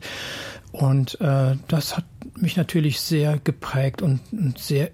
Und 0.70 1.20
äh, 1.20 1.56
das 1.66 1.96
hat 1.96 2.04
mich 2.36 2.56
natürlich 2.56 3.00
sehr 3.00 3.38
geprägt 3.42 4.02
und, 4.02 4.20
und 4.30 4.58
sehr 4.58 4.90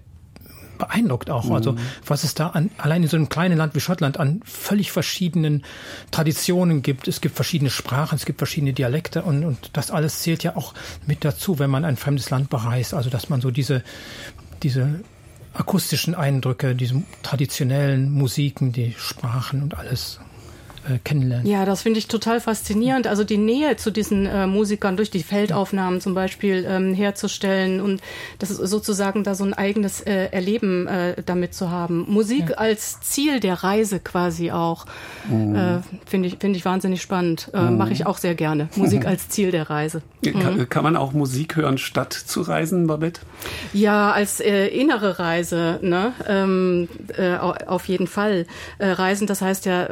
beeindruckt 0.77 1.29
auch. 1.29 1.49
Also 1.51 1.73
mhm. 1.73 1.79
was 2.05 2.23
es 2.23 2.33
da 2.33 2.47
an, 2.47 2.71
allein 2.77 3.03
in 3.03 3.09
so 3.09 3.17
einem 3.17 3.29
kleinen 3.29 3.57
Land 3.57 3.75
wie 3.75 3.79
Schottland 3.79 4.19
an 4.19 4.41
völlig 4.43 4.91
verschiedenen 4.91 5.63
Traditionen 6.11 6.81
gibt. 6.81 7.07
Es 7.07 7.21
gibt 7.21 7.35
verschiedene 7.35 7.69
Sprachen, 7.69 8.15
es 8.15 8.25
gibt 8.25 8.39
verschiedene 8.39 8.73
Dialekte 8.73 9.23
und, 9.23 9.43
und 9.43 9.71
das 9.73 9.91
alles 9.91 10.21
zählt 10.21 10.43
ja 10.43 10.55
auch 10.55 10.73
mit 11.05 11.25
dazu, 11.25 11.59
wenn 11.59 11.69
man 11.69 11.85
ein 11.85 11.97
fremdes 11.97 12.29
Land 12.29 12.49
bereist. 12.49 12.93
Also 12.93 13.09
dass 13.09 13.29
man 13.29 13.41
so 13.41 13.51
diese, 13.51 13.83
diese 14.63 15.01
akustischen 15.53 16.15
Eindrücke, 16.15 16.75
diese 16.75 17.01
traditionellen 17.23 18.11
Musiken, 18.11 18.71
die 18.71 18.93
Sprachen 18.97 19.63
und 19.63 19.77
alles 19.77 20.19
äh, 20.87 20.99
kennenlernen. 21.03 21.47
Ja, 21.47 21.65
das 21.65 21.81
finde 21.81 21.99
ich 21.99 22.07
total 22.07 22.39
faszinierend. 22.39 23.07
Also 23.07 23.23
die 23.23 23.37
Nähe 23.37 23.75
zu 23.75 23.91
diesen 23.91 24.25
äh, 24.25 24.45
Musikern 24.45 24.97
durch 24.97 25.09
die 25.09 25.23
Feldaufnahmen 25.23 25.99
zum 25.99 26.13
Beispiel 26.13 26.65
ähm, 26.67 26.93
herzustellen 26.93 27.81
und 27.81 28.01
das 28.39 28.51
ist 28.51 28.57
sozusagen 28.57 29.23
da 29.23 29.33
so 29.33 29.43
ein 29.43 29.53
eigenes 29.53 30.01
äh, 30.01 30.29
Erleben 30.31 30.87
äh, 30.87 31.15
damit 31.25 31.53
zu 31.53 31.71
haben. 31.71 32.05
Musik 32.07 32.49
ja. 32.51 32.57
als 32.57 32.99
Ziel 33.01 33.39
der 33.39 33.63
Reise 33.63 33.99
quasi 33.99 34.51
auch. 34.51 34.85
Mhm. 35.27 35.55
Äh, 35.55 35.79
finde 36.05 36.27
ich, 36.27 36.37
finde 36.39 36.57
ich 36.57 36.65
wahnsinnig 36.65 37.01
spannend. 37.01 37.49
Äh, 37.53 37.61
mhm. 37.61 37.77
Mache 37.77 37.93
ich 37.93 38.05
auch 38.05 38.17
sehr 38.17 38.35
gerne. 38.35 38.69
Musik 38.75 39.05
als 39.07 39.29
Ziel 39.29 39.51
der 39.51 39.69
Reise. 39.69 40.01
Kann, 40.23 40.57
mhm. 40.57 40.69
kann, 40.69 40.83
man 40.83 40.97
auch 40.97 41.13
Musik 41.13 41.55
hören, 41.55 41.77
statt 41.77 42.13
zu 42.13 42.41
reisen, 42.41 42.87
Babette? 42.87 43.21
Ja, 43.73 44.11
als 44.11 44.39
innere 44.39 45.19
Reise, 45.19 45.79
ne? 45.81 46.13
Ähm, 46.27 46.87
auf 47.67 47.87
jeden 47.87 48.07
Fall. 48.07 48.45
reisen, 48.79 49.27
das 49.27 49.41
heißt 49.41 49.65
ja, 49.65 49.87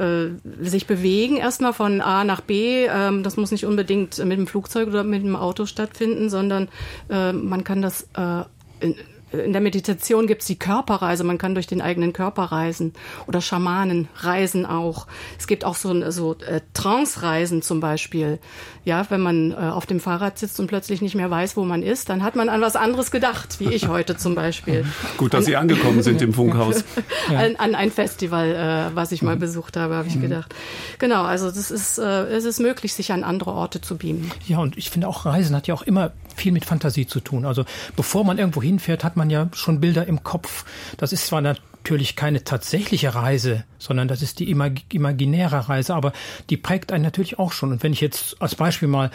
sich 0.60 0.83
sich 0.84 0.88
bewegen, 0.88 1.38
erstmal 1.38 1.74
von 1.74 2.02
A 2.02 2.24
nach 2.24 2.42
B. 2.42 2.86
Ähm, 2.86 3.24
das 3.24 3.38
muss 3.38 3.52
nicht 3.52 3.66
unbedingt 3.66 4.18
mit 4.18 4.38
dem 4.38 4.48
Flugzeug 4.48 4.90
oder 4.90 5.04
mit 5.04 5.24
dem 5.24 5.36
Auto 5.36 5.66
stattfinden, 5.66 6.30
sondern 6.30 6.68
äh, 7.10 7.32
man 7.32 7.64
kann 7.64 7.82
das 7.82 8.08
äh, 8.16 8.44
in, 8.82 8.96
in 9.34 9.52
der 9.52 9.62
Meditation 9.62 10.28
gibt 10.28 10.42
es 10.42 10.48
die 10.48 10.58
Körperreise, 10.58 11.24
man 11.24 11.38
kann 11.38 11.56
durch 11.56 11.68
den 11.68 11.82
eigenen 11.82 12.14
Körper 12.14 12.44
reisen 12.44 12.94
oder 13.28 13.42
Schamanen 13.42 14.08
reisen 14.18 14.66
auch. 14.66 15.08
Es 15.40 15.48
gibt 15.48 15.66
auch 15.66 15.76
so, 15.76 16.12
so 16.12 16.36
äh, 16.46 16.62
Trance-Reisen 16.74 17.62
zum 17.62 17.80
Beispiel. 17.80 18.40
Ja, 18.86 19.06
wenn 19.10 19.22
man 19.22 19.52
äh, 19.52 19.56
auf 19.56 19.86
dem 19.86 20.00
Fahrrad 20.00 20.38
sitzt 20.38 20.60
und 20.60 20.68
plötzlich 20.68 21.02
nicht 21.02 21.16
mehr 21.16 21.32
weiß, 21.32 21.58
wo 21.58 21.64
man 21.64 21.84
ist, 21.84 22.10
dann 22.10 22.22
hat 22.22 22.36
man 22.36 22.50
an 22.50 22.62
was 22.62 22.76
anderes 22.76 23.12
gedacht, 23.12 23.60
wie 23.60 23.74
ich 23.74 23.88
heute 23.88 24.18
zum 24.18 24.36
Beispiel. 24.36 24.86
Gut, 25.18 25.34
dass 25.34 25.40
an, 25.40 25.46
Sie 25.46 25.56
angekommen 25.56 26.04
sind 26.04 26.22
im 26.22 26.34
Funkhaus. 26.34 26.84
an, 27.30 27.56
an, 27.56 27.76
ein 27.76 27.92
Festival, 27.92 28.92
äh, 28.92 28.96
was 28.96 29.12
ich 29.12 29.22
mal 29.22 29.36
mhm. 29.36 29.40
besucht 29.40 29.78
habe, 29.78 29.96
habe 29.96 30.08
ich 30.08 30.16
mhm. 30.16 30.22
gedacht. 30.22 30.54
Genau, 31.00 31.24
also 31.24 31.48
das 31.48 31.72
ist, 31.72 31.98
äh, 31.98 32.26
es 32.28 32.46
ist 32.46 32.60
möglich, 32.60 32.94
sich 32.94 33.12
an 33.12 33.24
andere 33.24 33.52
Orte 33.52 33.82
zu 33.82 33.98
beamen. 33.98 34.32
Ja, 34.48 34.60
und 34.60 34.78
ich 34.78 34.90
finde 34.90 35.08
auch 35.08 35.26
Reisen 35.26 35.56
hat 35.56 35.68
ja 35.68 35.74
auch 35.74 35.84
immer 35.84 36.12
viel 36.36 36.52
mit 36.52 36.66
Fantasie 36.66 37.08
zu 37.08 37.20
tun. 37.20 37.46
Also 37.46 37.66
bevor 37.96 38.24
man 38.24 38.38
irgendwo 38.38 38.62
hinfährt, 38.62 39.04
hat 39.04 39.16
man 39.16 39.23
ja 39.30 39.50
schon 39.54 39.80
Bilder 39.80 40.08
im 40.08 40.24
Kopf. 40.24 40.66
Das 40.98 41.14
ist 41.14 41.28
zwar 41.28 41.42
natürlich 41.42 42.16
keine 42.16 42.44
tatsächliche 42.44 43.14
Reise, 43.14 43.66
sondern 43.78 44.08
das 44.08 44.22
ist 44.22 44.40
die 44.40 44.50
imaginäre 44.50 45.70
Reise, 45.70 45.96
aber 45.96 46.14
die 46.50 46.58
prägt 46.58 46.92
einen 46.92 47.04
natürlich 47.04 47.40
auch 47.40 47.52
schon. 47.52 47.72
Und 47.72 47.84
wenn 47.84 47.94
ich 47.94 48.02
jetzt 48.02 48.42
als 48.42 48.56
Beispiel 48.56 48.88
mal 48.88 49.12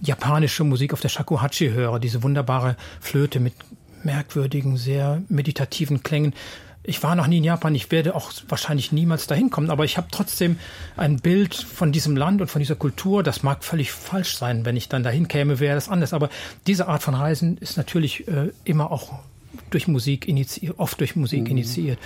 japanische 0.00 0.64
Musik 0.64 0.92
auf 0.92 1.00
der 1.00 1.08
Shakuhachi 1.08 1.70
höre, 1.70 1.98
diese 1.98 2.22
wunderbare 2.22 2.76
Flöte 3.00 3.40
mit 3.40 3.54
merkwürdigen, 4.02 4.76
sehr 4.76 5.22
meditativen 5.28 6.02
Klängen, 6.02 6.34
ich 6.82 7.02
war 7.02 7.14
noch 7.14 7.26
nie 7.26 7.38
in 7.38 7.44
Japan, 7.44 7.74
ich 7.74 7.90
werde 7.90 8.14
auch 8.14 8.32
wahrscheinlich 8.48 8.90
niemals 8.90 9.26
dahin 9.26 9.50
kommen, 9.50 9.70
aber 9.70 9.84
ich 9.84 9.96
habe 9.96 10.08
trotzdem 10.10 10.58
ein 10.96 11.18
Bild 11.20 11.54
von 11.54 11.92
diesem 11.92 12.16
Land 12.16 12.40
und 12.40 12.48
von 12.48 12.60
dieser 12.60 12.74
Kultur. 12.74 13.22
Das 13.22 13.42
mag 13.42 13.64
völlig 13.64 13.92
falsch 13.92 14.36
sein, 14.36 14.64
wenn 14.64 14.76
ich 14.76 14.88
dann 14.88 15.02
dahin 15.02 15.28
käme, 15.28 15.60
wäre 15.60 15.74
das 15.74 15.88
anders. 15.88 16.14
Aber 16.14 16.30
diese 16.66 16.88
Art 16.88 17.02
von 17.02 17.14
Reisen 17.14 17.58
ist 17.58 17.76
natürlich 17.76 18.26
äh, 18.28 18.50
immer 18.64 18.90
auch 18.90 19.20
durch 19.70 19.88
Musik 19.88 20.28
initiiert, 20.28 20.74
oft 20.78 21.00
durch 21.00 21.16
Musik 21.16 21.42
mhm. 21.42 21.50
initiiert. 21.50 21.98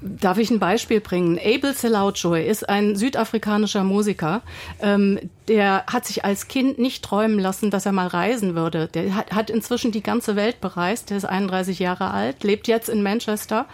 Darf 0.00 0.36
ich 0.36 0.50
ein 0.50 0.58
Beispiel 0.58 1.00
bringen? 1.00 1.38
Abel 1.38 1.72
Selaujoy 1.72 2.46
ist 2.46 2.68
ein 2.68 2.94
südafrikanischer 2.94 3.84
Musiker. 3.84 4.42
Ähm, 4.80 5.18
der 5.48 5.84
hat 5.86 6.04
sich 6.04 6.24
als 6.24 6.48
Kind 6.48 6.78
nicht 6.78 7.02
träumen 7.04 7.38
lassen, 7.38 7.70
dass 7.70 7.86
er 7.86 7.92
mal 7.92 8.06
reisen 8.06 8.54
würde. 8.54 8.88
Der 8.88 9.14
hat, 9.14 9.32
hat 9.32 9.50
inzwischen 9.50 9.92
die 9.92 10.02
ganze 10.02 10.36
Welt 10.36 10.60
bereist. 10.60 11.10
Der 11.10 11.16
ist 11.16 11.24
31 11.24 11.78
Jahre 11.78 12.10
alt, 12.10 12.44
lebt 12.44 12.68
jetzt 12.68 12.88
in 12.88 13.02
Manchester. 13.02 13.66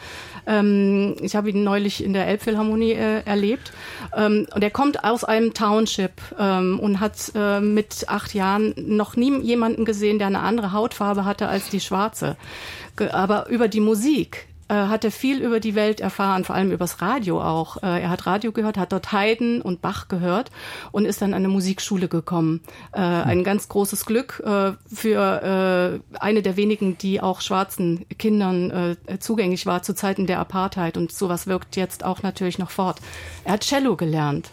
Ähm, 0.47 1.17
ich 1.21 1.35
habe 1.35 1.51
ihn 1.51 1.65
neulich 1.65 2.03
in 2.03 2.13
der 2.13 2.27
Elbphilharmonie 2.29 2.93
äh, 2.93 3.23
erlebt. 3.25 3.73
Ähm, 4.17 4.47
und 4.55 4.63
er 4.63 4.71
kommt 4.71 5.05
aus 5.05 5.25
einem 5.25 5.55
Township 5.55 6.13
ähm, 6.39 6.79
und 6.81 7.01
hat 7.01 7.33
äh, 7.35 7.61
mit 7.61 8.05
acht 8.09 8.35
Jahren 8.35 8.75
noch 8.77 9.17
nie 9.17 9.37
jemanden 9.41 9.85
gesehen, 9.85 10.19
der 10.19 10.29
eine 10.29 10.41
andere 10.41 10.73
Hautfarbe 10.73 11.25
hatte 11.25 11.49
als 11.49 11.71
die 11.71 11.81
schwarze. 11.81 12.37
Aber 13.13 13.49
über 13.49 13.69
die 13.69 13.81
Musik 13.81 14.47
äh, 14.71 14.87
hat 14.87 15.05
er 15.05 15.11
viel 15.11 15.43
über 15.43 15.59
die 15.59 15.75
Welt 15.75 16.01
erfahren, 16.01 16.45
vor 16.45 16.55
allem 16.55 16.71
übers 16.71 17.03
Radio 17.03 17.43
auch. 17.43 17.83
Äh, 17.83 18.03
er 18.03 18.11
hat 18.11 18.27
Radio 18.27 18.53
gehört, 18.53 18.79
hat 18.79 18.93
dort 18.93 19.11
Haydn 19.11 19.61
und 19.63 19.83
Bach 19.83 20.07
gehört 20.07 20.53
und 20.93 21.07
ist 21.07 21.21
dann 21.21 21.35
an 21.35 21.41
eine 21.41 21.49
Musikschule 21.49 22.07
gekommen. 22.07 22.61
Äh, 22.93 23.01
ein 23.01 23.43
ganz 23.43 23.69
großes 23.69 24.07
Glück 24.07 24.43
für 24.93 26.01
eine 26.21 26.43
der 26.43 26.57
wenigen, 26.57 26.99
die 26.99 27.21
auch 27.21 27.41
schwarzen 27.41 28.07
Kindern 28.19 28.97
zugänglich 29.19 29.67
war 29.67 29.83
zu 29.83 29.95
Zeiten 29.95 30.27
der 30.27 30.39
Apartheid 30.39 30.97
und 30.97 31.11
sowas 31.11 31.47
wirkt 31.47 31.77
jetzt 31.77 32.05
auch 32.05 32.23
natürlich 32.23 32.59
noch 32.59 32.71
fort. 32.71 33.01
Er 33.45 33.55
hat 33.55 33.63
Cello 33.63 33.97
gelernt. 33.97 34.51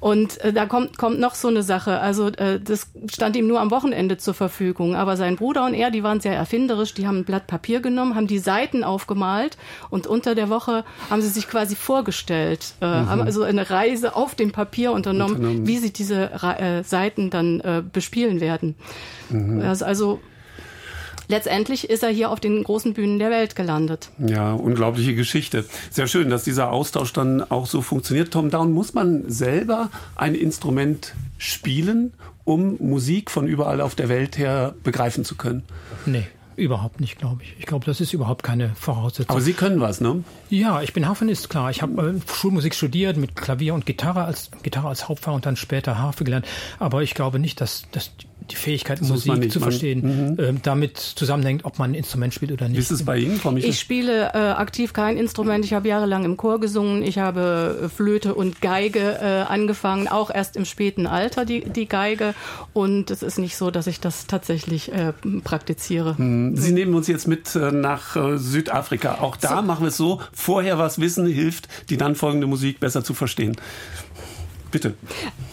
Und 0.00 0.38
da 0.54 0.66
kommt, 0.66 0.98
kommt 0.98 1.20
noch 1.20 1.34
so 1.34 1.48
eine 1.48 1.62
Sache. 1.62 2.00
Also 2.00 2.30
das 2.30 2.88
stand 3.10 3.36
ihm 3.36 3.46
nur 3.46 3.60
am 3.60 3.70
Wochenende 3.70 4.16
zur 4.16 4.34
Verfügung. 4.34 4.96
Aber 4.96 5.16
sein 5.16 5.36
Bruder 5.36 5.64
und 5.64 5.74
er, 5.74 5.90
die 5.90 6.02
waren 6.02 6.20
sehr 6.20 6.34
erfinderisch. 6.34 6.94
Die 6.94 7.06
haben 7.06 7.18
ein 7.18 7.24
Blatt 7.24 7.46
Papier 7.46 7.80
genommen, 7.80 8.14
haben 8.14 8.26
die 8.26 8.38
Seiten 8.38 8.84
aufgemalt 8.84 9.27
gemalt 9.28 9.56
und 9.90 10.06
unter 10.06 10.34
der 10.34 10.48
Woche 10.48 10.84
haben 11.10 11.22
sie 11.22 11.28
sich 11.28 11.48
quasi 11.48 11.76
vorgestellt, 11.76 12.74
äh, 12.80 12.86
mhm. 12.86 13.08
haben 13.08 13.20
also 13.22 13.42
eine 13.42 13.68
Reise 13.70 14.16
auf 14.16 14.34
dem 14.34 14.52
Papier 14.52 14.92
unternommen, 14.92 15.36
unternommen. 15.36 15.66
wie 15.66 15.78
sie 15.78 15.92
diese 15.92 16.30
äh, 16.42 16.82
Seiten 16.82 17.30
dann 17.30 17.60
äh, 17.60 17.82
bespielen 17.92 18.40
werden. 18.40 18.74
Mhm. 19.30 19.60
Also, 19.60 19.84
also 19.84 20.20
letztendlich 21.28 21.90
ist 21.90 22.02
er 22.02 22.10
hier 22.10 22.30
auf 22.30 22.40
den 22.40 22.62
großen 22.64 22.94
Bühnen 22.94 23.18
der 23.18 23.30
Welt 23.30 23.54
gelandet. 23.54 24.10
Ja, 24.18 24.52
unglaubliche 24.52 25.14
Geschichte. 25.14 25.64
Sehr 25.90 26.06
schön, 26.06 26.30
dass 26.30 26.44
dieser 26.44 26.72
Austausch 26.72 27.12
dann 27.12 27.42
auch 27.50 27.66
so 27.66 27.82
funktioniert. 27.82 28.32
Tom 28.32 28.50
Down, 28.50 28.72
muss 28.72 28.94
man 28.94 29.28
selber 29.28 29.90
ein 30.16 30.34
Instrument 30.34 31.14
spielen, 31.36 32.12
um 32.44 32.76
Musik 32.78 33.30
von 33.30 33.46
überall 33.46 33.82
auf 33.82 33.94
der 33.94 34.08
Welt 34.08 34.38
her 34.38 34.74
begreifen 34.82 35.24
zu 35.24 35.36
können? 35.36 35.64
Nee. 36.06 36.24
Überhaupt 36.58 37.00
nicht, 37.00 37.18
glaube 37.18 37.44
ich. 37.44 37.54
Ich 37.60 37.66
glaube, 37.66 37.86
das 37.86 38.00
ist 38.00 38.12
überhaupt 38.12 38.42
keine 38.42 38.70
Voraussetzung. 38.74 39.30
Aber 39.30 39.40
Sie 39.40 39.52
können 39.52 39.80
was, 39.80 40.00
ne? 40.00 40.24
Ja, 40.50 40.82
ich 40.82 40.92
bin 40.92 41.06
Harfenist, 41.06 41.48
klar. 41.48 41.70
Ich 41.70 41.82
habe 41.82 42.16
äh, 42.16 42.32
Schulmusik 42.34 42.74
studiert 42.74 43.16
mit 43.16 43.36
Klavier 43.36 43.74
und 43.74 43.86
Gitarre 43.86 44.24
als 44.24 44.50
Gitarre 44.64 44.88
als 44.88 45.08
Hauptfach 45.08 45.34
und 45.34 45.46
dann 45.46 45.54
später 45.54 45.98
Harfe 45.98 46.24
gelernt. 46.24 46.46
Aber 46.80 47.04
ich 47.04 47.14
glaube 47.14 47.38
nicht, 47.38 47.60
dass, 47.60 47.84
dass 47.92 48.10
die 48.50 48.56
Fähigkeit, 48.56 49.00
das 49.00 49.08
Musik 49.08 49.52
zu 49.52 49.60
verstehen, 49.60 50.32
mhm. 50.32 50.38
äh, 50.38 50.54
damit 50.62 50.96
zusammenhängt, 50.98 51.64
ob 51.64 51.78
man 51.78 51.90
ein 51.90 51.94
Instrument 51.94 52.32
spielt 52.32 52.52
oder 52.52 52.68
nicht. 52.68 52.76
Wie 52.76 52.80
ist 52.80 52.90
es 52.90 53.04
bei 53.04 53.18
Ihnen, 53.18 53.38
Frau 53.38 53.50
Michel? 53.50 53.70
Ich 53.70 53.78
spiele 53.78 54.32
äh, 54.32 54.38
aktiv 54.38 54.92
kein 54.92 55.16
Instrument. 55.16 55.64
Ich 55.64 55.72
habe 55.74 55.88
jahrelang 55.88 56.24
im 56.24 56.36
Chor 56.36 56.60
gesungen. 56.60 57.02
Ich 57.02 57.18
habe 57.18 57.82
äh, 57.84 57.88
Flöte 57.88 58.34
und 58.34 58.60
Geige 58.60 59.18
äh, 59.20 59.24
angefangen, 59.50 60.08
auch 60.08 60.30
erst 60.30 60.56
im 60.56 60.64
späten 60.64 61.06
Alter 61.06 61.44
die, 61.44 61.60
die 61.60 61.86
Geige. 61.86 62.34
Und 62.72 63.10
es 63.10 63.22
ist 63.22 63.38
nicht 63.38 63.56
so, 63.56 63.70
dass 63.70 63.86
ich 63.86 64.00
das 64.00 64.26
tatsächlich 64.26 64.92
äh, 64.92 65.12
praktiziere. 65.44 66.14
Mhm. 66.16 66.56
Sie 66.56 66.72
nehmen 66.72 66.94
uns 66.94 67.06
jetzt 67.06 67.28
mit 67.28 67.54
äh, 67.54 67.72
nach 67.72 68.16
Südafrika. 68.36 69.18
Auch 69.20 69.36
da 69.36 69.56
so. 69.56 69.62
machen 69.62 69.82
wir 69.82 69.88
es 69.88 69.96
so, 69.96 70.20
vorher 70.32 70.78
was 70.78 71.00
wissen 71.00 71.26
hilft, 71.26 71.68
die 71.90 71.96
dann 71.96 72.14
folgende 72.14 72.46
Musik 72.46 72.80
besser 72.80 73.04
zu 73.04 73.14
verstehen. 73.14 73.56
Bitte. 74.70 74.94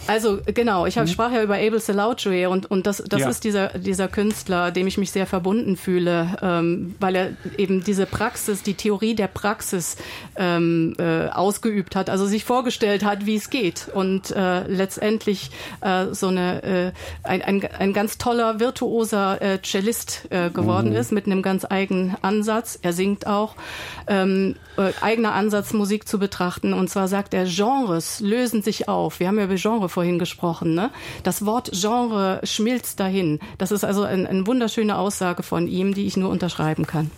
Also 0.06 0.38
genau, 0.44 0.86
ich 0.86 0.98
hab, 0.98 1.06
mhm. 1.06 1.10
sprach 1.10 1.32
ja 1.32 1.42
über 1.42 1.54
Abel 1.54 1.80
Selautwe 1.80 2.48
und, 2.48 2.70
und 2.70 2.86
das, 2.86 3.02
das 3.06 3.20
ja. 3.20 3.28
ist 3.28 3.44
dieser, 3.44 3.68
dieser 3.68 4.08
Künstler, 4.08 4.70
dem 4.70 4.86
ich 4.86 4.98
mich 4.98 5.10
sehr 5.10 5.26
verbunden 5.26 5.76
fühle, 5.76 6.36
ähm, 6.42 6.94
weil 7.00 7.16
er 7.16 7.30
eben 7.58 7.82
diese 7.84 8.06
Praxis, 8.06 8.62
die 8.62 8.74
Theorie 8.74 9.14
der 9.14 9.28
Praxis 9.28 9.96
ähm, 10.36 10.94
äh, 10.98 11.28
ausgeübt 11.28 11.96
hat, 11.96 12.10
also 12.10 12.26
sich 12.26 12.44
vorgestellt 12.44 13.04
hat, 13.04 13.26
wie 13.26 13.36
es 13.36 13.50
geht 13.50 13.88
und 13.92 14.30
äh, 14.30 14.66
letztendlich 14.66 15.50
äh, 15.80 16.06
so 16.12 16.28
eine 16.28 16.62
äh, 16.62 16.92
ein, 17.22 17.42
ein, 17.42 17.68
ein 17.78 17.92
ganz 17.92 18.18
toller 18.18 18.60
virtuoser 18.60 19.40
äh, 19.42 19.58
Cellist 19.62 20.28
äh, 20.30 20.50
geworden 20.50 20.90
mhm. 20.90 20.96
ist 20.96 21.12
mit 21.12 21.26
einem 21.26 21.42
ganz 21.42 21.66
eigenen 21.68 22.16
Ansatz. 22.22 22.78
Er 22.82 22.92
singt 22.92 23.26
auch 23.26 23.56
ähm, 24.06 24.56
äh, 24.76 24.92
eigener 25.00 25.32
Ansatz 25.32 25.72
Musik 25.72 26.06
zu 26.08 26.18
betrachten 26.18 26.72
und 26.72 26.88
zwar 26.88 27.08
sagt 27.08 27.34
er 27.34 27.44
Genres 27.44 28.20
lösen 28.20 28.62
sich 28.62 28.88
auf. 28.88 29.20
Wir 29.20 29.28
haben 29.28 29.38
ja 29.38 29.44
über 29.44 29.54
Genre 29.56 29.88
vorhin 29.96 30.18
gesprochen. 30.18 30.74
Ne? 30.74 30.90
Das 31.22 31.46
Wort 31.46 31.70
Genre 31.72 32.40
schmilzt 32.44 33.00
dahin. 33.00 33.40
Das 33.56 33.72
ist 33.72 33.82
also 33.82 34.02
ein, 34.02 34.26
eine 34.26 34.46
wunderschöne 34.46 34.98
Aussage 34.98 35.42
von 35.42 35.68
ihm, 35.68 35.94
die 35.94 36.06
ich 36.06 36.18
nur 36.18 36.28
unterschreiben 36.28 36.86
kann. 36.86 37.10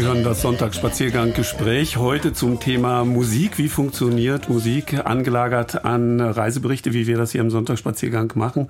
Sonntagsspaziergang 0.00 1.34
Gespräch 1.34 1.98
heute 1.98 2.32
zum 2.32 2.58
Thema 2.58 3.04
Musik. 3.04 3.58
Wie 3.58 3.68
funktioniert 3.68 4.48
Musik? 4.48 5.04
Angelagert 5.04 5.84
an 5.84 6.20
Reiseberichte, 6.20 6.94
wie 6.94 7.06
wir 7.06 7.18
das 7.18 7.32
hier 7.32 7.42
im 7.42 7.50
Sonntagsspaziergang 7.50 8.32
machen. 8.36 8.68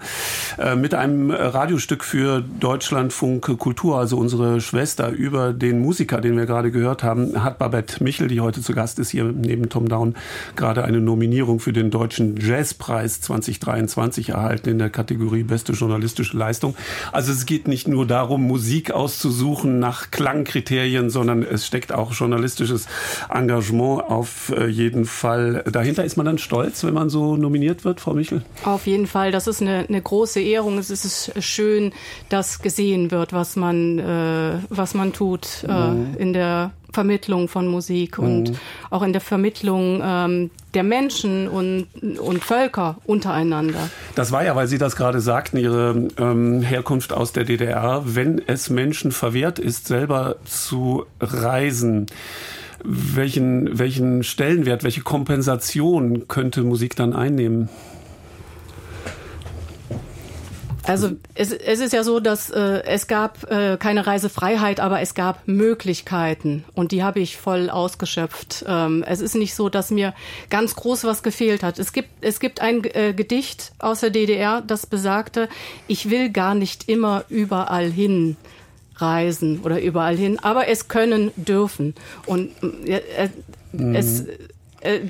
Äh, 0.58 0.74
mit 0.74 0.94
einem 0.94 1.30
Radiostück 1.30 2.02
für 2.02 2.42
Deutschlandfunk 2.42 3.58
Kultur, 3.58 3.98
also 3.98 4.16
unsere 4.16 4.60
Schwester, 4.60 5.10
über 5.10 5.52
den 5.52 5.78
Musiker, 5.78 6.20
den 6.20 6.36
wir 6.36 6.46
gerade 6.46 6.72
gehört 6.72 7.04
haben, 7.04 7.44
hat 7.44 7.58
Babette 7.58 8.02
Michel, 8.02 8.26
die 8.26 8.40
heute 8.40 8.60
zu 8.60 8.72
Gast 8.72 8.98
ist, 8.98 9.10
hier 9.10 9.24
neben 9.24 9.68
Tom 9.68 9.88
Down, 9.88 10.16
gerade 10.56 10.84
eine 10.84 11.00
Nominierung 11.00 11.60
für 11.60 11.72
den 11.72 11.92
Deutschen 11.92 12.36
Jazzpreis 12.36 13.20
2023 13.20 14.30
erhalten 14.30 14.70
in 14.70 14.78
der 14.78 14.90
Kategorie 14.90 15.44
Beste 15.44 15.72
journalistische 15.72 16.36
Leistung. 16.36 16.74
Also 17.12 17.30
es 17.30 17.46
geht 17.46 17.68
nicht 17.68 17.86
nur 17.86 18.06
darum, 18.06 18.42
Musik 18.42 18.90
auszusuchen 18.90 19.78
nach 19.78 20.10
Klangkriterien, 20.10 21.10
sondern 21.20 21.42
es 21.42 21.66
steckt 21.66 21.92
auch 21.92 22.12
journalistisches 22.12 22.86
Engagement 23.28 24.04
auf 24.04 24.50
äh, 24.56 24.68
jeden 24.68 25.04
Fall 25.04 25.62
dahinter. 25.70 26.02
Ist 26.02 26.16
man 26.16 26.24
dann 26.24 26.38
stolz, 26.38 26.82
wenn 26.82 26.94
man 26.94 27.10
so 27.10 27.36
nominiert 27.36 27.84
wird, 27.84 28.00
Frau 28.00 28.14
Michel? 28.14 28.42
Auf 28.64 28.86
jeden 28.86 29.06
Fall. 29.06 29.32
Das 29.32 29.46
ist 29.46 29.60
eine, 29.60 29.84
eine 29.86 30.00
große 30.00 30.40
Ehrung. 30.40 30.78
Es 30.78 30.88
ist 30.88 31.32
schön, 31.42 31.92
dass 32.30 32.60
gesehen 32.62 33.10
wird, 33.10 33.34
was 33.34 33.54
man, 33.54 33.98
äh, 33.98 34.58
was 34.70 34.94
man 34.94 35.12
tut 35.12 35.66
äh, 35.68 35.90
mhm. 35.90 36.16
in 36.16 36.32
der 36.32 36.72
Vermittlung 36.93 37.49
von 37.49 37.66
Musik 37.66 38.18
und 38.18 38.51
mhm. 38.51 38.57
auch 38.91 39.03
in 39.03 39.12
der 39.12 39.20
Vermittlung 39.20 40.01
ähm, 40.03 40.51
der 40.74 40.82
Menschen 40.82 41.49
und, 41.49 41.86
und 42.18 42.45
Völker 42.45 42.99
untereinander. 43.05 43.91
Das 44.14 44.32
war 44.32 44.45
ja, 44.45 44.55
weil 44.57 44.66
Sie 44.66 44.78
das 44.78 44.97
gerade 44.97 45.20
sagten, 45.20 45.57
Ihre 45.57 46.09
ähm, 46.18 46.62
Herkunft 46.62 47.12
aus 47.12 47.32
der 47.32 47.45
DDR. 47.45 48.03
Wenn 48.05 48.41
es 48.47 48.70
Menschen 48.70 49.12
verwehrt 49.12 49.59
ist, 49.59 49.88
selber 49.88 50.36
zu 50.45 51.05
reisen, 51.20 52.07
welchen, 52.82 53.78
welchen 53.78 54.22
Stellenwert, 54.22 54.84
welche 54.84 55.03
Kompensation 55.03 56.28
könnte 56.28 56.62
Musik 56.62 56.97
dann 56.97 57.14
einnehmen? 57.14 57.68
Also 60.86 61.10
es, 61.34 61.52
es 61.52 61.80
ist 61.80 61.92
ja 61.92 62.02
so, 62.02 62.20
dass 62.20 62.50
äh, 62.50 62.82
es 62.84 63.06
gab 63.06 63.50
äh, 63.50 63.76
keine 63.76 64.06
Reisefreiheit, 64.06 64.80
aber 64.80 65.00
es 65.00 65.14
gab 65.14 65.46
Möglichkeiten 65.46 66.64
und 66.74 66.92
die 66.92 67.02
habe 67.02 67.20
ich 67.20 67.36
voll 67.36 67.70
ausgeschöpft. 67.70 68.64
Ähm, 68.66 69.04
es 69.06 69.20
ist 69.20 69.34
nicht 69.34 69.54
so, 69.54 69.68
dass 69.68 69.90
mir 69.90 70.14
ganz 70.48 70.74
groß 70.76 71.04
was 71.04 71.22
gefehlt 71.22 71.62
hat. 71.62 71.78
Es 71.78 71.92
gibt, 71.92 72.08
es 72.22 72.40
gibt 72.40 72.60
ein 72.60 72.82
äh, 72.84 73.12
Gedicht 73.12 73.72
aus 73.78 74.00
der 74.00 74.10
DDR, 74.10 74.62
das 74.66 74.86
besagte, 74.86 75.48
ich 75.86 76.10
will 76.10 76.30
gar 76.30 76.54
nicht 76.54 76.88
immer 76.88 77.24
überall 77.28 77.90
hin 77.90 78.36
reisen 78.96 79.60
oder 79.60 79.80
überall 79.80 80.16
hin, 80.16 80.38
aber 80.40 80.68
es 80.68 80.88
können 80.88 81.30
dürfen. 81.36 81.94
Und 82.26 82.50
äh, 82.86 83.28
mhm. 83.72 83.94
es, 83.94 84.26
äh, 84.80 85.00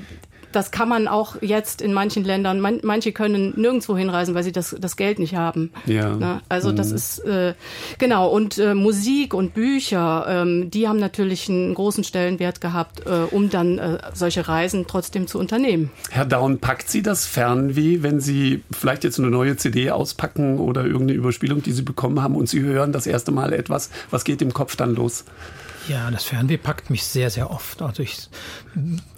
das 0.51 0.71
kann 0.71 0.89
man 0.89 1.07
auch 1.07 1.41
jetzt 1.41 1.81
in 1.81 1.93
manchen 1.93 2.23
Ländern, 2.23 2.59
man, 2.59 2.79
manche 2.83 3.11
können 3.11 3.53
nirgendwo 3.55 3.97
hinreisen, 3.97 4.35
weil 4.35 4.43
sie 4.43 4.51
das, 4.51 4.75
das 4.79 4.95
Geld 4.95 5.19
nicht 5.19 5.35
haben. 5.35 5.71
Ja. 5.85 6.15
Ne? 6.15 6.41
Also 6.49 6.71
mhm. 6.71 6.75
das 6.75 6.91
ist, 6.91 7.19
äh, 7.19 7.53
genau, 7.97 8.29
und 8.29 8.57
äh, 8.57 8.73
Musik 8.73 9.33
und 9.33 9.53
Bücher, 9.53 10.25
ähm, 10.27 10.69
die 10.71 10.87
haben 10.87 10.99
natürlich 10.99 11.49
einen 11.49 11.73
großen 11.73 12.03
Stellenwert 12.03 12.61
gehabt, 12.61 13.05
äh, 13.05 13.33
um 13.33 13.49
dann 13.49 13.77
äh, 13.77 13.97
solche 14.13 14.47
Reisen 14.47 14.85
trotzdem 14.87 15.27
zu 15.27 15.39
unternehmen. 15.39 15.91
Herr 16.09 16.25
Daun, 16.25 16.59
packt 16.59 16.89
Sie 16.89 17.01
das 17.01 17.25
Fernweh, 17.25 17.99
wenn 18.01 18.19
Sie 18.19 18.63
vielleicht 18.71 19.03
jetzt 19.03 19.19
eine 19.19 19.29
neue 19.29 19.57
CD 19.57 19.91
auspacken 19.91 20.59
oder 20.59 20.85
irgendeine 20.85 21.13
Überspielung, 21.13 21.61
die 21.63 21.71
Sie 21.71 21.83
bekommen 21.83 22.21
haben 22.21 22.35
und 22.35 22.49
Sie 22.49 22.61
hören 22.61 22.91
das 22.91 23.07
erste 23.07 23.31
Mal 23.31 23.53
etwas, 23.53 23.89
was 24.09 24.23
geht 24.23 24.41
im 24.41 24.53
Kopf 24.53 24.75
dann 24.75 24.95
los? 24.95 25.25
Ja, 25.91 26.11
das 26.11 26.23
Fernweh 26.23 26.57
packt 26.57 26.89
mich 26.89 27.03
sehr, 27.03 27.29
sehr 27.29 27.51
oft. 27.51 27.81
Also 27.81 28.03
ich, 28.03 28.29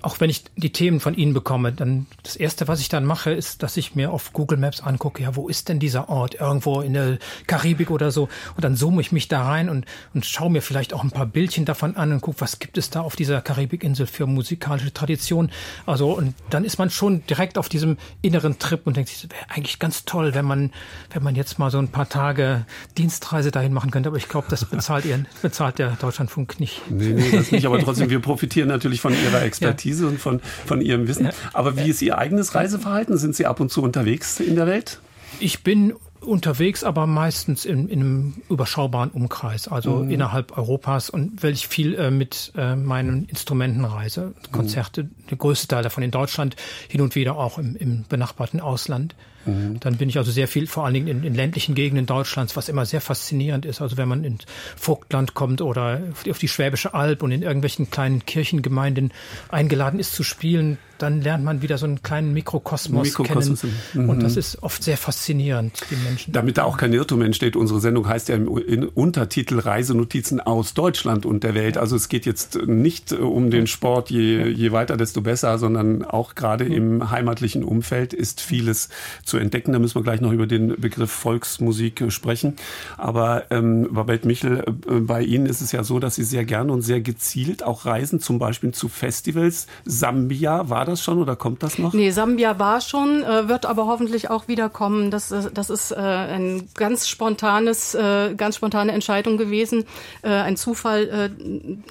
auch 0.01 0.19
wenn 0.19 0.29
ich 0.29 0.43
die 0.55 0.71
Themen 0.71 0.99
von 0.99 1.13
Ihnen 1.13 1.23
ihn 1.23 1.33
bekomme, 1.33 1.71
dann 1.71 2.05
das 2.21 2.35
erste, 2.35 2.67
was 2.67 2.79
ich 2.79 2.89
dann 2.89 3.05
mache, 3.05 3.31
ist, 3.31 3.63
dass 3.63 3.77
ich 3.77 3.95
mir 3.95 4.11
auf 4.11 4.33
Google 4.33 4.57
Maps 4.57 4.81
angucke, 4.81 5.23
ja, 5.23 5.35
wo 5.35 5.47
ist 5.47 5.69
denn 5.69 5.79
dieser 5.79 6.09
Ort? 6.09 6.35
Irgendwo 6.35 6.81
in 6.81 6.93
der 6.93 7.17
Karibik 7.47 7.89
oder 7.89 8.11
so. 8.11 8.29
Und 8.55 8.63
dann 8.63 8.75
zoome 8.75 9.01
ich 9.01 9.11
mich 9.11 9.27
da 9.27 9.43
rein 9.43 9.69
und, 9.69 9.85
und 10.13 10.25
schaue 10.25 10.51
mir 10.51 10.61
vielleicht 10.61 10.93
auch 10.93 11.03
ein 11.03 11.11
paar 11.11 11.25
Bildchen 11.25 11.65
davon 11.65 11.95
an 11.95 12.11
und 12.11 12.21
gucke, 12.21 12.41
was 12.41 12.59
gibt 12.59 12.77
es 12.77 12.89
da 12.89 13.01
auf 13.01 13.15
dieser 13.15 13.41
Karibikinsel 13.41 14.05
für 14.05 14.27
musikalische 14.27 14.93
Tradition. 14.93 15.49
Also, 15.85 16.11
und 16.11 16.35
dann 16.49 16.65
ist 16.65 16.77
man 16.77 16.89
schon 16.89 17.25
direkt 17.27 17.57
auf 17.57 17.69
diesem 17.69 17.97
inneren 18.21 18.59
Trip 18.59 18.85
und 18.85 18.97
denkt 18.97 19.09
sich, 19.09 19.29
wäre 19.29 19.49
eigentlich 19.49 19.79
ganz 19.79 20.05
toll, 20.05 20.33
wenn 20.33 20.45
man, 20.45 20.71
wenn 21.11 21.23
man 21.23 21.35
jetzt 21.35 21.57
mal 21.57 21.71
so 21.71 21.79
ein 21.79 21.87
paar 21.87 22.09
Tage 22.09 22.65
Dienstreise 22.97 23.51
dahin 23.51 23.73
machen 23.73 23.91
könnte. 23.91 24.09
Aber 24.09 24.17
ich 24.17 24.27
glaube, 24.27 24.47
das 24.49 24.65
bezahlt 24.65 25.05
ihr, 25.05 25.25
bezahlt 25.41 25.79
der 25.79 25.91
Deutschlandfunk 25.91 26.59
nicht. 26.59 26.62
Nee, 26.89 27.13
nee, 27.13 27.31
das 27.31 27.51
nicht. 27.51 27.65
Aber 27.65 27.79
trotzdem, 27.79 28.09
wir 28.09 28.19
profitieren 28.21 28.69
natürlich 28.69 29.01
von 29.01 29.13
Ihrer 29.13 29.43
Expertise 29.43 30.03
ja. 30.03 30.09
und 30.09 30.19
von, 30.19 30.39
von 30.65 30.81
Ihrem 30.81 31.07
Wissen. 31.07 31.29
Aber 31.53 31.77
wie 31.77 31.89
ist 31.89 32.01
Ihr 32.01 32.17
eigenes 32.17 32.55
Reiseverhalten? 32.55 33.17
Sind 33.17 33.35
Sie 33.35 33.45
ab 33.45 33.59
und 33.59 33.71
zu 33.71 33.81
unterwegs 33.81 34.39
in 34.39 34.55
der 34.55 34.67
Welt? 34.67 34.99
Ich 35.39 35.63
bin 35.63 35.93
unterwegs, 36.23 36.83
aber 36.83 37.05
meistens 37.05 37.65
in, 37.65 37.89
in 37.89 37.99
einem 37.99 38.33
überschaubaren 38.49 39.11
Umkreis, 39.11 39.67
also 39.67 39.97
mhm. 39.97 40.11
innerhalb 40.11 40.57
Europas 40.57 41.09
und 41.09 41.43
weil 41.43 41.53
ich 41.53 41.67
viel 41.67 41.95
äh, 41.95 42.11
mit 42.11 42.53
äh, 42.55 42.75
meinen 42.75 43.25
Instrumenten 43.25 43.85
reise. 43.85 44.33
Konzerte, 44.51 45.03
mhm. 45.03 45.09
der 45.29 45.37
größte 45.37 45.67
Teil 45.67 45.83
davon 45.83 46.03
in 46.03 46.11
Deutschland, 46.11 46.55
hin 46.87 47.01
und 47.01 47.15
wieder 47.15 47.37
auch 47.37 47.57
im, 47.57 47.75
im 47.75 48.05
benachbarten 48.07 48.59
Ausland. 48.59 49.15
Mhm. 49.45 49.79
Dann 49.79 49.97
bin 49.97 50.09
ich 50.09 50.17
also 50.17 50.31
sehr 50.31 50.47
viel, 50.47 50.67
vor 50.67 50.85
allen 50.85 50.93
Dingen 50.93 51.07
in, 51.07 51.23
in, 51.23 51.35
ländlichen 51.35 51.75
Gegenden 51.75 52.05
Deutschlands, 52.05 52.55
was 52.55 52.69
immer 52.69 52.85
sehr 52.85 53.01
faszinierend 53.01 53.65
ist. 53.65 53.81
Also 53.81 53.97
wenn 53.97 54.07
man 54.07 54.23
ins 54.23 54.45
Vogtland 54.75 55.33
kommt 55.33 55.61
oder 55.61 56.01
auf 56.29 56.37
die 56.39 56.47
Schwäbische 56.47 56.93
Alb 56.93 57.23
und 57.23 57.31
in 57.31 57.41
irgendwelchen 57.41 57.89
kleinen 57.89 58.25
Kirchengemeinden 58.25 59.11
eingeladen 59.49 59.99
ist 59.99 60.13
zu 60.13 60.23
spielen, 60.23 60.77
dann 60.97 61.21
lernt 61.21 61.43
man 61.43 61.61
wieder 61.61 61.77
so 61.77 61.85
einen 61.85 62.01
kleinen 62.01 62.33
Mikrokosmos, 62.33 63.07
Mikrokosmos 63.07 63.61
kennen. 63.61 63.73
Mhm. 63.93 64.09
Und 64.09 64.23
das 64.23 64.37
ist 64.37 64.61
oft 64.63 64.83
sehr 64.83 64.97
faszinierend, 64.97 65.79
die 65.89 65.95
Menschen. 65.95 66.33
Damit 66.33 66.57
da 66.57 66.63
auch 66.63 66.77
kein 66.77 66.93
Irrtum 66.93 67.21
entsteht, 67.21 67.55
unsere 67.55 67.79
Sendung 67.79 68.07
heißt 68.07 68.29
ja 68.29 68.35
im 68.35 68.47
Untertitel 68.47 69.59
Reisenotizen 69.59 70.39
aus 70.39 70.73
Deutschland 70.73 71.25
und 71.25 71.43
der 71.43 71.55
Welt. 71.55 71.77
Also 71.77 71.95
es 71.95 72.09
geht 72.09 72.25
jetzt 72.25 72.55
nicht 72.65 73.11
um 73.11 73.49
den 73.51 73.67
Sport, 73.67 74.09
je, 74.09 74.47
je 74.47 74.71
weiter, 74.71 74.97
desto 74.97 75.21
besser, 75.21 75.57
sondern 75.57 76.03
auch 76.03 76.35
gerade 76.35 76.65
im 76.65 77.09
heimatlichen 77.09 77.63
Umfeld 77.63 78.13
ist 78.13 78.41
vieles 78.41 78.89
zu 79.25 79.37
entdecken. 79.37 79.73
Da 79.73 79.79
müssen 79.79 79.95
wir 79.95 80.03
gleich 80.03 80.21
noch 80.21 80.31
über 80.31 80.47
den 80.47 80.79
Begriff 80.79 81.11
Volksmusik 81.11 82.05
sprechen. 82.09 82.55
Aber 82.97 83.51
ähm, 83.51 83.89
Babette 83.91 84.27
Michel, 84.27 84.59
äh, 84.59 84.99
bei 84.99 85.23
Ihnen 85.23 85.45
ist 85.45 85.61
es 85.61 85.71
ja 85.71 85.83
so, 85.83 85.99
dass 85.99 86.15
Sie 86.15 86.23
sehr 86.23 86.45
gerne 86.45 86.71
und 86.71 86.81
sehr 86.81 87.01
gezielt 87.01 87.63
auch 87.63 87.85
reisen, 87.85 88.19
zum 88.19 88.39
Beispiel 88.39 88.71
zu 88.73 88.89
Festivals. 88.89 89.67
Sambia 89.85 90.69
war 90.69 90.82
das 90.85 90.93
das 90.93 91.03
schon 91.03 91.19
oder 91.19 91.35
kommt 91.35 91.63
das 91.63 91.77
noch? 91.77 91.93
Nee, 91.93 92.11
Sambia 92.11 92.59
war 92.59 92.79
schon, 92.79 93.23
äh, 93.23 93.49
wird 93.49 93.65
aber 93.65 93.87
hoffentlich 93.87 94.29
auch 94.29 94.47
wieder 94.47 94.69
kommen. 94.69 95.11
Das, 95.11 95.31
äh, 95.31 95.49
das 95.53 95.69
ist 95.69 95.91
äh, 95.91 95.95
ein 95.95 96.69
ganz 96.75 97.07
spontanes, 97.07 97.95
äh, 97.95 98.33
ganz 98.35 98.55
spontane 98.55 98.91
Entscheidung 98.91 99.37
gewesen, 99.37 99.85
äh, 100.21 100.29
ein 100.29 100.55
Zufall, 100.55 101.31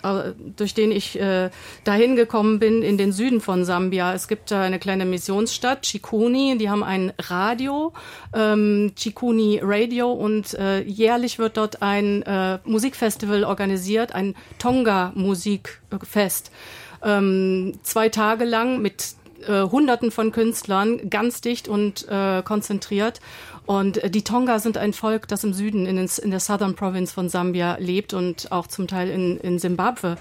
äh, 0.02 0.08
äh 0.08 0.32
durch 0.56 0.74
den 0.74 0.92
ich 0.92 1.20
äh, 1.20 1.50
dahin 1.84 2.16
gekommen 2.16 2.58
bin 2.58 2.82
in 2.82 2.96
den 2.96 3.12
Süden 3.12 3.40
von 3.40 3.64
Sambia. 3.64 4.14
Es 4.14 4.28
gibt 4.28 4.50
da 4.50 4.62
eine 4.62 4.78
kleine 4.78 5.04
Missionsstadt, 5.04 5.82
Chikuni, 5.82 6.56
die 6.58 6.70
haben 6.70 6.84
ein 6.84 7.12
Radio, 7.18 7.92
ähm, 8.34 8.92
Chikuni 8.96 9.60
Radio 9.62 10.12
und 10.12 10.54
äh, 10.54 10.82
jährlich 10.82 11.38
wird 11.38 11.56
dort 11.56 11.82
ein 11.82 12.22
äh, 12.22 12.58
Musikfestival 12.64 13.44
organisiert, 13.44 14.14
ein 14.14 14.34
Tonga 14.58 15.12
Musikfest 15.14 16.50
ähm, 17.02 17.74
zwei 17.82 18.08
Tage 18.08 18.44
lang 18.44 18.80
mit 18.80 19.14
äh, 19.46 19.62
Hunderten 19.62 20.10
von 20.10 20.32
Künstlern, 20.32 21.10
ganz 21.10 21.40
dicht 21.40 21.68
und 21.68 22.06
äh, 22.08 22.42
konzentriert. 22.42 23.20
Und 23.66 23.98
äh, 23.98 24.10
die 24.10 24.22
Tonga 24.22 24.58
sind 24.58 24.76
ein 24.76 24.92
Volk, 24.92 25.28
das 25.28 25.44
im 25.44 25.52
Süden, 25.52 25.86
in, 25.86 25.98
in 25.98 26.30
der 26.30 26.40
Southern 26.40 26.74
Province 26.74 27.12
von 27.12 27.28
Sambia 27.28 27.76
lebt 27.78 28.14
und 28.14 28.50
auch 28.52 28.66
zum 28.66 28.88
Teil 28.88 29.08
in, 29.08 29.38
in 29.38 29.58
Zimbabwe 29.58 30.16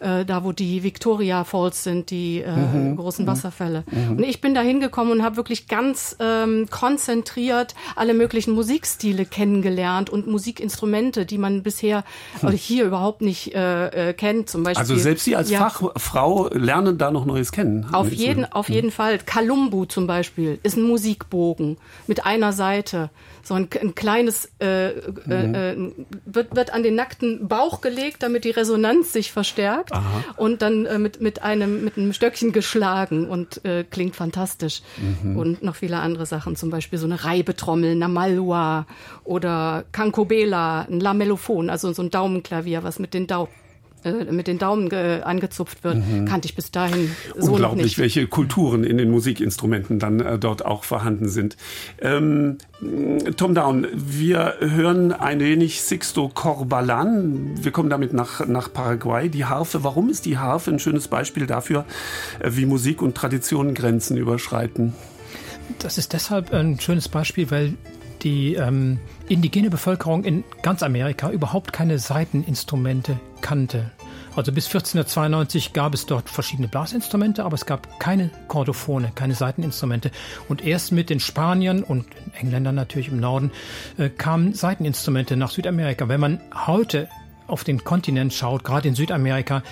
äh, 0.00 0.24
da 0.24 0.44
wo 0.44 0.52
die 0.52 0.82
Victoria 0.82 1.44
Falls 1.44 1.84
sind, 1.84 2.10
die 2.10 2.40
äh, 2.40 2.50
mhm. 2.50 2.96
großen 2.96 3.24
mhm. 3.24 3.28
Wasserfälle. 3.28 3.84
Mhm. 3.90 4.16
Und 4.18 4.24
ich 4.24 4.40
bin 4.40 4.54
da 4.54 4.60
hingekommen 4.60 5.12
und 5.12 5.22
habe 5.22 5.36
wirklich 5.36 5.68
ganz 5.68 6.16
ähm, 6.20 6.66
konzentriert 6.70 7.74
alle 7.94 8.14
möglichen 8.14 8.52
Musikstile 8.52 9.24
kennengelernt 9.24 10.10
und 10.10 10.26
Musikinstrumente, 10.26 11.26
die 11.26 11.38
man 11.38 11.62
bisher 11.62 12.04
hm. 12.40 12.50
hier 12.52 12.84
überhaupt 12.84 13.22
nicht 13.22 13.54
äh, 13.54 14.10
äh, 14.10 14.12
kennt. 14.12 14.50
Zum 14.50 14.62
Beispiel. 14.62 14.80
Also 14.80 14.96
selbst 14.96 15.24
Sie 15.24 15.36
als 15.36 15.50
ja, 15.50 15.68
Fachfrau 15.68 16.48
lernen 16.52 16.98
da 16.98 17.10
noch 17.10 17.24
Neues 17.24 17.52
kennen. 17.52 17.86
Auf 17.92 18.10
jeden, 18.12 18.44
auf 18.44 18.68
jeden 18.68 18.90
Fall. 18.90 19.18
Kalumbu 19.18 19.84
zum 19.84 20.06
Beispiel 20.06 20.58
ist 20.62 20.76
ein 20.76 20.82
Musikbogen 20.82 21.78
mit 22.06 22.26
einer 22.26 22.52
Seite 22.52 23.10
so 23.46 23.54
ein, 23.54 23.68
ein 23.80 23.94
kleines 23.94 24.50
äh, 24.60 24.88
äh, 24.88 24.92
mhm. 25.26 25.54
äh, 25.54 26.04
wird, 26.24 26.56
wird 26.56 26.72
an 26.72 26.82
den 26.82 26.96
nackten 26.96 27.46
Bauch 27.46 27.80
gelegt, 27.80 28.22
damit 28.24 28.44
die 28.44 28.50
Resonanz 28.50 29.12
sich 29.12 29.30
verstärkt 29.30 29.92
Aha. 29.92 30.24
und 30.36 30.62
dann 30.62 30.84
äh, 30.86 30.98
mit, 30.98 31.20
mit 31.20 31.42
einem 31.42 31.84
mit 31.84 31.96
einem 31.96 32.12
Stöckchen 32.12 32.52
geschlagen 32.52 33.28
und 33.28 33.64
äh, 33.64 33.84
klingt 33.84 34.16
fantastisch. 34.16 34.82
Mhm. 35.22 35.36
Und 35.36 35.62
noch 35.62 35.76
viele 35.76 35.98
andere 35.98 36.26
Sachen, 36.26 36.56
zum 36.56 36.70
Beispiel 36.70 36.98
so 36.98 37.06
eine 37.06 37.22
Reibetrommel, 37.22 37.94
Namalua 37.94 38.86
oder 39.22 39.84
Cancobela, 39.92 40.82
ein 40.90 40.98
Lamellophon, 40.98 41.70
also 41.70 41.92
so 41.92 42.02
ein 42.02 42.10
Daumenklavier, 42.10 42.82
was 42.82 42.98
mit 42.98 43.14
den 43.14 43.28
Daumen 43.28 43.48
äh, 44.06 44.32
mit 44.32 44.46
den 44.46 44.58
Daumen 44.58 44.92
angezupft 44.92 45.84
wird, 45.84 45.96
mhm. 45.96 46.24
kannte 46.26 46.46
ich 46.46 46.54
bis 46.54 46.70
dahin 46.70 47.10
so 47.36 47.52
Unglaublich, 47.52 47.84
nicht. 47.84 47.98
welche 47.98 48.26
Kulturen 48.26 48.84
in 48.84 48.98
den 48.98 49.10
Musikinstrumenten 49.10 49.98
dann 49.98 50.20
äh, 50.20 50.38
dort 50.38 50.64
auch 50.64 50.84
vorhanden 50.84 51.28
sind. 51.28 51.56
Ähm, 52.00 52.58
Tom 53.36 53.54
Down, 53.54 53.86
wir 53.94 54.56
hören 54.60 55.12
ein 55.12 55.40
wenig 55.40 55.80
Sixto 55.80 56.28
Corbalan. 56.28 57.52
Wir 57.62 57.72
kommen 57.72 57.90
damit 57.90 58.12
nach, 58.12 58.46
nach 58.46 58.72
Paraguay. 58.72 59.28
Die 59.28 59.46
Harfe, 59.46 59.82
warum 59.82 60.10
ist 60.10 60.26
die 60.26 60.38
Harfe 60.38 60.70
ein 60.70 60.78
schönes 60.78 61.08
Beispiel 61.08 61.46
dafür, 61.46 61.84
äh, 62.40 62.50
wie 62.52 62.66
Musik 62.66 63.02
und 63.02 63.14
Tradition 63.14 63.74
Grenzen 63.74 64.16
überschreiten? 64.16 64.94
Das 65.78 65.98
ist 65.98 66.12
deshalb 66.12 66.52
ein 66.52 66.78
schönes 66.78 67.08
Beispiel, 67.08 67.50
weil 67.50 67.74
die 68.22 68.54
ähm, 68.54 68.98
indigene 69.28 69.70
Bevölkerung 69.70 70.24
in 70.24 70.44
ganz 70.62 70.82
Amerika 70.82 71.30
überhaupt 71.30 71.72
keine 71.72 71.98
Saiteninstrumente 71.98 73.18
kannte. 73.40 73.90
Also 74.36 74.52
bis 74.52 74.66
1492 74.66 75.72
gab 75.72 75.94
es 75.94 76.04
dort 76.04 76.28
verschiedene 76.28 76.68
Blasinstrumente, 76.68 77.42
aber 77.42 77.54
es 77.54 77.64
gab 77.64 77.98
keine 77.98 78.30
Kordophone, 78.48 79.10
keine 79.14 79.34
Saiteninstrumente. 79.34 80.10
Und 80.48 80.62
erst 80.62 80.92
mit 80.92 81.08
den 81.08 81.20
Spaniern 81.20 81.82
und 81.82 82.04
Engländern 82.38 82.74
natürlich 82.74 83.08
im 83.08 83.18
Norden 83.18 83.50
äh, 83.96 84.10
kamen 84.10 84.52
Saiteninstrumente 84.52 85.38
nach 85.38 85.50
Südamerika. 85.50 86.10
Wenn 86.10 86.20
man 86.20 86.40
heute 86.66 87.08
auf 87.46 87.64
den 87.64 87.82
Kontinent 87.82 88.34
schaut, 88.34 88.62
gerade 88.62 88.88
in 88.88 88.94
Südamerika, 88.94 89.62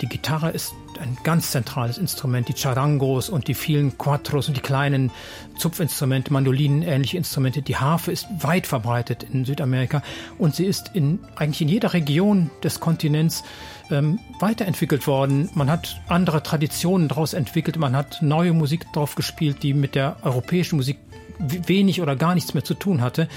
die 0.00 0.08
Gitarre 0.08 0.50
ist 0.50 0.72
ein 1.00 1.16
ganz 1.22 1.50
zentrales 1.50 1.98
Instrument. 1.98 2.48
Die 2.48 2.56
Charangos 2.56 3.28
und 3.28 3.48
die 3.48 3.54
vielen 3.54 3.96
Quattros 3.98 4.48
und 4.48 4.56
die 4.56 4.60
kleinen 4.60 5.10
Zupfinstrumente, 5.56 6.32
Mandolinen, 6.32 6.82
ähnliche 6.82 7.16
Instrumente. 7.16 7.62
Die 7.62 7.76
Harfe 7.76 8.12
ist 8.12 8.26
weit 8.40 8.66
verbreitet 8.66 9.24
in 9.32 9.44
Südamerika 9.44 10.02
und 10.38 10.54
sie 10.54 10.66
ist 10.66 10.90
in 10.94 11.20
eigentlich 11.36 11.60
in 11.60 11.68
jeder 11.68 11.92
Region 11.92 12.50
des 12.62 12.80
Kontinents 12.80 13.44
ähm, 13.90 14.18
weiterentwickelt 14.40 15.06
worden. 15.06 15.50
Man 15.54 15.70
hat 15.70 16.00
andere 16.08 16.42
Traditionen 16.42 17.08
daraus 17.08 17.32
entwickelt. 17.32 17.76
Man 17.78 17.96
hat 17.96 18.22
neue 18.22 18.52
Musik 18.52 18.92
drauf 18.92 19.14
gespielt, 19.14 19.62
die 19.62 19.74
mit 19.74 19.94
der 19.94 20.16
europäischen 20.22 20.76
Musik 20.76 20.98
wenig 21.38 22.00
oder 22.02 22.16
gar 22.16 22.34
nichts 22.34 22.54
mehr 22.54 22.64
zu 22.64 22.74
tun 22.74 23.00
hatte. 23.00 23.28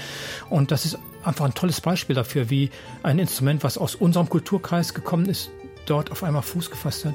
Und 0.50 0.70
das 0.70 0.84
ist 0.84 0.98
einfach 1.24 1.44
ein 1.44 1.54
tolles 1.54 1.80
Beispiel 1.80 2.16
dafür, 2.16 2.50
wie 2.50 2.70
ein 3.02 3.18
Instrument, 3.18 3.62
was 3.62 3.78
aus 3.78 3.94
unserem 3.94 4.28
Kulturkreis 4.28 4.94
gekommen 4.94 5.26
ist, 5.26 5.50
dort 5.86 6.10
auf 6.10 6.22
einmal 6.24 6.42
Fuß 6.42 6.70
gefasst 6.70 7.04
hat. 7.04 7.14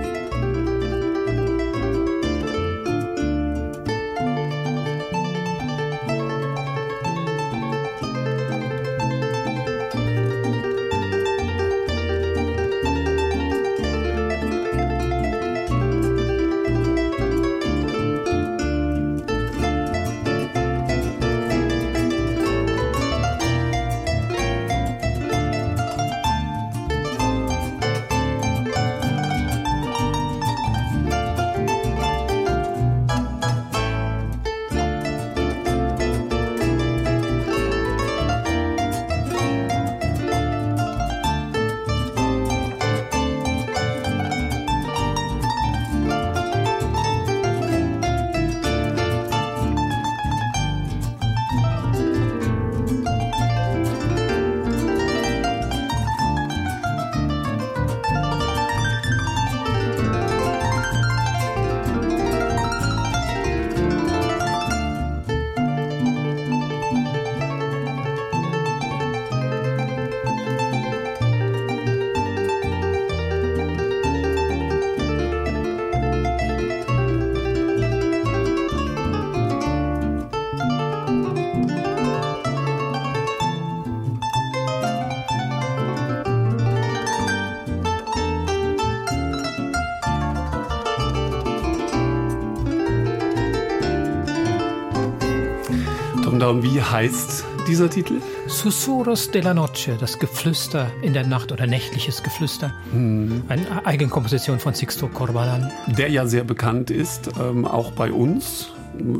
Wie 96.59 96.81
heißt 96.81 97.45
dieser 97.65 97.89
Titel? 97.89 98.15
Susurros 98.47 99.31
de 99.31 99.41
la 99.41 99.53
Noche, 99.53 99.95
das 99.97 100.19
Geflüster 100.19 100.91
in 101.01 101.13
der 101.13 101.25
Nacht 101.25 101.53
oder 101.53 101.65
nächtliches 101.65 102.23
Geflüster. 102.23 102.73
Hm. 102.91 103.43
Eine 103.47 103.85
Eigenkomposition 103.85 104.59
von 104.59 104.73
Sixto 104.73 105.07
Corbalan. 105.07 105.71
Der 105.87 106.09
ja 106.09 106.27
sehr 106.27 106.43
bekannt 106.43 106.91
ist, 106.91 107.29
ähm, 107.39 107.65
auch 107.65 107.93
bei 107.93 108.11
uns 108.11 108.69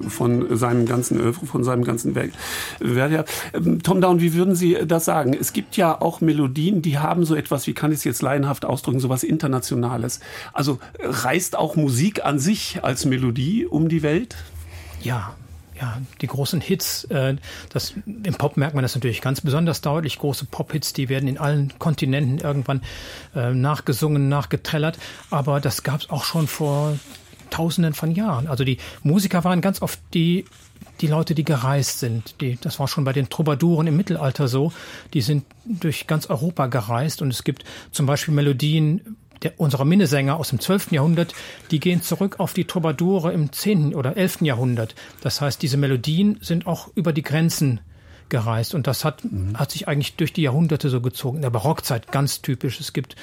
von 0.10 0.58
seinem 0.58 0.86
ganzen 0.86 1.20
Öffre, 1.22 1.46
von 1.46 1.64
seinem 1.64 1.86
ganzen 1.86 2.16
Werk. 2.16 2.32
Ähm, 2.82 3.82
Tom 3.82 4.02
Down, 4.02 4.20
wie 4.20 4.34
würden 4.34 4.54
Sie 4.54 4.78
das 4.86 5.06
sagen? 5.06 5.34
Es 5.34 5.54
gibt 5.54 5.78
ja 5.78 6.00
auch 6.02 6.20
Melodien, 6.20 6.82
die 6.82 7.00
haben 7.00 7.24
so 7.24 7.34
etwas, 7.36 7.66
wie 7.66 7.74
kann 7.74 7.92
ich 7.92 8.00
es 8.00 8.04
jetzt 8.04 8.22
laienhaft 8.22 8.66
ausdrücken, 8.66 9.00
so 9.00 9.08
was 9.08 9.24
Internationales. 9.24 10.20
Also 10.52 10.80
reist 11.00 11.58
auch 11.58 11.78
Musik 11.78 12.26
an 12.26 12.40
sich 12.40 12.84
als 12.84 13.06
Melodie 13.06 13.66
um 13.66 13.88
die 13.88 14.04
Welt? 14.04 14.36
Ja, 15.02 15.34
ja, 15.82 16.00
die 16.22 16.28
großen 16.28 16.62
Hits, 16.62 17.06
äh, 17.06 17.36
das, 17.70 17.96
im 18.06 18.36
Pop 18.36 18.56
merkt 18.56 18.76
man 18.76 18.84
das 18.84 18.94
natürlich 18.94 19.20
ganz 19.20 19.42
besonders 19.42 19.82
deutlich. 19.82 20.20
Große 20.20 20.46
Pop-Hits, 20.46 20.94
die 20.94 21.10
werden 21.10 21.28
in 21.28 21.40
allen 21.40 21.74
Kontinenten 21.80 22.38
irgendwann 22.38 22.82
äh, 23.36 23.52
nachgesungen, 23.52 24.30
nachgetrellert. 24.30 25.00
Aber 25.32 25.60
das 25.60 25.82
gab 25.82 26.02
es 26.02 26.10
auch 26.12 26.24
schon 26.24 26.48
vor 26.48 27.00
Tausenden 27.50 27.94
von 27.94 28.12
Jahren. 28.12 28.48
Also 28.48 28.64
die 28.64 28.78
Musiker 29.02 29.44
waren 29.44 29.62
ganz 29.62 29.82
oft 29.82 30.00
die 30.14 30.46
die 31.00 31.08
Leute, 31.08 31.34
die 31.34 31.44
gereist 31.44 32.00
sind. 32.00 32.40
Die, 32.42 32.58
das 32.62 32.80
war 32.80 32.88
schon 32.88 33.04
bei 33.04 33.14
den 33.14 33.30
Troubadouren 33.30 33.88
im 33.88 33.98
Mittelalter 33.98 34.48
so. 34.48 34.72
Die 35.14 35.22
sind 35.22 35.46
durch 35.66 36.06
ganz 36.06 36.28
Europa 36.28 36.68
gereist 36.68 37.24
und 37.24 37.32
es 37.32 37.44
gibt 37.44 37.64
zum 37.92 38.06
Beispiel 38.06 38.34
Melodien 38.34 39.18
der, 39.44 39.60
unserer 39.60 39.86
Minnesänger 39.86 40.38
aus 40.38 40.50
dem 40.50 40.60
12. 40.60 40.92
Jahrhundert, 40.92 41.34
die 41.72 41.80
gehen 41.80 42.02
zurück 42.02 42.40
auf 42.40 42.54
die 42.54 42.66
Troubadoure 42.66 43.32
im 43.32 43.52
10. 43.52 43.96
oder 43.96 44.18
11. 44.18 44.42
Jahrhundert. 44.42 44.96
Das 45.22 45.42
heißt, 45.42 45.62
diese 45.62 45.78
Melodien 45.78 46.38
sind 46.42 46.68
auch 46.68 46.90
über 46.96 47.14
die 47.14 47.24
Grenzen 47.24 47.80
gereist 48.30 48.74
und 48.74 48.88
das 48.88 49.06
hat, 49.06 49.24
mhm. 49.26 49.60
hat 49.60 49.72
sich 49.72 49.88
eigentlich 49.88 50.16
durch 50.16 50.34
die 50.34 50.44
Jahrhunderte 50.44 50.90
so 50.90 51.02
gezogen. 51.02 51.38
In 51.38 51.42
der 51.44 51.50
Barockzeit 51.50 52.12
ganz 52.12 52.42
typisch. 52.42 52.80
Es 52.80 52.94
gibt 52.94 53.16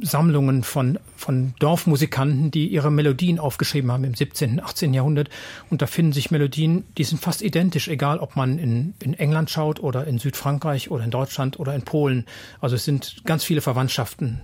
Sammlungen 0.00 0.62
von, 0.62 0.98
von 1.16 1.54
Dorfmusikanten, 1.58 2.50
die 2.50 2.68
ihre 2.68 2.90
Melodien 2.90 3.38
aufgeschrieben 3.38 3.92
haben 3.92 4.04
im 4.04 4.14
17., 4.14 4.60
18. 4.60 4.94
Jahrhundert. 4.94 5.28
Und 5.70 5.82
da 5.82 5.86
finden 5.86 6.12
sich 6.12 6.30
Melodien, 6.30 6.84
die 6.96 7.04
sind 7.04 7.20
fast 7.20 7.42
identisch, 7.42 7.88
egal 7.88 8.18
ob 8.18 8.34
man 8.34 8.58
in, 8.58 8.94
in 9.02 9.14
England 9.14 9.50
schaut 9.50 9.80
oder 9.80 10.06
in 10.06 10.18
Südfrankreich 10.18 10.90
oder 10.90 11.04
in 11.04 11.10
Deutschland 11.10 11.60
oder 11.60 11.74
in 11.74 11.82
Polen. 11.82 12.24
Also 12.60 12.76
es 12.76 12.84
sind 12.84 13.22
ganz 13.24 13.44
viele 13.44 13.60
Verwandtschaften 13.60 14.40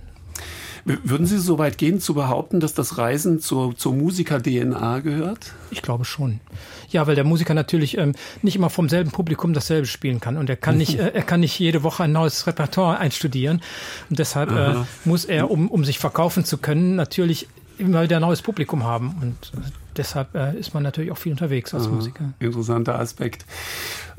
würden 0.85 1.25
Sie 1.25 1.37
so 1.37 1.57
weit 1.57 1.77
gehen 1.77 1.99
zu 1.99 2.13
behaupten, 2.13 2.59
dass 2.59 2.73
das 2.73 2.97
Reisen 2.97 3.39
zur, 3.39 3.75
zur 3.75 3.93
Musiker-DNA 3.93 4.99
gehört? 4.99 5.53
Ich 5.71 5.81
glaube 5.81 6.05
schon. 6.05 6.39
Ja, 6.89 7.07
weil 7.07 7.15
der 7.15 7.23
Musiker 7.23 7.53
natürlich 7.53 7.97
ähm, 7.97 8.13
nicht 8.41 8.55
immer 8.55 8.69
vom 8.69 8.89
selben 8.89 9.11
Publikum 9.11 9.53
dasselbe 9.53 9.87
spielen 9.87 10.19
kann 10.19 10.37
und 10.37 10.49
er 10.49 10.55
kann 10.55 10.77
nicht, 10.77 10.99
äh, 10.99 11.11
er 11.13 11.23
kann 11.23 11.41
nicht 11.41 11.57
jede 11.59 11.83
Woche 11.83 12.03
ein 12.03 12.11
neues 12.11 12.47
Repertoire 12.47 12.97
einstudieren 12.97 13.61
und 14.09 14.19
deshalb 14.19 14.51
äh, 14.51 14.75
muss 15.05 15.25
er, 15.25 15.51
um, 15.51 15.69
um 15.69 15.85
sich 15.85 15.99
verkaufen 15.99 16.45
zu 16.45 16.57
können, 16.57 16.95
natürlich 16.95 17.47
immer 17.77 18.03
wieder 18.03 18.17
ein 18.17 18.21
neues 18.21 18.41
Publikum 18.41 18.83
haben 18.83 19.15
und 19.21 19.59
äh, 19.59 19.69
deshalb 19.97 20.35
äh, 20.35 20.57
ist 20.57 20.73
man 20.73 20.83
natürlich 20.83 21.11
auch 21.11 21.17
viel 21.17 21.31
unterwegs 21.31 21.73
als 21.73 21.85
Aha, 21.85 21.93
Musiker. 21.93 22.33
Interessanter 22.39 22.99
Aspekt. 22.99 23.45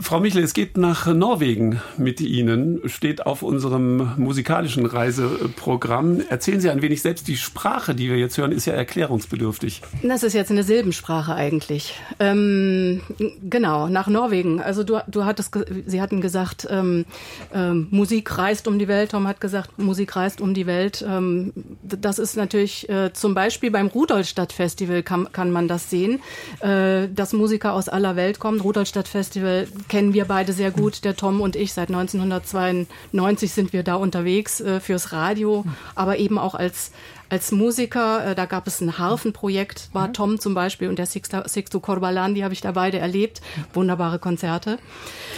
Frau 0.01 0.18
Michel, 0.18 0.42
es 0.42 0.55
geht 0.55 0.78
nach 0.78 1.07
Norwegen 1.07 1.82
mit 1.98 2.22
Ihnen, 2.22 2.80
steht 2.86 3.26
auf 3.26 3.42
unserem 3.42 4.14
musikalischen 4.16 4.86
Reiseprogramm. 4.86 6.22
Erzählen 6.28 6.61
Sie 6.61 6.70
ein 6.70 6.80
wenig 6.80 7.03
selbst, 7.03 7.28
die 7.28 7.36
Sprache, 7.36 7.94
die 7.94 8.09
wir 8.09 8.16
jetzt 8.16 8.38
hören, 8.38 8.51
ist 8.51 8.64
ja 8.64 8.72
erklärungsbedürftig. 8.72 9.82
Das 10.03 10.22
ist 10.22 10.32
jetzt 10.32 10.51
eine 10.51 10.62
Silbensprache 10.62 11.34
eigentlich. 11.34 11.94
Ähm, 12.18 13.03
genau, 13.42 13.88
nach 13.88 14.09
Norwegen. 14.09 14.61
Also 14.61 14.84
du, 14.84 15.03
du 15.07 15.26
hattest, 15.26 15.57
Sie 15.86 16.01
hatten 16.01 16.22
gesagt, 16.22 16.66
ähm, 16.70 17.05
ähm, 17.53 17.88
Musik 17.90 18.38
reist 18.38 18.68
um 18.68 18.78
die 18.78 18.88
Welt. 18.88 19.11
Tom 19.11 19.28
hat 19.28 19.40
gesagt, 19.40 19.78
Musik 19.78 20.16
reist 20.16 20.40
um 20.40 20.55
die 20.55 20.66
Welt. 20.66 21.05
Ähm, 21.07 21.53
das 21.82 22.18
ist 22.18 22.36
natürlich 22.36 22.88
äh, 22.88 23.12
zum 23.12 23.34
Beispiel 23.34 23.70
beim 23.70 23.88
Rudolstadt 23.88 24.55
Festival 24.55 25.03
kann, 25.03 25.30
kann 25.32 25.51
man 25.51 25.68
das 25.68 25.90
sehen, 25.90 26.20
äh, 26.61 27.07
dass 27.14 27.34
Musiker 27.34 27.74
aus 27.74 27.90
aller 27.90 28.16
Welt 28.16 28.38
kommen. 28.38 28.61
Rudolstadt 28.61 29.07
Festival 29.07 29.66
kennen 29.91 30.14
wir 30.14 30.24
beide 30.24 30.55
sehr 30.55 30.70
gut, 30.70 31.05
der 31.05 31.16
Tom 31.16 31.43
und 31.43 31.57
ich. 31.57 31.74
Seit 31.74 31.88
1992 31.88 33.53
sind 33.53 33.72
wir 33.74 33.82
da 33.82 33.97
unterwegs 33.97 34.61
äh, 34.61 34.80
fürs 34.80 35.12
Radio, 35.12 35.66
aber 35.95 36.18
eben 36.18 36.38
auch 36.38 36.55
als 36.55 36.93
als 37.30 37.52
Musiker, 37.52 38.32
äh, 38.32 38.34
da 38.34 38.44
gab 38.44 38.66
es 38.66 38.80
ein 38.80 38.98
Harfenprojekt, 38.98 39.88
war 39.92 40.08
mhm. 40.08 40.12
Tom 40.12 40.40
zum 40.40 40.52
Beispiel 40.52 40.88
und 40.88 40.98
der 40.98 41.06
Sixto, 41.06 41.46
Sixto 41.46 41.78
Corbalan, 41.80 42.34
die 42.34 42.42
habe 42.42 42.52
ich 42.52 42.60
da 42.60 42.72
beide 42.72 42.98
erlebt. 42.98 43.40
Wunderbare 43.72 44.18
Konzerte. 44.18 44.78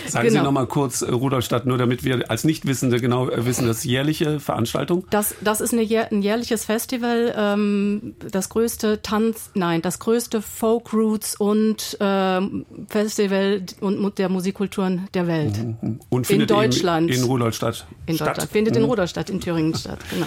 Sagen 0.06 0.28
genau. 0.28 0.40
Sie 0.40 0.44
noch 0.44 0.52
mal 0.52 0.66
kurz, 0.66 1.02
äh, 1.02 1.10
Rudolstadt, 1.10 1.66
nur 1.66 1.76
damit 1.76 2.02
wir 2.02 2.30
als 2.30 2.44
Nichtwissende 2.44 2.98
genau 2.98 3.28
äh, 3.28 3.44
wissen, 3.44 3.66
das 3.66 3.84
jährliche 3.84 4.40
Veranstaltung? 4.40 5.06
Das, 5.10 5.34
das 5.42 5.60
ist 5.60 5.74
eine, 5.74 5.82
ein 5.82 6.22
jährliches 6.22 6.64
Festival, 6.64 7.34
ähm, 7.36 8.14
das 8.30 8.48
größte 8.48 9.02
Tanz, 9.02 9.50
nein, 9.54 9.82
das 9.82 9.98
größte 9.98 10.40
Folk 10.40 10.94
Roots 10.94 11.36
und 11.36 11.98
ähm, 12.00 12.64
Festival 12.88 13.62
und 13.80 14.18
der 14.18 14.30
Musikkulturen 14.30 15.08
der 15.12 15.26
Welt. 15.26 15.58
Mhm. 15.58 15.76
mhm. 15.80 16.00
Und 16.08 16.30
in 16.30 16.46
Deutschland. 16.46 17.10
In, 17.10 17.18
in 17.18 17.24
Rudolstadt. 17.24 17.86
In 18.06 18.16
Deutschland. 18.16 18.50
Findet 18.50 18.76
in. 18.76 18.84
Rudolstadt, 18.84 19.28
in 19.28 19.40
Thüringen 19.40 19.74
statt, 19.74 19.98
genau. 20.10 20.26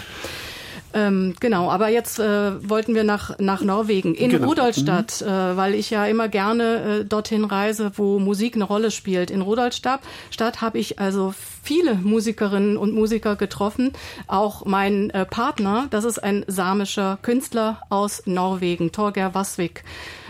Ähm, 0.95 1.35
genau, 1.41 1.69
aber 1.69 1.89
jetzt 1.89 2.19
äh, 2.19 2.69
wollten 2.69 2.95
wir 2.95 3.03
nach, 3.03 3.37
nach 3.37 3.61
Norwegen, 3.61 4.15
in 4.15 4.29
genau. 4.29 4.47
Rudolstadt, 4.47 5.21
mhm. 5.21 5.27
äh, 5.27 5.57
weil 5.57 5.73
ich 5.73 5.89
ja 5.89 6.05
immer 6.05 6.29
gerne 6.29 7.01
äh, 7.01 7.05
dorthin 7.05 7.43
reise, 7.43 7.91
wo 7.95 8.17
Musik 8.17 8.55
eine 8.55 8.63
Rolle 8.63 8.91
spielt. 8.91 9.29
In 9.29 9.41
Rudolstadt 9.41 9.99
Stadt 10.31 10.61
habe 10.61 10.79
ich 10.79 10.97
also 10.97 11.33
viele 11.65 11.95
Musikerinnen 11.95 12.77
und 12.77 12.93
Musiker 12.93 13.35
getroffen. 13.35 13.91
Auch 14.27 14.65
mein 14.65 15.09
äh, 15.09 15.25
Partner, 15.25 15.87
das 15.89 16.05
ist 16.05 16.19
ein 16.19 16.45
samischer 16.47 17.17
Künstler 17.23 17.81
aus 17.89 18.21
Norwegen, 18.25 18.91
Torger 18.91 19.33
Vasvik. 19.33 19.83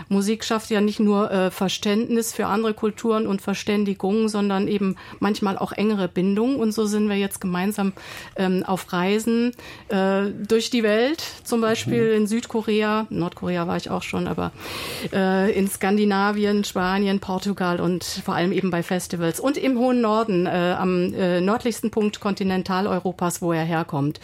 Musik 0.07 0.43
schafft 0.45 0.69
ja 0.69 0.81
nicht 0.81 0.99
nur 0.99 1.31
äh, 1.31 1.51
Verständnis 1.51 2.33
für 2.33 2.47
andere 2.47 2.73
Kulturen 2.73 3.27
und 3.27 3.41
Verständigung, 3.41 4.29
sondern 4.29 4.67
eben 4.67 4.95
manchmal 5.19 5.57
auch 5.57 5.71
engere 5.71 6.07
Bindung. 6.07 6.57
Und 6.57 6.71
so 6.71 6.86
sind 6.86 7.09
wir 7.09 7.17
jetzt 7.17 7.41
gemeinsam 7.41 7.93
ähm, 8.38 8.63
auf 8.65 8.93
Reisen 8.93 9.51
äh, 9.89 10.23
durch 10.47 10.69
die 10.69 10.83
Welt, 10.83 11.21
zum 11.43 11.59
Beispiel 11.61 12.09
mhm. 12.09 12.15
in 12.15 12.27
Südkorea, 12.27 13.07
Nordkorea 13.09 13.67
war 13.67 13.77
ich 13.77 13.89
auch 13.89 14.03
schon, 14.03 14.27
aber 14.27 14.51
äh, 15.11 15.51
in 15.51 15.67
Skandinavien, 15.67 16.63
Spanien, 16.63 17.19
Portugal 17.19 17.81
und 17.81 18.03
vor 18.03 18.36
allem 18.36 18.51
eben 18.51 18.69
bei 18.69 18.83
Festivals 18.83 19.39
und 19.39 19.57
im 19.57 19.77
hohen 19.77 20.01
Norden, 20.01 20.45
äh, 20.45 20.75
am 20.77 21.13
äh, 21.26 21.41
nördlichsten 21.41 21.91
Punkt 21.91 22.19
Kontinentaleuropas, 22.19 23.41
wo 23.41 23.51
er 23.53 23.63
herkommt. 23.63 24.19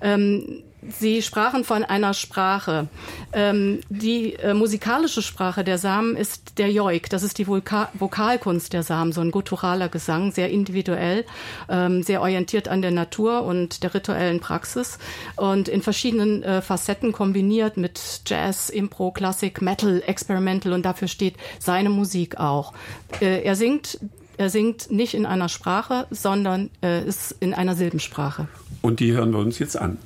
Ähm, 0.00 0.62
Sie 0.88 1.22
sprachen 1.22 1.64
von 1.64 1.84
einer 1.84 2.14
Sprache. 2.14 2.88
Ähm, 3.32 3.80
die 3.88 4.34
äh, 4.34 4.54
musikalische 4.54 5.22
Sprache 5.22 5.64
der 5.64 5.78
Samen 5.78 6.16
ist 6.16 6.58
der 6.58 6.70
Joik. 6.70 7.10
Das 7.10 7.22
ist 7.22 7.38
die 7.38 7.48
Voka 7.48 7.88
Vokalkunst 7.94 8.72
der 8.72 8.82
Samen, 8.82 9.12
so 9.12 9.20
ein 9.20 9.30
gutturaler 9.30 9.88
Gesang, 9.88 10.32
sehr 10.32 10.50
individuell, 10.50 11.24
ähm, 11.68 12.02
sehr 12.02 12.20
orientiert 12.20 12.68
an 12.68 12.82
der 12.82 12.90
Natur 12.90 13.42
und 13.42 13.82
der 13.82 13.94
rituellen 13.94 14.40
Praxis 14.40 14.98
und 15.36 15.68
in 15.68 15.82
verschiedenen 15.82 16.42
äh, 16.42 16.62
Facetten 16.62 17.12
kombiniert 17.12 17.76
mit 17.76 18.00
Jazz, 18.26 18.70
Impro, 18.70 19.10
Klassik, 19.10 19.62
Metal, 19.62 20.02
Experimental 20.06 20.72
und 20.72 20.84
dafür 20.84 21.08
steht 21.08 21.34
seine 21.58 21.90
Musik 21.90 22.38
auch. 22.38 22.72
Äh, 23.20 23.42
er 23.42 23.56
singt 23.56 23.98
er 24.38 24.50
singt 24.50 24.90
nicht 24.90 25.14
in 25.14 25.26
einer 25.26 25.48
Sprache, 25.48 26.06
sondern 26.10 26.70
äh, 26.82 27.04
ist 27.04 27.34
in 27.40 27.54
einer 27.54 27.74
Silbensprache. 27.74 28.48
Und 28.82 29.00
die 29.00 29.12
hören 29.12 29.32
wir 29.32 29.38
uns 29.38 29.58
jetzt 29.58 29.76
an. 29.78 29.98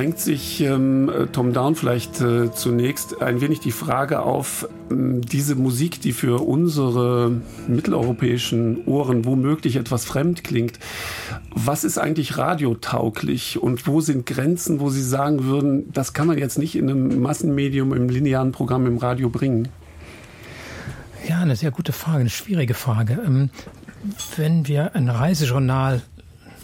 Drängt 0.00 0.18
sich 0.18 0.62
ähm, 0.62 1.10
Tom 1.30 1.52
Down 1.52 1.76
vielleicht 1.76 2.22
äh, 2.22 2.50
zunächst 2.50 3.20
ein 3.20 3.42
wenig 3.42 3.60
die 3.60 3.70
Frage 3.70 4.22
auf, 4.22 4.66
ähm, 4.90 5.20
diese 5.20 5.56
Musik, 5.56 6.00
die 6.00 6.12
für 6.12 6.40
unsere 6.40 7.42
mitteleuropäischen 7.68 8.86
Ohren 8.86 9.26
womöglich 9.26 9.76
etwas 9.76 10.06
fremd 10.06 10.42
klingt. 10.42 10.78
Was 11.54 11.84
ist 11.84 11.98
eigentlich 11.98 12.38
radiotauglich 12.38 13.60
und 13.60 13.86
wo 13.86 14.00
sind 14.00 14.24
Grenzen, 14.24 14.80
wo 14.80 14.88
Sie 14.88 15.02
sagen 15.02 15.44
würden, 15.44 15.92
das 15.92 16.14
kann 16.14 16.28
man 16.28 16.38
jetzt 16.38 16.56
nicht 16.56 16.76
in 16.76 16.88
einem 16.88 17.20
Massenmedium, 17.20 17.92
im 17.92 18.08
linearen 18.08 18.52
Programm 18.52 18.86
im 18.86 18.96
Radio 18.96 19.28
bringen? 19.28 19.68
Ja, 21.28 21.40
eine 21.40 21.56
sehr 21.56 21.72
gute 21.72 21.92
Frage, 21.92 22.20
eine 22.20 22.30
schwierige 22.30 22.72
Frage. 22.72 23.18
Ähm, 23.26 23.50
wenn 24.38 24.66
wir 24.66 24.94
ein 24.94 25.10
Reisejournal 25.10 26.00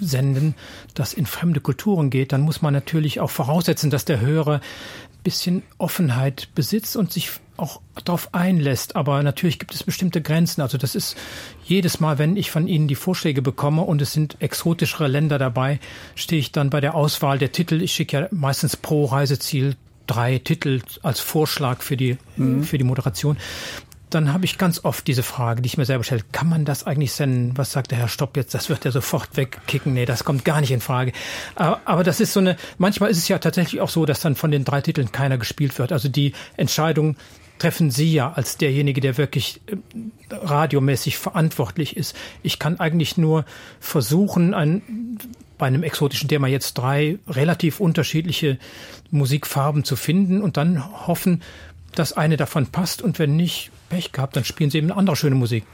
senden, 0.01 0.55
das 0.95 1.13
in 1.13 1.27
fremde 1.27 1.61
Kulturen 1.61 2.11
geht, 2.11 2.33
dann 2.33 2.43
muss 2.43 2.63
man 2.63 2.73
natürlich 2.73 3.21
auch 3.21 3.31
voraussetzen, 3.31 3.91
dass 3.91 4.05
der 4.05 4.21
Hörer 4.21 4.57
ein 4.57 5.23
bisschen 5.23 5.63
Offenheit 5.79 6.49
besitzt 6.55 6.97
und 6.97 7.13
sich 7.13 7.31
auch 7.57 7.81
darauf 8.05 8.35
einlässt. 8.35 8.97
Aber 8.97 9.23
natürlich 9.23 9.59
gibt 9.59 9.75
es 9.75 9.83
bestimmte 9.83 10.21
Grenzen. 10.21 10.61
Also 10.61 10.79
das 10.79 10.95
ist 10.95 11.17
jedes 11.65 12.01
Mal, 12.01 12.19
wenn 12.19 12.37
ich 12.37 12.51
von 12.51 12.69
Ihnen 12.69 12.89
die 12.89 12.95
Vorschläge 12.95 13.43
bekomme 13.43 13.83
und 13.83 14.03
es 14.03 14.13
sind 14.13 14.37
exotischere 14.41 15.09
Länder 15.09 15.39
dabei, 15.39 15.81
stehe 16.15 16.41
ich 16.41 16.53
dann 16.53 16.71
bei 16.71 16.81
der 16.81 16.95
Auswahl 16.95 17.39
der 17.39 17.53
Titel. 17.53 17.83
Ich 17.83 17.93
schicke 17.93 18.21
ja 18.21 18.29
meistens 18.31 18.77
pro 18.77 19.07
Reiseziel 19.07 19.77
drei 20.07 20.39
Titel 20.39 20.83
als 21.03 21.21
Vorschlag 21.21 21.83
für 21.83 21.97
die, 21.97 22.17
mhm. 22.37 22.63
für 22.63 22.79
die 22.79 22.85
Moderation 22.85 23.37
dann 24.17 24.33
habe 24.33 24.47
ich 24.47 24.57
ganz 24.57 24.83
oft 24.83 25.07
diese 25.07 25.23
Frage, 25.23 25.61
die 25.61 25.67
ich 25.67 25.77
mir 25.77 25.85
selber 25.85 26.03
stelle, 26.03 26.23
kann 26.33 26.49
man 26.49 26.65
das 26.65 26.85
eigentlich 26.87 27.13
senden? 27.13 27.57
Was 27.57 27.73
sagt 27.73 27.91
der 27.91 27.99
Herr 27.99 28.09
Stopp 28.09 28.37
jetzt? 28.39 28.55
Das 28.55 28.71
wird 28.71 28.87
er 28.87 28.91
sofort 28.91 29.37
wegkicken. 29.37 29.93
Nee, 29.93 30.07
das 30.07 30.25
kommt 30.25 30.45
gar 30.45 30.63
nicht 30.63 30.71
in 30.71 30.81
Frage. 30.81 31.13
Aber, 31.55 31.83
aber 31.85 32.03
das 32.03 32.21
ist 32.21 32.33
so 32.33 32.41
eine, 32.41 32.57
manchmal 32.79 33.11
ist 33.11 33.19
es 33.19 33.29
ja 33.29 33.39
tatsächlich 33.39 33.83
auch 33.83 33.91
so, 33.91 34.07
dass 34.07 34.21
dann 34.21 34.35
von 34.35 34.51
den 34.51 34.65
drei 34.65 34.81
Titeln 34.81 35.13
keiner 35.13 35.37
gespielt 35.37 35.79
wird. 35.79 35.93
Also 35.93 36.09
die 36.09 36.33
Entscheidung 36.57 37.17
treffen 37.59 37.91
Sie 37.91 38.11
ja 38.11 38.33
als 38.33 38.57
derjenige, 38.57 39.03
der 39.03 39.19
wirklich 39.19 39.61
äh, 39.67 39.77
radiomäßig 40.35 41.19
verantwortlich 41.19 41.97
ist. 41.97 42.17
Ich 42.43 42.59
kann 42.59 42.81
eigentlich 42.81 43.19
nur 43.19 43.45
versuchen, 43.81 44.55
ein, 44.55 45.19
bei 45.59 45.67
einem 45.67 45.83
exotischen 45.83 46.29
Thema 46.29 46.49
jetzt 46.49 46.75
drei 46.75 47.19
relativ 47.29 47.81
unterschiedliche 47.81 48.59
Musikfarben 49.11 49.85
zu 49.85 49.95
finden 49.95 50.41
und 50.41 50.57
dann 50.57 51.07
hoffen, 51.07 51.43
dass 51.95 52.15
eine 52.15 52.39
davon 52.39 52.67
passt 52.69 53.03
und 53.03 53.19
wenn 53.19 53.37
nicht, 53.37 53.71
Pech 53.89 54.13
gehabt, 54.13 54.37
dann 54.37 54.45
spielen 54.45 54.71
sie 54.71 54.79
eben 54.79 54.93
andere 54.93 55.17
schöne 55.17 55.37
Musik. 55.37 55.65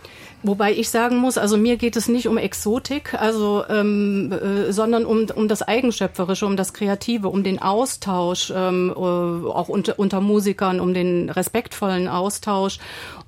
Wobei 0.44 0.72
ich 0.72 0.90
sagen 0.90 1.18
muss, 1.18 1.38
also 1.38 1.56
mir 1.56 1.76
geht 1.76 1.94
es 1.94 2.08
nicht 2.08 2.26
um 2.26 2.36
Exotik, 2.36 3.14
also 3.14 3.62
ähm, 3.68 4.32
äh, 4.32 4.72
sondern 4.72 5.04
um, 5.04 5.26
um 5.32 5.46
das 5.46 5.62
Eigenschöpferische, 5.62 6.46
um 6.46 6.56
das 6.56 6.72
Kreative, 6.72 7.28
um 7.28 7.44
den 7.44 7.62
Austausch, 7.62 8.52
ähm, 8.54 8.90
äh, 8.90 8.98
auch 8.98 9.68
unter, 9.68 10.00
unter 10.00 10.20
Musikern, 10.20 10.80
um 10.80 10.94
den 10.94 11.30
respektvollen 11.30 12.08
Austausch. 12.08 12.78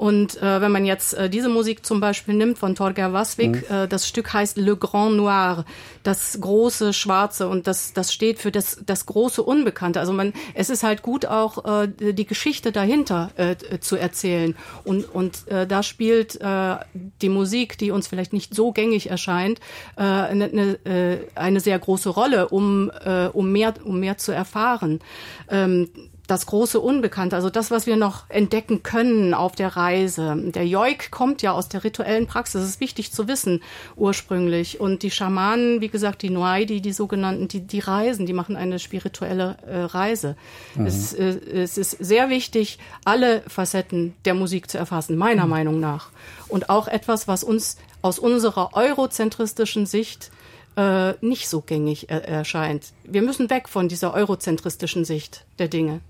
Und 0.05 0.37
äh, 0.43 0.61
wenn 0.61 0.71
man 0.71 0.85
jetzt 0.85 1.15
äh, 1.15 1.31
diese 1.31 1.49
Musik 1.49 1.87
zum 1.87 1.99
Beispiel 1.99 2.35
nimmt 2.35 2.59
von 2.59 2.75
Torger 2.75 3.15
Waswig, 3.15 3.71
mhm. 3.71 3.75
äh, 3.75 3.89
das 3.89 4.07
Stück 4.07 4.35
heißt 4.35 4.59
Le 4.59 4.77
Grand 4.77 5.17
Noir, 5.17 5.65
das 6.03 6.39
große 6.39 6.93
Schwarze, 6.93 7.49
und 7.49 7.67
das, 7.67 7.95
das 7.95 8.13
steht 8.13 8.39
für 8.39 8.53
das, 8.53 8.83
das 8.85 9.07
große 9.07 9.43
Unbekannte. 9.43 10.01
Also 10.01 10.13
man, 10.13 10.35
es 10.53 10.69
ist 10.69 10.83
halt 10.83 11.01
gut 11.01 11.25
auch 11.25 11.85
äh, 11.85 12.13
die 12.13 12.27
Geschichte 12.27 12.71
dahinter 12.71 13.31
äh, 13.37 13.79
zu 13.81 13.97
erzählen. 13.97 14.55
Und, 14.85 15.07
und 15.07 15.49
äh, 15.49 15.67
da 15.67 15.83
spielt 15.83 16.39
äh, 16.39 16.77
die 17.23 17.31
Musik, 17.31 17.79
die 17.79 17.91
uns 17.91 18.07
vielleicht 18.07 18.35
nicht 18.35 18.55
so 18.55 18.73
gängig 18.73 19.09
erscheint, 19.09 19.59
äh, 19.97 20.03
eine, 20.03 20.45
eine, 20.45 20.85
äh, 20.85 21.19
eine 21.35 21.61
sehr 21.61 21.79
große 21.79 22.11
Rolle, 22.11 22.51
um, 22.51 22.91
äh, 22.91 23.29
um, 23.29 23.51
mehr, 23.53 23.73
um 23.83 24.01
mehr 24.01 24.19
zu 24.19 24.33
erfahren. 24.33 25.01
Ähm, 25.49 25.89
das 26.27 26.47
große 26.47 26.81
Unbekannte, 26.81 27.37
also 27.37 27.51
das, 27.51 27.71
was 27.71 27.87
wir 27.87 27.97
noch 27.97 28.29
entdecken 28.31 28.83
können 28.83 29.35
auf 29.35 29.55
der 29.55 29.77
Reise. 29.77 30.35
Der 30.37 30.67
Joik 30.67 31.11
kommt 31.11 31.43
ja 31.43 31.53
aus 31.53 31.69
der 31.69 31.85
rituellen 31.85 32.27
Praxis, 32.27 32.63
das 32.63 32.71
ist 32.71 32.81
wichtig 32.81 33.13
zu 33.13 33.29
wissen 33.29 33.63
ursprünglich. 33.97 34.81
Und 34.81 35.03
die 35.03 35.11
Schamanen, 35.11 35.83
wie 35.83 35.89
gesagt, 35.89 36.23
die 36.23 36.31
Noaidi, 36.31 36.81
die 36.81 36.93
sogenannten, 36.93 37.49
die, 37.49 37.61
die 37.61 37.81
reisen, 37.81 38.25
die 38.25 38.33
machen 38.33 38.57
eine 38.57 38.79
spirituelle 38.79 39.59
äh, 39.67 39.81
Reise. 39.81 40.37
Mhm. 40.75 40.87
Es, 40.87 41.13
äh, 41.13 41.39
es 41.53 41.77
ist 41.77 41.91
sehr 42.01 42.31
wichtig, 42.31 42.79
alle 43.05 43.43
Facetten 43.47 44.15
der 44.25 44.35
Musik 44.35 44.71
zu 44.71 44.79
erfassen, 44.79 45.17
meiner 45.17 45.45
mhm. 45.45 45.51
Meinung 45.51 45.81
nach. 45.81 46.09
Und 46.49 46.71
auch 46.71 46.89
etwas, 46.89 47.29
was 47.29 47.45
uns 47.45 47.77
aus 48.01 48.19
unserer 48.19 48.75
eurozentristischen 48.75 49.85
Sicht 49.85 50.31
äh, 50.77 51.15
nicht 51.21 51.49
so 51.49 51.61
gängig 51.61 52.11
er 52.11 52.27
erscheint. 52.27 52.93
Wir 53.05 53.23
müssen 53.23 53.51
weg 53.51 53.69
von 53.69 53.89
dieser 53.89 54.15
eurozentristischen 54.15 55.05
Sicht 55.05 55.45
der 55.59 55.69
Dinge. 55.69 56.01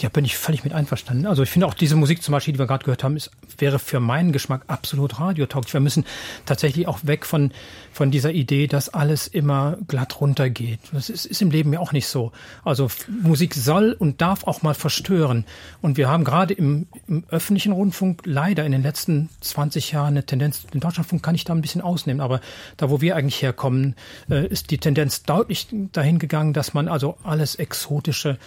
Ja, 0.00 0.08
bin 0.08 0.24
ich 0.24 0.38
völlig 0.38 0.64
mit 0.64 0.72
einverstanden. 0.72 1.26
Also 1.26 1.42
ich 1.42 1.50
finde 1.50 1.66
auch 1.66 1.74
diese 1.74 1.94
Musik 1.94 2.22
zum 2.22 2.32
Beispiel, 2.32 2.54
die 2.54 2.58
wir 2.58 2.66
gerade 2.66 2.84
gehört 2.84 3.04
haben, 3.04 3.16
ist, 3.16 3.30
wäre 3.58 3.78
für 3.78 4.00
meinen 4.00 4.32
Geschmack 4.32 4.62
absolut 4.66 5.20
radiotauglich. 5.20 5.74
Wir 5.74 5.80
müssen 5.80 6.06
tatsächlich 6.46 6.88
auch 6.88 7.00
weg 7.02 7.26
von, 7.26 7.52
von 7.92 8.10
dieser 8.10 8.32
Idee, 8.32 8.66
dass 8.66 8.88
alles 8.88 9.26
immer 9.26 9.76
glatt 9.88 10.18
runtergeht. 10.22 10.80
Das 10.92 11.10
ist, 11.10 11.26
ist 11.26 11.42
im 11.42 11.50
Leben 11.50 11.70
ja 11.74 11.80
auch 11.80 11.92
nicht 11.92 12.06
so. 12.06 12.32
Also 12.64 12.88
Musik 13.22 13.54
soll 13.54 13.94
und 13.98 14.22
darf 14.22 14.46
auch 14.46 14.62
mal 14.62 14.72
verstören. 14.72 15.44
Und 15.82 15.98
wir 15.98 16.08
haben 16.08 16.24
gerade 16.24 16.54
im, 16.54 16.86
im 17.06 17.24
öffentlichen 17.28 17.72
Rundfunk 17.72 18.22
leider 18.24 18.64
in 18.64 18.72
den 18.72 18.82
letzten 18.82 19.28
20 19.42 19.92
Jahren 19.92 20.14
eine 20.14 20.24
Tendenz, 20.24 20.66
den 20.66 20.80
Deutschlandfunk 20.80 21.22
kann 21.22 21.34
ich 21.34 21.44
da 21.44 21.52
ein 21.52 21.60
bisschen 21.60 21.82
ausnehmen, 21.82 22.22
aber 22.22 22.40
da, 22.78 22.88
wo 22.88 23.02
wir 23.02 23.16
eigentlich 23.16 23.42
herkommen, 23.42 23.96
äh, 24.30 24.46
ist 24.46 24.70
die 24.70 24.78
Tendenz 24.78 25.24
deutlich 25.24 25.68
dahin 25.92 26.18
gegangen, 26.18 26.54
dass 26.54 26.72
man 26.72 26.88
also 26.88 27.18
alles 27.22 27.56
Exotische 27.56 28.38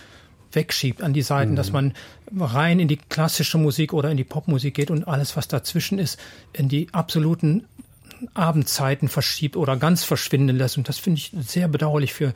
wegschiebt 0.53 1.01
an 1.01 1.13
die 1.13 1.21
Seiten, 1.21 1.51
mhm. 1.51 1.55
dass 1.55 1.71
man 1.71 1.93
rein 2.37 2.79
in 2.79 2.87
die 2.87 2.97
klassische 2.97 3.57
Musik 3.57 3.93
oder 3.93 4.09
in 4.09 4.17
die 4.17 4.23
Popmusik 4.23 4.73
geht 4.73 4.91
und 4.91 5.07
alles, 5.07 5.35
was 5.35 5.47
dazwischen 5.47 5.99
ist, 5.99 6.19
in 6.53 6.69
die 6.69 6.87
absoluten 6.91 7.65
Abendzeiten 8.33 9.09
verschiebt 9.09 9.55
oder 9.55 9.77
ganz 9.77 10.03
verschwinden 10.03 10.55
lässt. 10.55 10.77
Und 10.77 10.89
das 10.89 10.97
finde 10.97 11.19
ich 11.19 11.31
sehr 11.39 11.67
bedauerlich 11.67 12.13
für 12.13 12.33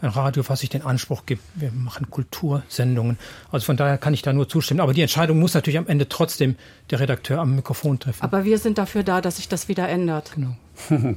ein 0.00 0.10
Radio, 0.10 0.42
was 0.48 0.60
sich 0.60 0.70
den 0.70 0.82
Anspruch 0.82 1.26
gibt, 1.26 1.42
wir 1.54 1.70
machen 1.72 2.10
Kultursendungen. 2.10 3.18
Also 3.50 3.66
von 3.66 3.76
daher 3.76 3.98
kann 3.98 4.14
ich 4.14 4.22
da 4.22 4.32
nur 4.32 4.48
zustimmen. 4.48 4.80
Aber 4.80 4.94
die 4.94 5.02
Entscheidung 5.02 5.38
muss 5.38 5.54
natürlich 5.54 5.78
am 5.78 5.86
Ende 5.86 6.08
trotzdem 6.08 6.56
der 6.90 7.00
Redakteur 7.00 7.40
am 7.40 7.56
Mikrofon 7.56 7.98
treffen. 7.98 8.22
Aber 8.22 8.44
wir 8.44 8.58
sind 8.58 8.78
dafür 8.78 9.02
da, 9.02 9.20
dass 9.20 9.36
sich 9.36 9.48
das 9.48 9.68
wieder 9.68 9.88
ändert. 9.88 10.32
Genau. 10.34 10.56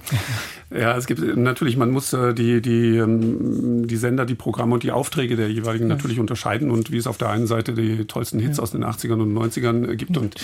ja, 0.72 0.97
es 0.97 1.05
gibt 1.05 1.38
natürlich, 1.38 1.78
man 1.78 1.91
muss 1.91 2.14
äh, 2.14 2.34
die, 2.34 2.62
die, 2.62 2.97
ähm, 2.97 3.88
die 3.88 3.97
Sender, 3.97 4.26
die 4.26 4.36
Programme 4.36 4.74
und 4.74 4.84
die 4.84 4.91
Aufträge 4.91 5.36
der 5.36 5.51
jeweiligen 5.51 5.89
ja. 5.89 5.95
natürlich 5.95 6.20
unterscheiden 6.20 6.72
und 6.72 6.91
wie 6.91 6.97
es 6.97 7.07
auf 7.07 7.18
der 7.18 7.30
einen 7.30 7.47
Seite 7.47 7.74
die 7.74 8.05
tollsten 8.05 8.39
Hits 8.39 8.57
ja. 8.57 8.64
aus 8.64 8.72
den 8.72 8.84
80ern 8.84 9.22
und 9.22 9.34
90ern 9.34 9.91
äh, 9.91 9.95
gibt. 9.95 10.18
Und 10.18 10.36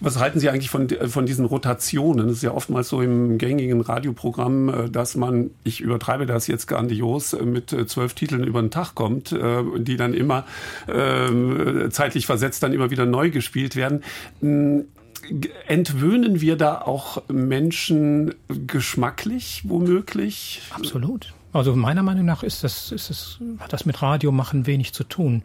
was 0.00 0.18
halten 0.18 0.40
Sie 0.40 0.50
eigentlich 0.50 0.70
von, 0.70 0.88
von 0.88 1.26
diesen 1.26 1.44
Rotationen? 1.44 2.28
Es 2.28 2.38
ist 2.38 2.42
ja 2.42 2.52
oftmals 2.52 2.88
so 2.88 3.00
im 3.00 3.38
gängigen 3.38 3.80
Radioprogramm, 3.80 4.68
äh, 4.68 4.90
dass 4.90 5.16
man, 5.16 5.50
ich 5.62 5.80
übertreibe 5.80 6.26
das 6.26 6.46
jetzt 6.46 6.66
grandios, 6.66 7.36
mit 7.44 7.70
zwölf 7.86 8.14
Titeln 8.14 8.44
über 8.44 8.60
den 8.60 8.70
Tag 8.70 8.94
kommt, 8.94 9.34
die 9.78 9.96
dann 9.96 10.14
immer 10.14 10.44
ähm, 10.88 11.88
zeitlich 11.90 12.26
versetzt 12.26 12.62
dann 12.62 12.72
immer 12.72 12.90
wieder 12.90 13.06
neu 13.06 13.30
gespielt 13.30 13.76
werden 13.76 14.02
hm, 14.40 14.84
entwöhnen 15.66 16.40
wir 16.40 16.56
da 16.56 16.80
auch 16.80 17.22
Menschen 17.28 18.34
geschmacklich 18.66 19.62
womöglich? 19.64 20.62
Absolut. 20.70 21.32
Also 21.52 21.76
meiner 21.76 22.02
Meinung 22.02 22.24
nach 22.24 22.42
ist 22.42 22.64
das, 22.64 22.90
ist 22.90 23.10
das, 23.10 23.38
hat 23.60 23.72
das 23.72 23.86
mit 23.86 24.02
Radio 24.02 24.32
machen 24.32 24.66
wenig 24.66 24.92
zu 24.92 25.04
tun. 25.04 25.42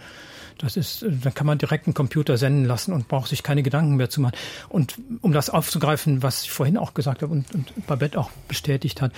Das 0.57 0.75
ist, 0.75 1.05
dann 1.07 1.33
kann 1.33 1.47
man 1.47 1.57
direkt 1.57 1.87
einen 1.87 1.93
Computer 1.93 2.37
senden 2.37 2.65
lassen 2.65 2.91
und 2.91 3.07
braucht 3.07 3.29
sich 3.29 3.43
keine 3.43 3.63
Gedanken 3.63 3.95
mehr 3.95 4.09
zu 4.09 4.19
machen. 4.19 4.35
Und 4.67 4.95
um 5.21 5.31
das 5.31 5.49
aufzugreifen, 5.49 6.21
was 6.21 6.43
ich 6.43 6.51
vorhin 6.51 6.77
auch 6.77 6.93
gesagt 6.93 7.21
habe 7.21 7.31
und, 7.31 7.53
und 7.55 7.87
Babette 7.87 8.19
auch 8.19 8.29
bestätigt 8.47 9.01
hat, 9.01 9.13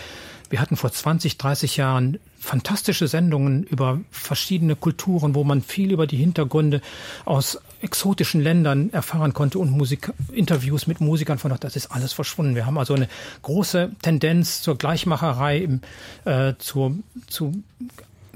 wir 0.52 0.62
hatten 0.62 0.76
vor 0.76 0.92
20, 0.92 1.38
30 1.38 1.78
Jahren 1.78 2.20
fantastische 2.38 3.08
Sendungen 3.08 3.64
über 3.64 4.02
verschiedene 4.12 4.76
Kulturen, 4.76 5.34
wo 5.34 5.44
man 5.44 5.62
viel 5.62 5.92
über 5.92 6.06
die 6.06 6.18
Hintergründe 6.18 6.82
aus 7.26 7.60
exotischen 7.82 8.42
Ländern 8.42 8.92
erfahren 8.92 9.34
konnte 9.34 9.60
und 9.60 9.72
Musik, 9.72 10.12
Interviews 10.32 10.88
mit 10.88 11.02
Musikern 11.02 11.38
von 11.38 11.50
dort. 11.50 11.64
Das 11.64 11.76
ist 11.76 11.92
alles 11.92 12.14
verschwunden. 12.14 12.56
Wir 12.56 12.66
haben 12.66 12.78
also 12.78 12.94
eine 12.94 13.08
große 13.42 13.92
Tendenz 14.02 14.62
zur 14.62 14.78
Gleichmacherei, 14.78 15.58
im, 15.58 15.82
äh, 16.26 16.54
zur, 16.58 16.96
zu 17.28 17.52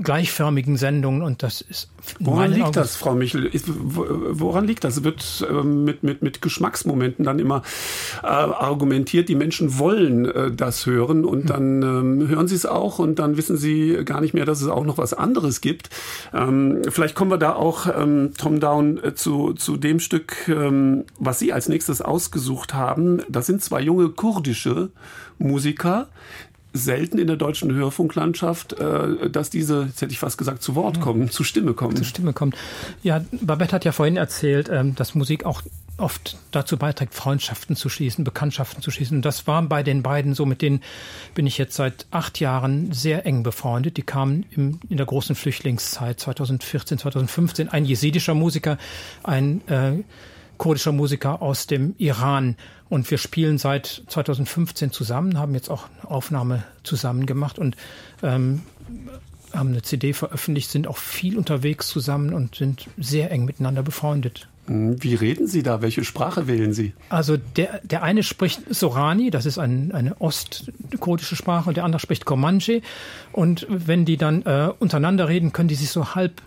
gleichförmigen 0.01 0.77
Sendungen 0.77 1.21
und 1.21 1.43
das 1.43 1.61
ist 1.61 1.89
woran 2.19 2.51
liegt 2.51 2.65
Augen 2.65 2.73
das 2.73 2.95
Frau 2.95 3.15
Michel? 3.15 3.49
Woran 3.65 4.65
liegt 4.65 4.83
das? 4.83 5.03
Wird 5.03 5.45
äh, 5.49 5.63
mit 5.63 6.03
mit 6.03 6.21
mit 6.21 6.41
Geschmacksmomenten 6.41 7.25
dann 7.25 7.39
immer 7.39 7.63
äh, 8.23 8.27
argumentiert 8.27 9.29
die 9.29 9.35
Menschen 9.35 9.79
wollen 9.79 10.25
äh, 10.25 10.51
das 10.51 10.85
hören 10.85 11.25
und 11.25 11.41
hm. 11.41 11.47
dann 11.47 11.81
ähm, 11.81 12.27
hören 12.27 12.47
sie 12.47 12.55
es 12.55 12.65
auch 12.65 12.99
und 12.99 13.19
dann 13.19 13.37
wissen 13.37 13.57
sie 13.57 14.03
gar 14.05 14.21
nicht 14.21 14.33
mehr 14.33 14.45
dass 14.45 14.61
es 14.61 14.67
auch 14.67 14.83
noch 14.83 14.97
was 14.97 15.13
anderes 15.13 15.61
gibt. 15.61 15.89
Ähm, 16.33 16.81
vielleicht 16.89 17.15
kommen 17.15 17.31
wir 17.31 17.37
da 17.37 17.53
auch 17.53 17.87
ähm, 17.87 18.31
Tom 18.37 18.59
Down 18.59 19.01
äh, 19.03 19.15
zu 19.15 19.53
zu 19.53 19.77
dem 19.77 19.99
Stück 19.99 20.47
ähm, 20.47 21.05
was 21.19 21.39
Sie 21.39 21.53
als 21.53 21.69
nächstes 21.69 22.01
ausgesucht 22.01 22.73
haben. 22.73 23.21
Das 23.29 23.45
sind 23.45 23.63
zwei 23.63 23.81
junge 23.81 24.09
kurdische 24.09 24.89
Musiker 25.37 26.07
selten 26.75 27.17
in 27.17 27.27
der 27.27 27.37
deutschen 27.37 27.73
Hörfunklandschaft, 27.73 28.73
äh, 28.73 29.29
dass 29.29 29.49
diese, 29.49 29.83
jetzt 29.83 30.01
hätte 30.01 30.11
ich 30.11 30.19
fast 30.19 30.37
gesagt, 30.37 30.61
zu 30.61 30.75
Wort 30.75 31.01
kommen, 31.01 31.31
zu 31.31 31.43
Stimme 31.43 31.73
kommen. 31.73 31.95
Zu 31.95 32.03
Stimme 32.03 32.33
kommen. 32.33 32.53
Ja, 33.01 33.23
Babette 33.31 33.73
hat 33.73 33.85
ja 33.85 33.91
vorhin 33.91 34.17
erzählt, 34.17 34.69
ähm, 34.69 34.95
dass 34.95 35.15
Musik 35.15 35.45
auch 35.45 35.61
oft 35.97 36.37
dazu 36.51 36.77
beiträgt, 36.77 37.13
Freundschaften 37.13 37.75
zu 37.75 37.87
schließen, 37.87 38.25
Bekanntschaften 38.25 38.81
zu 38.81 38.91
schließen. 38.91 39.17
Und 39.17 39.25
das 39.25 39.47
war 39.47 39.61
bei 39.63 39.81
den 39.81 40.03
beiden 40.03 40.33
so, 40.33 40.45
mit 40.45 40.61
denen 40.61 40.81
bin 41.33 41.47
ich 41.47 41.57
jetzt 41.57 41.75
seit 41.75 42.05
acht 42.11 42.39
Jahren 42.39 42.91
sehr 42.91 43.25
eng 43.25 43.43
befreundet. 43.43 43.97
Die 43.97 44.01
kamen 44.01 44.45
im, 44.51 44.79
in 44.89 44.97
der 44.97 45.05
großen 45.05 45.35
Flüchtlingszeit 45.35 46.19
2014, 46.19 46.97
2015. 46.97 47.69
Ein 47.69 47.85
jesidischer 47.85 48.33
Musiker, 48.33 48.77
ein 49.23 49.65
äh, 49.69 50.03
kurdischer 50.57 50.91
Musiker 50.91 51.41
aus 51.41 51.67
dem 51.67 51.95
Iran. 51.97 52.57
Und 52.89 53.09
wir 53.09 53.17
spielen 53.17 53.57
seit 53.57 54.03
2015 54.07 54.91
zusammen, 54.91 55.39
haben 55.39 55.53
jetzt 55.55 55.69
auch 55.69 55.87
eine 56.01 56.11
Aufnahme 56.11 56.63
zusammen 56.83 57.25
gemacht 57.25 57.57
und 57.57 57.75
ähm, 58.21 58.61
haben 59.53 59.69
eine 59.69 59.81
CD 59.81 60.13
veröffentlicht, 60.13 60.69
sind 60.69 60.87
auch 60.87 60.97
viel 60.97 61.37
unterwegs 61.37 61.87
zusammen 61.87 62.33
und 62.33 62.55
sind 62.55 62.87
sehr 62.97 63.31
eng 63.31 63.45
miteinander 63.45 63.83
befreundet. 63.83 64.47
Hm, 64.67 65.01
wie 65.03 65.15
reden 65.15 65.47
Sie 65.47 65.63
da? 65.63 65.81
Welche 65.81 66.03
Sprache 66.03 66.47
wählen 66.47 66.73
Sie? 66.73 66.93
Also 67.09 67.37
der, 67.37 67.81
der 67.83 68.03
eine 68.03 68.23
spricht 68.23 68.61
Sorani, 68.73 69.29
das 69.29 69.45
ist 69.45 69.57
ein, 69.57 69.91
eine 69.91 70.19
ostkurdische 70.21 71.35
Sprache, 71.35 71.69
und 71.69 71.77
der 71.77 71.83
andere 71.83 71.99
spricht 71.99 72.25
Comanche. 72.25 72.81
Und 73.31 73.65
wenn 73.69 74.05
die 74.05 74.17
dann 74.17 74.43
äh, 74.43 74.69
untereinander 74.79 75.27
reden, 75.27 75.53
können 75.53 75.69
die 75.69 75.75
sich 75.75 75.89
so 75.89 76.15
halb 76.15 76.41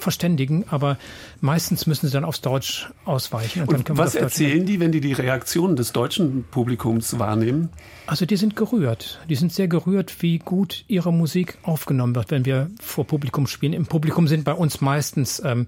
verständigen, 0.00 0.64
aber 0.70 0.98
meistens 1.40 1.86
müssen 1.86 2.06
sie 2.06 2.12
dann 2.12 2.24
aufs 2.24 2.40
Deutsch 2.40 2.90
ausweichen. 3.04 3.62
Und, 3.64 3.90
und 3.90 3.98
was 3.98 4.14
erzählen 4.14 4.64
die, 4.66 4.80
wenn 4.80 4.92
die 4.92 5.00
die 5.00 5.12
Reaktionen 5.12 5.76
des 5.76 5.92
deutschen 5.92 6.44
Publikums 6.50 7.18
wahrnehmen? 7.18 7.70
Also 8.06 8.26
die 8.26 8.36
sind 8.36 8.56
gerührt. 8.56 9.20
Die 9.28 9.36
sind 9.36 9.52
sehr 9.52 9.68
gerührt, 9.68 10.20
wie 10.20 10.38
gut 10.38 10.84
ihre 10.88 11.12
Musik 11.12 11.58
aufgenommen 11.62 12.16
wird, 12.16 12.32
wenn 12.32 12.44
wir 12.44 12.68
vor 12.80 13.06
Publikum 13.06 13.46
spielen. 13.46 13.72
Im 13.72 13.86
Publikum 13.86 14.26
sind 14.26 14.42
bei 14.44 14.52
uns 14.52 14.80
meistens, 14.80 15.40
ähm, 15.44 15.66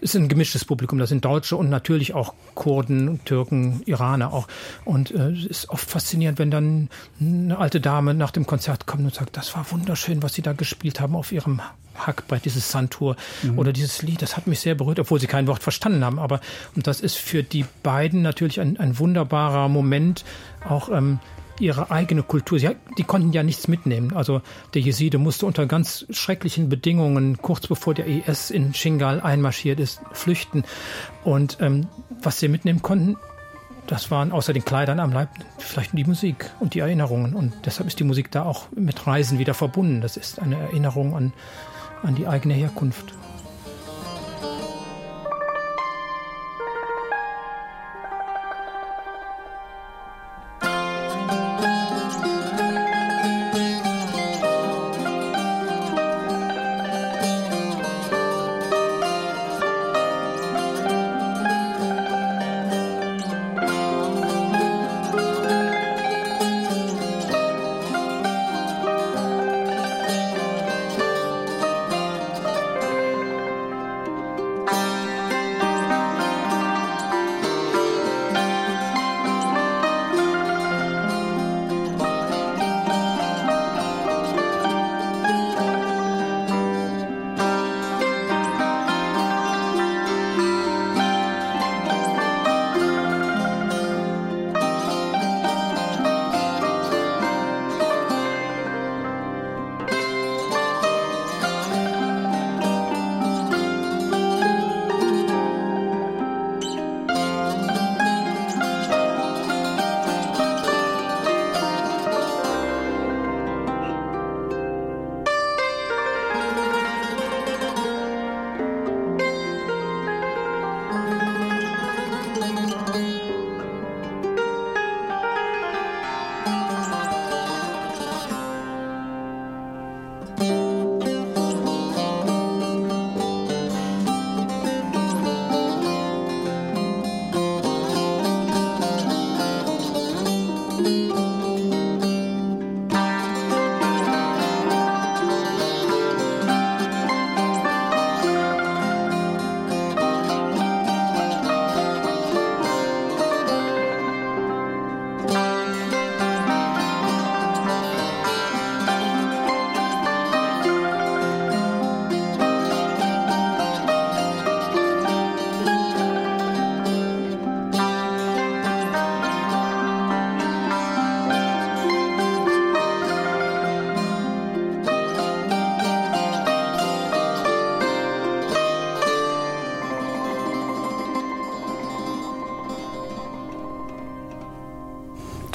ist 0.00 0.16
ein 0.16 0.28
gemischtes 0.28 0.64
Publikum. 0.64 0.98
Da 0.98 1.06
sind 1.06 1.24
Deutsche 1.24 1.56
und 1.56 1.70
natürlich 1.70 2.12
auch 2.12 2.34
Kurden, 2.54 3.20
Türken, 3.24 3.82
Iraner 3.86 4.32
auch. 4.32 4.48
Und 4.84 5.12
äh, 5.12 5.30
es 5.30 5.46
ist 5.46 5.68
oft 5.68 5.88
faszinierend, 5.88 6.40
wenn 6.40 6.50
dann 6.50 6.88
eine 7.20 7.58
alte 7.58 7.80
Dame 7.80 8.12
nach 8.12 8.32
dem 8.32 8.44
Konzert 8.44 8.86
kommt 8.86 9.04
und 9.04 9.14
sagt, 9.14 9.36
das 9.36 9.54
war 9.54 9.70
wunderschön, 9.70 10.22
was 10.22 10.34
Sie 10.34 10.42
da 10.42 10.52
gespielt 10.52 11.00
haben 11.00 11.14
auf 11.14 11.30
Ihrem 11.30 11.60
Hackbrett, 11.96 12.44
dieses 12.44 12.70
Santur 12.70 13.16
mhm. 13.42 13.58
oder 13.58 13.72
dieses 13.72 14.02
Lied, 14.02 14.22
das 14.22 14.36
hat 14.36 14.46
mich 14.46 14.60
sehr 14.60 14.74
berührt, 14.74 15.00
obwohl 15.00 15.20
sie 15.20 15.26
kein 15.26 15.46
Wort 15.46 15.62
verstanden 15.62 16.04
haben. 16.04 16.18
Aber 16.18 16.40
und 16.76 16.86
das 16.86 17.00
ist 17.00 17.16
für 17.16 17.42
die 17.42 17.64
beiden 17.82 18.22
natürlich 18.22 18.60
ein, 18.60 18.78
ein 18.78 18.98
wunderbarer 18.98 19.68
Moment, 19.68 20.24
auch 20.68 20.88
ähm, 20.88 21.18
ihre 21.60 21.90
eigene 21.90 22.22
Kultur. 22.22 22.58
Sie, 22.58 22.70
die 22.98 23.04
konnten 23.04 23.32
ja 23.32 23.42
nichts 23.42 23.68
mitnehmen. 23.68 24.12
Also 24.14 24.42
der 24.74 24.82
Jeside 24.82 25.18
musste 25.18 25.46
unter 25.46 25.66
ganz 25.66 26.06
schrecklichen 26.10 26.68
Bedingungen, 26.68 27.38
kurz 27.38 27.66
bevor 27.66 27.94
der 27.94 28.06
IS 28.06 28.50
in 28.50 28.74
Shingal 28.74 29.20
einmarschiert 29.20 29.80
ist, 29.80 30.00
flüchten. 30.12 30.64
Und 31.22 31.58
ähm, 31.60 31.86
was 32.22 32.40
sie 32.40 32.48
mitnehmen 32.48 32.82
konnten, 32.82 33.16
das 33.86 34.10
waren 34.10 34.32
außer 34.32 34.52
den 34.52 34.64
Kleidern 34.64 34.98
am 34.98 35.12
Leib 35.12 35.28
vielleicht 35.58 35.96
die 35.96 36.04
Musik 36.04 36.50
und 36.58 36.74
die 36.74 36.78
Erinnerungen. 36.78 37.34
Und 37.34 37.52
deshalb 37.66 37.86
ist 37.86 38.00
die 38.00 38.04
Musik 38.04 38.30
da 38.30 38.44
auch 38.44 38.66
mit 38.74 39.06
Reisen 39.06 39.38
wieder 39.38 39.54
verbunden. 39.54 40.00
Das 40.00 40.16
ist 40.16 40.40
eine 40.40 40.56
Erinnerung 40.56 41.14
an 41.14 41.32
an 42.04 42.14
die 42.14 42.28
eigene 42.28 42.54
Herkunft. 42.54 43.14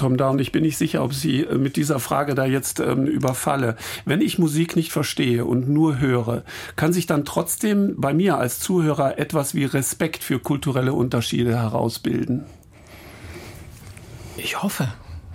Tom 0.10 0.18
Down, 0.18 0.40
ich 0.40 0.52
bin 0.52 0.64
nicht 0.64 0.80
sicher, 0.80 1.04
ob 1.04 1.14
Sie 1.14 1.42
äh, 1.42 1.56
mit 1.60 1.76
dieser 1.76 2.00
Frage 2.00 2.34
da 2.34 2.44
jetzt 2.44 2.80
ähm, 2.80 3.06
überfalle. 3.06 3.76
Wenn 4.06 4.22
ich 4.22 4.40
Musik 4.40 4.76
nicht 4.76 4.92
verstehe 4.92 5.46
und 5.46 5.70
nur 5.70 6.00
höre, 6.00 6.44
kann 6.76 6.94
sich 6.94 7.06
dann 7.06 7.26
trotzdem 7.26 7.94
bei 7.96 8.12
mir 8.12 8.40
als 8.40 8.60
Zuhörer 8.60 9.20
etwas 9.20 9.54
wie 9.54 9.66
Respekt 9.66 10.24
für 10.24 10.40
kulturelle 10.40 10.94
Unterschiede 10.94 11.56
herausbilden? 11.56 12.46
Ich 14.38 14.64
hoffe. 14.64 14.88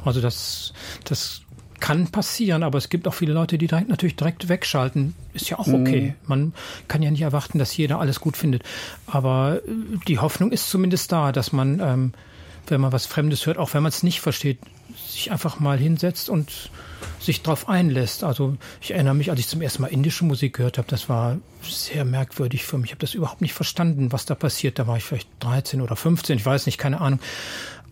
Also 0.05 0.21
das, 0.21 0.73
das 1.05 1.43
kann 1.79 2.09
passieren, 2.09 2.65
aber 2.65 2.79
es 2.79 2.89
gibt 2.89 3.07
auch 3.07 3.15
viele 3.15 3.33
Leute, 3.33 3.59
die 3.59 3.69
direkt, 3.69 3.89
natürlich 3.89 4.17
direkt 4.17 4.49
wegschalten. 4.49 5.15
Ist 5.35 5.51
ja 5.51 5.61
auch 5.61 5.69
okay. 5.69 6.17
Mhm. 6.23 6.27
Man 6.27 6.53
kann 6.89 7.01
ja 7.01 7.13
nicht 7.13 7.23
erwarten, 7.23 7.61
dass 7.61 7.77
jeder 7.77 8.01
alles 8.01 8.19
gut 8.19 8.37
findet. 8.37 8.65
Aber 9.07 9.61
äh, 9.65 9.71
die 10.09 10.19
Hoffnung 10.19 10.51
ist 10.51 10.69
zumindest 10.69 11.13
da, 11.13 11.31
dass 11.31 11.53
man 11.53 11.79
ähm, 11.79 12.13
wenn 12.67 12.81
man 12.81 12.93
was 12.93 13.07
Fremdes 13.07 13.47
hört, 13.47 13.59
auch 13.59 13.75
wenn 13.75 13.83
man 13.83 13.91
es 13.91 14.03
nicht 14.03 14.21
versteht, 14.21 14.59
sich 15.07 15.31
einfach 15.33 15.61
mal 15.61 15.79
hinsetzt 15.79 16.29
und 16.29 16.71
sich 17.21 17.43
darauf 17.43 17.69
einlässt. 17.69 18.25
Also 18.25 18.57
ich 18.81 18.93
erinnere 18.93 19.15
mich, 19.15 19.31
als 19.31 19.41
ich 19.41 19.49
zum 19.49 19.63
ersten 19.63 19.83
Mal 19.83 19.89
indische 19.89 20.25
Musik 20.25 20.57
gehört 20.57 20.79
habe, 20.79 20.89
das 20.89 21.09
war 21.09 21.39
sehr 21.63 22.05
merkwürdig 22.05 22.65
für 22.65 22.79
mich. 22.79 22.87
Ich 22.87 22.93
habe 22.93 23.01
das 23.01 23.15
überhaupt 23.15 23.41
nicht 23.41 23.55
verstanden, 23.55 24.13
was 24.13 24.27
da 24.27 24.35
passiert. 24.35 24.79
Da 24.79 24.87
war 24.87 24.97
ich 24.97 25.05
vielleicht 25.05 25.29
13 25.41 25.81
oder 25.81 25.97
15, 25.97 26.39
ich 26.39 26.47
weiß 26.47 26.67
nicht, 26.67 26.79
keine 26.79 27.01
Ahnung. 27.01 27.21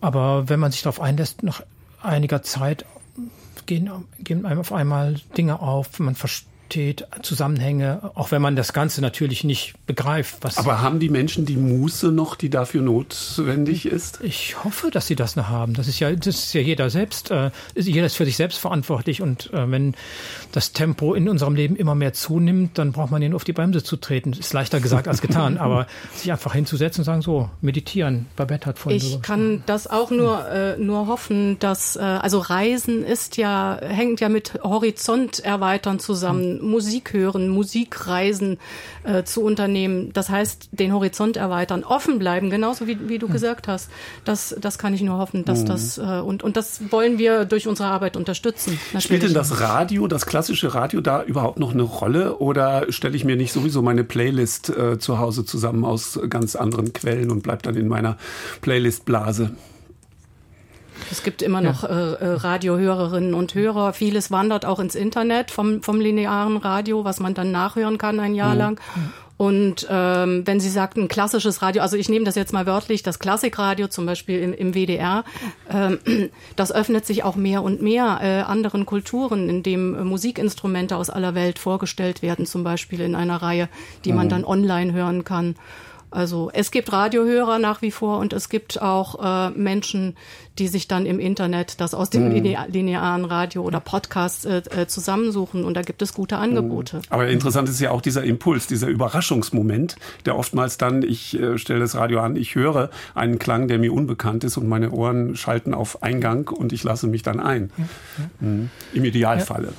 Aber 0.01 0.49
wenn 0.49 0.59
man 0.59 0.71
sich 0.71 0.81
darauf 0.81 1.01
einlässt, 1.01 1.43
nach 1.43 1.61
einiger 2.01 2.43
Zeit 2.43 2.85
gehen, 3.65 3.89
gehen 4.19 4.45
einem 4.45 4.59
auf 4.59 4.73
einmal 4.73 5.15
Dinge 5.37 5.61
auf, 5.61 5.99
man 5.99 6.15
versteht 6.15 6.52
Zusammenhänge, 7.21 8.11
auch 8.15 8.31
wenn 8.31 8.41
man 8.41 8.55
das 8.55 8.73
Ganze 8.73 9.01
natürlich 9.01 9.43
nicht 9.43 9.75
begreift. 9.85 10.37
Was 10.41 10.57
Aber 10.57 10.81
haben 10.81 10.99
die 10.99 11.09
Menschen 11.09 11.45
die 11.45 11.57
Muße 11.57 12.11
noch, 12.11 12.35
die 12.35 12.49
dafür 12.49 12.81
notwendig 12.81 13.85
ist? 13.85 14.19
Ich 14.21 14.63
hoffe, 14.63 14.89
dass 14.89 15.07
sie 15.07 15.15
das 15.15 15.35
noch 15.35 15.49
haben. 15.49 15.73
Das 15.73 15.87
ist 15.87 15.99
ja, 15.99 16.11
das 16.11 16.35
ist 16.35 16.53
ja 16.53 16.61
jeder 16.61 16.89
selbst, 16.89 17.31
äh, 17.31 17.51
jeder 17.75 18.05
ist 18.05 18.15
für 18.15 18.25
sich 18.25 18.37
selbst 18.37 18.57
verantwortlich 18.57 19.21
und 19.21 19.53
äh, 19.53 19.69
wenn 19.69 19.95
das 20.51 20.73
Tempo 20.73 21.13
in 21.13 21.29
unserem 21.29 21.55
Leben 21.55 21.75
immer 21.75 21.95
mehr 21.95 22.13
zunimmt, 22.13 22.77
dann 22.77 22.91
braucht 22.91 23.11
man 23.11 23.21
nur 23.21 23.35
auf 23.35 23.43
die 23.43 23.53
Bremse 23.53 23.83
zu 23.83 23.97
treten. 23.97 24.33
Ist 24.33 24.53
leichter 24.53 24.79
gesagt 24.79 25.07
als 25.07 25.21
getan, 25.21 25.57
aber 25.57 25.87
sich 26.15 26.31
einfach 26.31 26.53
hinzusetzen 26.53 27.01
und 27.01 27.05
sagen, 27.05 27.21
so, 27.21 27.49
meditieren. 27.61 28.27
Babette 28.35 28.67
hat 28.67 28.79
vorhin 28.79 28.99
Ich 28.99 29.21
kann 29.21 29.63
das 29.65 29.87
auch 29.87 30.11
nur, 30.11 30.47
äh, 30.49 30.77
nur 30.77 31.07
hoffen, 31.07 31.59
dass, 31.59 31.95
äh, 31.95 31.99
also 31.99 32.39
Reisen 32.39 33.03
ist 33.03 33.37
ja, 33.37 33.79
hängt 33.81 34.19
ja 34.21 34.29
mit 34.29 34.59
Horizont 34.63 35.39
erweitern 35.39 35.99
zusammen. 35.99 36.52
Musik 36.61 37.13
hören, 37.13 37.49
Musikreisen 37.49 38.57
äh, 39.03 39.23
zu 39.23 39.41
unternehmen. 39.41 40.11
Das 40.13 40.29
heißt, 40.29 40.69
den 40.71 40.93
Horizont 40.93 41.37
erweitern, 41.37 41.83
offen 41.83 42.19
bleiben, 42.19 42.49
genauso 42.49 42.87
wie, 42.87 43.09
wie 43.09 43.19
du 43.19 43.27
mhm. 43.27 43.33
gesagt 43.33 43.67
hast. 43.67 43.89
Das, 44.25 44.55
das 44.59 44.77
kann 44.77 44.93
ich 44.93 45.01
nur 45.01 45.17
hoffen, 45.17 45.45
dass 45.45 45.61
mhm. 45.61 45.65
das, 45.65 45.97
äh, 45.97 46.01
und, 46.01 46.43
und 46.43 46.57
das 46.57 46.81
wollen 46.91 47.17
wir 47.17 47.45
durch 47.45 47.67
unsere 47.67 47.89
Arbeit 47.89 48.17
unterstützen. 48.17 48.79
Natürlich. 48.87 49.03
Spielt 49.03 49.23
denn 49.23 49.33
das 49.33 49.59
Radio, 49.59 50.07
das 50.07 50.25
klassische 50.25 50.73
Radio 50.73 51.01
da 51.01 51.23
überhaupt 51.23 51.59
noch 51.59 51.73
eine 51.73 51.83
Rolle 51.83 52.37
oder 52.37 52.91
stelle 52.91 53.15
ich 53.15 53.25
mir 53.25 53.35
nicht 53.35 53.53
sowieso 53.53 53.81
meine 53.81 54.03
Playlist 54.03 54.69
äh, 54.69 54.99
zu 54.99 55.19
Hause 55.19 55.45
zusammen 55.45 55.85
aus 55.85 56.19
ganz 56.29 56.55
anderen 56.55 56.93
Quellen 56.93 57.31
und 57.31 57.43
bleibe 57.43 57.63
dann 57.63 57.75
in 57.75 57.87
meiner 57.87 58.17
Playlist-Blase? 58.61 59.51
Es 61.11 61.23
gibt 61.23 61.41
immer 61.41 61.61
noch 61.61 61.83
äh, 61.83 61.87
äh, 61.87 62.25
Radiohörerinnen 62.33 63.33
und 63.33 63.55
Hörer. 63.55 63.93
Vieles 63.93 64.31
wandert 64.31 64.65
auch 64.65 64.79
ins 64.79 64.95
Internet 64.95 65.51
vom, 65.51 65.83
vom 65.83 65.99
linearen 65.99 66.57
Radio, 66.57 67.05
was 67.05 67.19
man 67.19 67.33
dann 67.33 67.51
nachhören 67.51 67.97
kann 67.97 68.19
ein 68.19 68.35
Jahr 68.35 68.53
mhm. 68.53 68.59
lang. 68.59 68.79
Und 69.35 69.87
ähm, 69.89 70.45
wenn 70.45 70.59
Sie 70.59 70.69
sagten 70.69 71.07
klassisches 71.07 71.61
Radio, 71.61 71.81
also 71.81 71.97
ich 71.97 72.07
nehme 72.07 72.23
das 72.23 72.35
jetzt 72.35 72.53
mal 72.53 72.65
wörtlich, 72.65 73.01
das 73.03 73.19
Klassikradio 73.19 73.87
zum 73.87 74.05
Beispiel 74.05 74.39
im, 74.39 74.53
im 74.53 74.73
WDR, 74.73 75.23
ähm, 75.69 75.99
das 76.55 76.71
öffnet 76.71 77.05
sich 77.05 77.23
auch 77.23 77.35
mehr 77.35 77.63
und 77.63 77.81
mehr 77.81 78.19
äh, 78.21 78.41
anderen 78.41 78.85
Kulturen, 78.85 79.49
indem 79.49 79.95
äh, 79.95 80.03
Musikinstrumente 80.03 80.95
aus 80.95 81.09
aller 81.09 81.35
Welt 81.35 81.57
vorgestellt 81.57 82.21
werden, 82.21 82.45
zum 82.45 82.63
Beispiel 82.63 83.01
in 83.01 83.15
einer 83.15 83.41
Reihe, 83.41 83.69
die 84.05 84.11
mhm. 84.11 84.17
man 84.17 84.29
dann 84.29 84.45
online 84.45 84.93
hören 84.93 85.23
kann. 85.23 85.55
Also 86.13 86.51
es 86.53 86.71
gibt 86.71 86.91
Radiohörer 86.91 87.59
nach 87.59 87.81
wie 87.81 87.91
vor 87.91 88.19
und 88.19 88.33
es 88.33 88.49
gibt 88.49 88.81
auch 88.81 89.49
äh, 89.49 89.49
Menschen, 89.51 90.15
die 90.59 90.67
sich 90.67 90.87
dann 90.87 91.05
im 91.05 91.19
Internet 91.19 91.81
das 91.81 91.93
aus 91.93 92.09
dem 92.09 92.29
mhm. 92.29 92.55
linearen 92.69 93.25
Radio 93.25 93.63
oder 93.63 93.79
Podcast 93.79 94.45
äh, 94.45 94.61
äh, 94.69 94.87
zusammensuchen 94.87 95.63
und 95.63 95.73
da 95.73 95.81
gibt 95.81 96.01
es 96.01 96.13
gute 96.13 96.37
Angebote. 96.37 97.01
Aber 97.09 97.27
interessant 97.27 97.67
ist 97.69 97.79
ja 97.79 97.91
auch 97.91 98.01
dieser 98.01 98.23
Impuls, 98.23 98.67
dieser 98.67 98.87
Überraschungsmoment, 98.87 99.95
der 100.25 100.37
oftmals 100.37 100.77
dann, 100.77 101.01
ich 101.01 101.39
äh, 101.39 101.57
stelle 101.57 101.79
das 101.79 101.95
Radio 101.95 102.19
an, 102.19 102.35
ich 102.35 102.53
höre 102.55 102.91
einen 103.15 103.39
Klang, 103.39 103.67
der 103.67 103.79
mir 103.79 103.91
unbekannt 103.93 104.43
ist 104.43 104.57
und 104.57 104.67
meine 104.67 104.91
Ohren 104.91 105.35
schalten 105.35 105.73
auf 105.73 106.03
Eingang 106.03 106.49
und 106.49 106.71
ich 106.71 106.83
lasse 106.83 107.07
mich 107.07 107.23
dann 107.23 107.39
ein. 107.39 107.71
Ja, 107.77 107.83
ja. 108.17 108.47
Mhm. 108.47 108.69
Im 108.93 109.05
Idealfalle. 109.05 109.73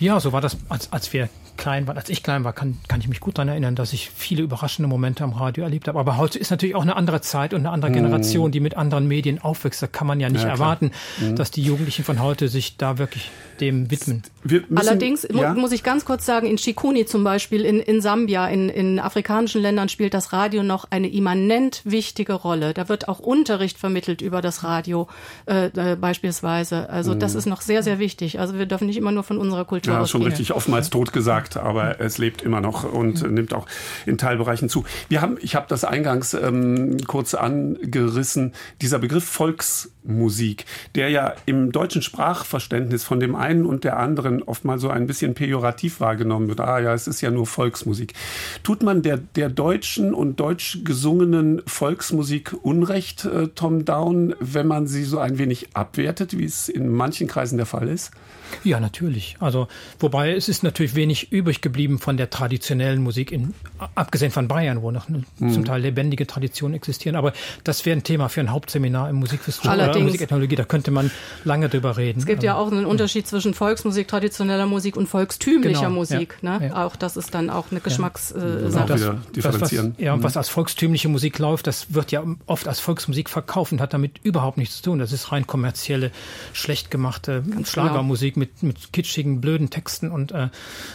Ja. 0.00 0.14
ja, 0.14 0.20
so 0.20 0.32
war 0.32 0.40
das, 0.40 0.56
als, 0.68 0.92
als 0.92 1.12
wir 1.12 1.28
klein 1.56 1.86
war, 1.86 1.96
als 1.96 2.08
ich 2.08 2.22
klein 2.22 2.44
war, 2.44 2.52
kann, 2.52 2.78
kann 2.88 3.00
ich 3.00 3.08
mich 3.08 3.20
gut 3.20 3.38
daran 3.38 3.48
erinnern, 3.48 3.74
dass 3.74 3.92
ich 3.92 4.10
viele 4.10 4.42
überraschende 4.42 4.88
Momente 4.88 5.24
am 5.24 5.32
Radio 5.32 5.64
erlebt 5.64 5.88
habe. 5.88 5.98
Aber 5.98 6.16
heute 6.16 6.38
ist 6.38 6.50
natürlich 6.50 6.74
auch 6.74 6.82
eine 6.82 6.96
andere 6.96 7.20
Zeit 7.20 7.54
und 7.54 7.60
eine 7.60 7.70
andere 7.70 7.90
Generation, 7.92 8.52
die 8.52 8.60
mit 8.60 8.76
anderen 8.76 9.08
Medien 9.08 9.40
aufwächst. 9.40 9.82
Da 9.82 9.86
kann 9.86 10.06
man 10.06 10.20
ja 10.20 10.28
nicht 10.28 10.44
ja, 10.44 10.50
erwarten, 10.50 10.92
mhm. 11.20 11.36
dass 11.36 11.50
die 11.50 11.62
Jugendlichen 11.62 12.04
von 12.04 12.20
heute 12.20 12.48
sich 12.48 12.76
da 12.76 12.98
wirklich 12.98 13.30
dem 13.60 13.90
widmen. 13.90 14.22
Müssen, 14.42 14.76
Allerdings 14.76 15.26
ja? 15.32 15.54
muss 15.54 15.72
ich 15.72 15.82
ganz 15.82 16.04
kurz 16.04 16.24
sagen, 16.24 16.46
in 16.46 16.58
Shikuni 16.58 17.06
zum 17.06 17.24
Beispiel, 17.24 17.64
in, 17.64 17.80
in 17.80 18.00
Sambia, 18.00 18.46
in, 18.48 18.68
in 18.68 18.98
afrikanischen 18.98 19.60
Ländern 19.60 19.88
spielt 19.88 20.14
das 20.14 20.32
Radio 20.32 20.62
noch 20.62 20.86
eine 20.90 21.08
immanent 21.08 21.82
wichtige 21.84 22.34
Rolle. 22.34 22.74
Da 22.74 22.88
wird 22.88 23.08
auch 23.08 23.18
Unterricht 23.18 23.78
vermittelt 23.78 24.20
über 24.20 24.40
das 24.40 24.64
Radio 24.64 25.08
äh, 25.46 25.66
äh, 25.66 25.96
beispielsweise. 25.96 26.88
Also 26.90 27.14
mhm. 27.14 27.20
das 27.20 27.34
ist 27.34 27.46
noch 27.46 27.60
sehr, 27.60 27.82
sehr 27.82 27.98
wichtig. 27.98 28.40
Also 28.40 28.58
wir 28.58 28.66
dürfen 28.66 28.86
nicht 28.86 28.96
immer 28.96 29.12
nur 29.12 29.22
von 29.22 29.38
unserer 29.38 29.64
Kultur 29.64 29.94
Ja, 29.94 30.06
schon 30.06 30.22
richtig 30.22 30.52
oftmals 30.52 30.90
tot 30.90 31.12
gesagt 31.12 31.26
gesagt, 31.26 31.56
aber 31.56 32.00
es 32.00 32.18
lebt 32.18 32.42
immer 32.42 32.60
noch 32.60 32.84
und 32.84 33.22
mhm. 33.22 33.34
nimmt 33.34 33.54
auch 33.54 33.66
in 34.06 34.16
Teilbereichen 34.16 34.68
zu. 34.68 34.84
Wir 35.08 35.20
haben, 35.20 35.38
ich 35.40 35.54
habe 35.54 35.66
das 35.68 35.84
eingangs 35.84 36.34
ähm, 36.34 36.98
kurz 37.06 37.34
angerissen, 37.34 38.52
dieser 38.80 38.98
Begriff 38.98 39.24
Volksmusik, 39.24 40.64
der 40.94 41.10
ja 41.10 41.34
im 41.46 41.72
deutschen 41.72 42.02
Sprachverständnis 42.02 43.04
von 43.04 43.20
dem 43.20 43.34
einen 43.46 43.64
und 43.64 43.84
der 43.84 43.98
anderen 43.98 44.42
oft 44.42 44.64
mal 44.64 44.78
so 44.78 44.88
ein 44.88 45.06
bisschen 45.06 45.34
pejorativ 45.34 46.00
wahrgenommen 46.00 46.48
wird. 46.48 46.60
Ah 46.60 46.80
ja, 46.80 46.92
es 46.92 47.06
ist 47.06 47.20
ja 47.20 47.30
nur 47.30 47.46
Volksmusik. 47.46 48.14
Tut 48.62 48.82
man 48.82 49.02
der, 49.02 49.18
der 49.18 49.48
deutschen 49.48 50.12
und 50.12 50.40
deutsch 50.40 50.78
gesungenen 50.84 51.62
Volksmusik 51.66 52.54
Unrecht, 52.62 53.24
äh, 53.24 53.48
Tom 53.54 53.84
Down, 53.84 54.34
wenn 54.40 54.66
man 54.66 54.86
sie 54.86 55.04
so 55.04 55.18
ein 55.18 55.38
wenig 55.38 55.68
abwertet, 55.74 56.36
wie 56.36 56.44
es 56.44 56.68
in 56.68 56.88
manchen 56.88 57.28
Kreisen 57.28 57.56
der 57.56 57.66
Fall 57.66 57.88
ist? 57.88 58.10
Ja, 58.64 58.80
natürlich. 58.80 59.36
Also, 59.40 59.68
wobei 59.98 60.34
es 60.34 60.48
ist 60.48 60.62
natürlich 60.62 60.94
wenig 60.94 61.32
übrig 61.32 61.60
geblieben 61.60 61.98
von 61.98 62.16
der 62.16 62.30
traditionellen 62.30 63.02
Musik, 63.02 63.32
in, 63.32 63.54
abgesehen 63.94 64.30
von 64.30 64.48
Bayern, 64.48 64.82
wo 64.82 64.90
noch 64.90 65.08
eine, 65.08 65.24
mhm. 65.38 65.52
zum 65.52 65.64
Teil 65.64 65.82
lebendige 65.82 66.26
Traditionen 66.26 66.74
existieren. 66.74 67.16
Aber 67.16 67.32
das 67.64 67.84
wäre 67.86 67.96
ein 67.96 68.02
Thema 68.02 68.28
für 68.28 68.40
ein 68.40 68.50
Hauptseminar 68.50 69.10
im 69.10 69.16
Musikwissenschaft 69.16 69.76
oder 69.76 69.98
Musikethnologie. 69.98 70.56
Da 70.56 70.64
könnte 70.64 70.90
man 70.90 71.10
lange 71.44 71.68
drüber 71.68 71.96
reden. 71.96 72.20
Es 72.20 72.26
gibt 72.26 72.42
ja 72.42 72.56
auch 72.56 72.70
einen 72.70 72.86
Unterschied 72.86 73.26
zwischen 73.26 73.54
Volksmusik, 73.54 74.08
traditioneller 74.08 74.66
Musik 74.66 74.96
und 74.96 75.08
volkstümlicher 75.08 75.80
genau, 75.80 75.90
Musik. 75.90 76.38
Ja, 76.42 76.58
ne? 76.58 76.68
Ja. 76.68 76.86
Auch 76.86 76.96
das 76.96 77.16
ist 77.16 77.34
dann 77.34 77.50
auch 77.50 77.66
eine 77.70 77.80
Geschmackssache. 77.80 78.38
Ja. 78.38 78.84
Äh, 78.84 78.86
das, 78.86 79.00
das, 79.32 79.60
was, 79.60 79.72
ja, 79.72 80.12
und 80.12 80.20
mhm. 80.20 80.22
was 80.22 80.36
als 80.36 80.48
volkstümliche 80.48 81.08
Musik 81.08 81.38
läuft, 81.38 81.66
das 81.66 81.94
wird 81.94 82.12
ja 82.12 82.24
oft 82.46 82.68
als 82.68 82.80
Volksmusik 82.80 83.30
verkauft 83.30 83.72
und 83.72 83.80
hat 83.80 83.92
damit 83.92 84.18
überhaupt 84.22 84.58
nichts 84.58 84.76
zu 84.78 84.82
tun. 84.84 84.98
Das 84.98 85.12
ist 85.12 85.32
rein 85.32 85.46
kommerzielle, 85.46 86.10
schlecht 86.52 86.90
gemachte 86.90 87.42
Ganz 87.42 87.72
genau. 87.72 87.86
Schlagermusik 87.86 88.34
genau. 88.34 88.46
mit, 88.46 88.62
mit 88.62 88.92
kitschigen, 88.92 89.40
blöden 89.40 89.70
Texten 89.70 90.10
und 90.10 90.32
äh, 90.32 90.48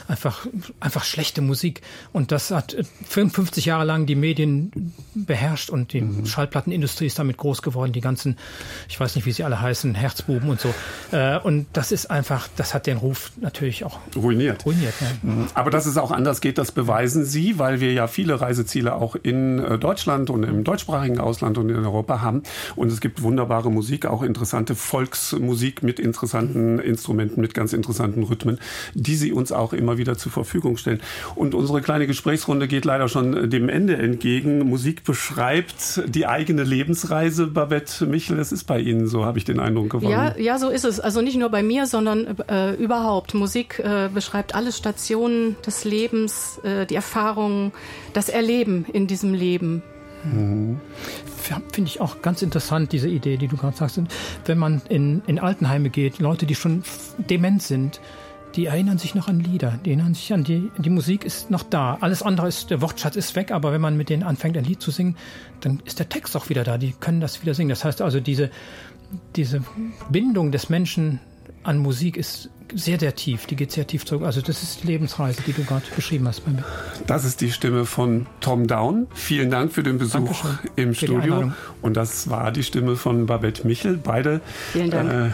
einfach, 0.08 0.46
einfach 0.80 1.04
schlechte 1.04 1.42
Musik. 1.42 1.82
Und 2.14 2.32
das 2.32 2.52
hat 2.52 2.71
55 3.08 3.66
Jahre 3.66 3.86
lang 3.86 4.06
die 4.06 4.16
Medien 4.16 4.94
beherrscht 5.14 5.70
und 5.70 5.94
die 5.94 6.02
mhm. 6.02 6.26
Schallplattenindustrie 6.26 7.08
ist 7.08 7.20
damit 7.20 7.38
groß 7.38 7.62
geworden. 7.62 7.92
Die 7.94 8.02
ganzen, 8.02 8.38
ich 8.90 9.00
weiß 9.00 9.16
nicht, 9.16 9.26
wie 9.26 9.32
sie 9.32 9.44
alle 9.44 9.62
heißen, 9.62 9.96
Herzbuben 9.96 10.50
und 10.50 10.60
so. 10.60 10.74
Äh, 11.12 11.40
und 11.40 11.68
das 11.74 11.92
ist 11.92 12.10
einfach, 12.10 12.48
das 12.56 12.74
hat 12.74 12.88
den 12.88 12.98
Ruf 12.98 13.32
natürlich 13.40 13.84
auch 13.84 14.00
ruiniert. 14.16 14.66
ruiniert 14.66 14.94
ja. 15.02 15.08
Mhm. 15.22 15.48
Aber 15.54 15.72
dass 15.72 15.86
es 15.86 15.98
auch 15.98 16.12
anders 16.12 16.42
geht, 16.42 16.58
das 16.58 16.72
beweisen 16.72 17.26
Sie, 17.26 17.60
weil 17.60 17.82
wir 17.82 17.94
ja 17.94 18.08
viele 18.08 18.40
Reiseziele 18.42 18.96
auch 18.96 19.16
in 19.16 19.60
äh, 19.60 19.78
Deutschland 19.78 20.30
und 20.30 20.44
im 20.44 20.64
deutschsprachigen 20.64 21.20
Ausland 21.20 21.58
und 21.58 21.70
in 21.70 21.78
Europa 21.78 22.22
haben. 22.22 22.44
Und 22.76 22.92
es 22.92 23.02
gibt 23.02 23.22
wunderbare 23.22 23.72
Musik, 23.72 24.06
auch 24.06 24.24
interessante 24.24 24.76
Volksmusik 24.76 25.84
mit 25.84 26.00
interessanten 26.00 26.80
Instrumenten, 26.80 27.42
mit 27.42 27.54
ganz 27.54 27.74
interessanten 27.74 28.24
Rhythmen, 28.24 28.60
die 28.94 29.16
Sie 29.16 29.32
uns 29.32 29.52
auch 29.52 29.74
immer 29.74 29.98
wieder 29.98 30.18
zur 30.18 30.32
Verfügung 30.32 30.78
stellen. 30.78 31.02
Und 31.36 31.54
unsere 31.54 31.82
kleine 31.82 32.08
Gesprächsrunde 32.08 32.61
geht 32.68 32.86
leider 32.86 33.08
schon 33.08 33.50
dem 33.50 33.70
Ende 33.70 33.98
entgegen. 33.98 34.60
Musik 34.60 35.04
beschreibt 35.04 36.02
die 36.08 36.28
eigene 36.28 36.64
Lebensreise. 36.64 37.48
Babette 37.48 38.06
Michel, 38.06 38.38
das 38.38 38.52
ist 38.52 38.66
bei 38.66 38.80
Ihnen 38.80 39.08
so, 39.08 39.26
habe 39.26 39.38
ich 39.38 39.46
den 39.46 39.60
Eindruck 39.60 39.90
gewonnen. 39.90 40.12
Ja, 40.12 40.38
ja, 40.38 40.58
so 40.60 40.70
ist 40.70 40.86
es. 40.86 41.00
Also 41.00 41.22
nicht 41.22 41.38
nur 41.38 41.50
bei 41.50 41.64
mir, 41.64 41.88
sondern 41.88 42.38
äh, 42.48 42.74
überhaupt. 42.74 43.34
Musik 43.34 43.80
äh, 43.80 44.10
beschreibt 44.14 44.56
alle 44.56 44.72
Stationen 44.72 45.56
des 45.66 45.84
Lebens, 45.84 46.60
äh, 46.64 46.86
die 46.86 46.96
Erfahrungen, 46.96 47.72
das 48.14 48.30
Erleben 48.30 48.86
in 48.92 49.08
diesem 49.08 49.34
Leben. 49.34 49.84
Mhm. 50.24 50.80
Finde 51.72 51.90
ich 51.90 52.00
auch 52.00 52.22
ganz 52.22 52.42
interessant, 52.42 52.92
diese 52.92 53.10
Idee, 53.10 53.38
die 53.38 53.48
du 53.48 53.58
gerade 53.58 53.76
sagst. 53.76 54.00
Wenn 54.46 54.58
man 54.58 54.82
in, 54.90 55.22
in 55.28 55.40
Altenheime 55.40 55.90
geht, 55.90 56.20
Leute, 56.20 56.46
die 56.46 56.56
schon 56.56 56.84
dement 57.18 57.62
sind, 57.62 58.00
die 58.56 58.66
erinnern 58.66 58.98
sich 58.98 59.16
noch 59.16 59.28
an 59.28 59.40
Lieder, 59.40 59.80
die 59.86 59.92
erinnern 59.92 60.14
sich 60.14 60.34
an 60.34 60.44
die, 60.44 60.72
die 60.78 60.90
Musik 60.90 61.24
ist 61.24 61.52
noch 61.52 61.64
da. 61.64 61.98
Alles 62.02 62.22
andere 62.22 62.48
ist, 62.48 62.70
der 62.70 62.82
Wortschatz 62.82 63.16
ist 63.16 63.36
weg, 63.36 63.52
aber 63.52 63.72
wenn 63.72 63.82
man 63.82 63.96
mit 63.96 64.10
denen 64.10 64.24
anfängt, 64.24 64.58
ein 64.58 64.66
Lied 64.66 64.82
zu 64.82 64.92
singen, 64.92 65.16
dann 65.62 65.82
ist 65.86 66.00
der 66.00 66.10
Text 66.10 66.36
auch 66.36 66.50
wieder 66.50 66.64
da. 66.64 66.78
Die 66.78 66.94
können 66.94 67.22
das 67.22 67.42
wieder 67.42 67.54
singen. 67.54 67.70
Das 67.70 67.86
heißt 67.86 68.02
also, 68.02 68.20
diese, 68.20 68.52
diese 69.36 69.64
Bindung 70.10 70.52
des 70.52 70.70
Menschen 70.70 71.20
an 71.64 71.78
Musik 71.78 72.18
ist 72.18 72.50
sehr, 72.76 73.00
sehr 73.00 73.16
tief. 73.16 73.46
Die 73.46 73.56
geht 73.56 73.72
sehr 73.72 73.88
tief 73.88 74.06
zurück. 74.06 74.24
Also 74.24 74.42
das 74.42 74.64
ist 74.64 74.84
die 74.84 74.88
Lebensreise, 74.88 75.42
die 75.46 75.54
du 75.54 75.64
gerade 75.64 75.86
beschrieben 75.96 76.28
hast 76.28 76.42
bei 76.42 76.52
mir. 76.52 76.64
Das 77.08 77.26
ist 77.26 77.42
die 77.42 77.52
Stimme 77.52 77.86
von 77.86 78.28
Tom 78.40 78.68
Down. 78.68 79.08
Vielen 79.14 79.50
Dank 79.50 79.72
für 79.72 79.84
den 79.84 79.98
Besuch 79.98 80.14
Dankeschön 80.14 80.60
im 80.76 80.94
Studio. 80.94 81.52
Und 81.82 81.98
das 81.98 82.30
war 82.30 82.52
die 82.52 82.64
Stimme 82.64 82.96
von 82.96 83.26
Babette 83.26 83.66
Michel. 83.68 83.98
Beide 83.98 84.42
äh, 84.76 85.30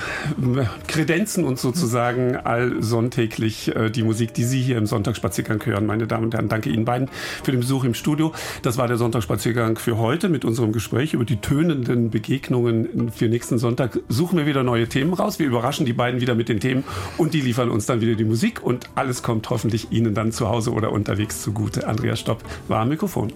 kredenzen 0.88 1.44
uns 1.44 1.62
sozusagen 1.62 2.36
allsonntäglich 2.36 3.76
äh, 3.76 3.90
die 3.90 4.04
Musik, 4.04 4.34
die 4.34 4.44
Sie 4.44 4.62
hier 4.62 4.78
im 4.78 4.86
Sonntagsspaziergang 4.86 5.66
hören. 5.66 5.86
Meine 5.86 6.08
Damen 6.08 6.26
und 6.26 6.34
Herren, 6.34 6.50
danke 6.50 6.70
Ihnen 6.70 6.86
beiden 6.86 7.10
für 7.44 7.52
den 7.52 7.60
Besuch 7.60 7.84
im 7.84 7.94
Studio. 7.94 8.34
Das 8.62 8.78
war 8.78 8.88
der 8.88 8.98
Sonntagsspaziergang 8.98 9.78
für 9.78 9.98
heute 9.98 10.30
mit 10.30 10.46
unserem 10.46 10.72
Gespräch 10.72 11.14
über 11.14 11.26
die 11.26 11.38
tönenden 11.38 12.10
Begegnungen 12.10 13.12
für 13.12 13.28
nächsten 13.28 13.58
Sonntag. 13.58 14.00
Suchen 14.10 14.38
wir 14.38 14.46
wieder 14.46 14.64
neue 14.64 14.88
Themen 14.88 15.14
raus. 15.14 15.40
Wir 15.40 15.48
überraschen 15.48 15.86
die 15.86 15.94
beiden 15.94 16.22
wieder 16.22 16.36
mit 16.36 16.50
den 16.50 16.60
Themen 16.60 16.84
und 17.28 17.34
die 17.34 17.42
liefern 17.42 17.70
uns 17.70 17.86
dann 17.86 18.00
wieder 18.00 18.16
die 18.16 18.24
Musik 18.24 18.64
und 18.64 18.90
alles 18.96 19.22
kommt 19.22 19.50
hoffentlich 19.50 19.92
Ihnen 19.92 20.14
dann 20.14 20.32
zu 20.32 20.48
Hause 20.48 20.72
oder 20.72 20.94
unterwegs 20.94 21.42
zugute. 21.42 21.86
Andreas 21.86 22.22
Stopp 22.22 22.42
war 22.70 22.80
am 22.80 22.88
Mikrofon. 22.88 23.34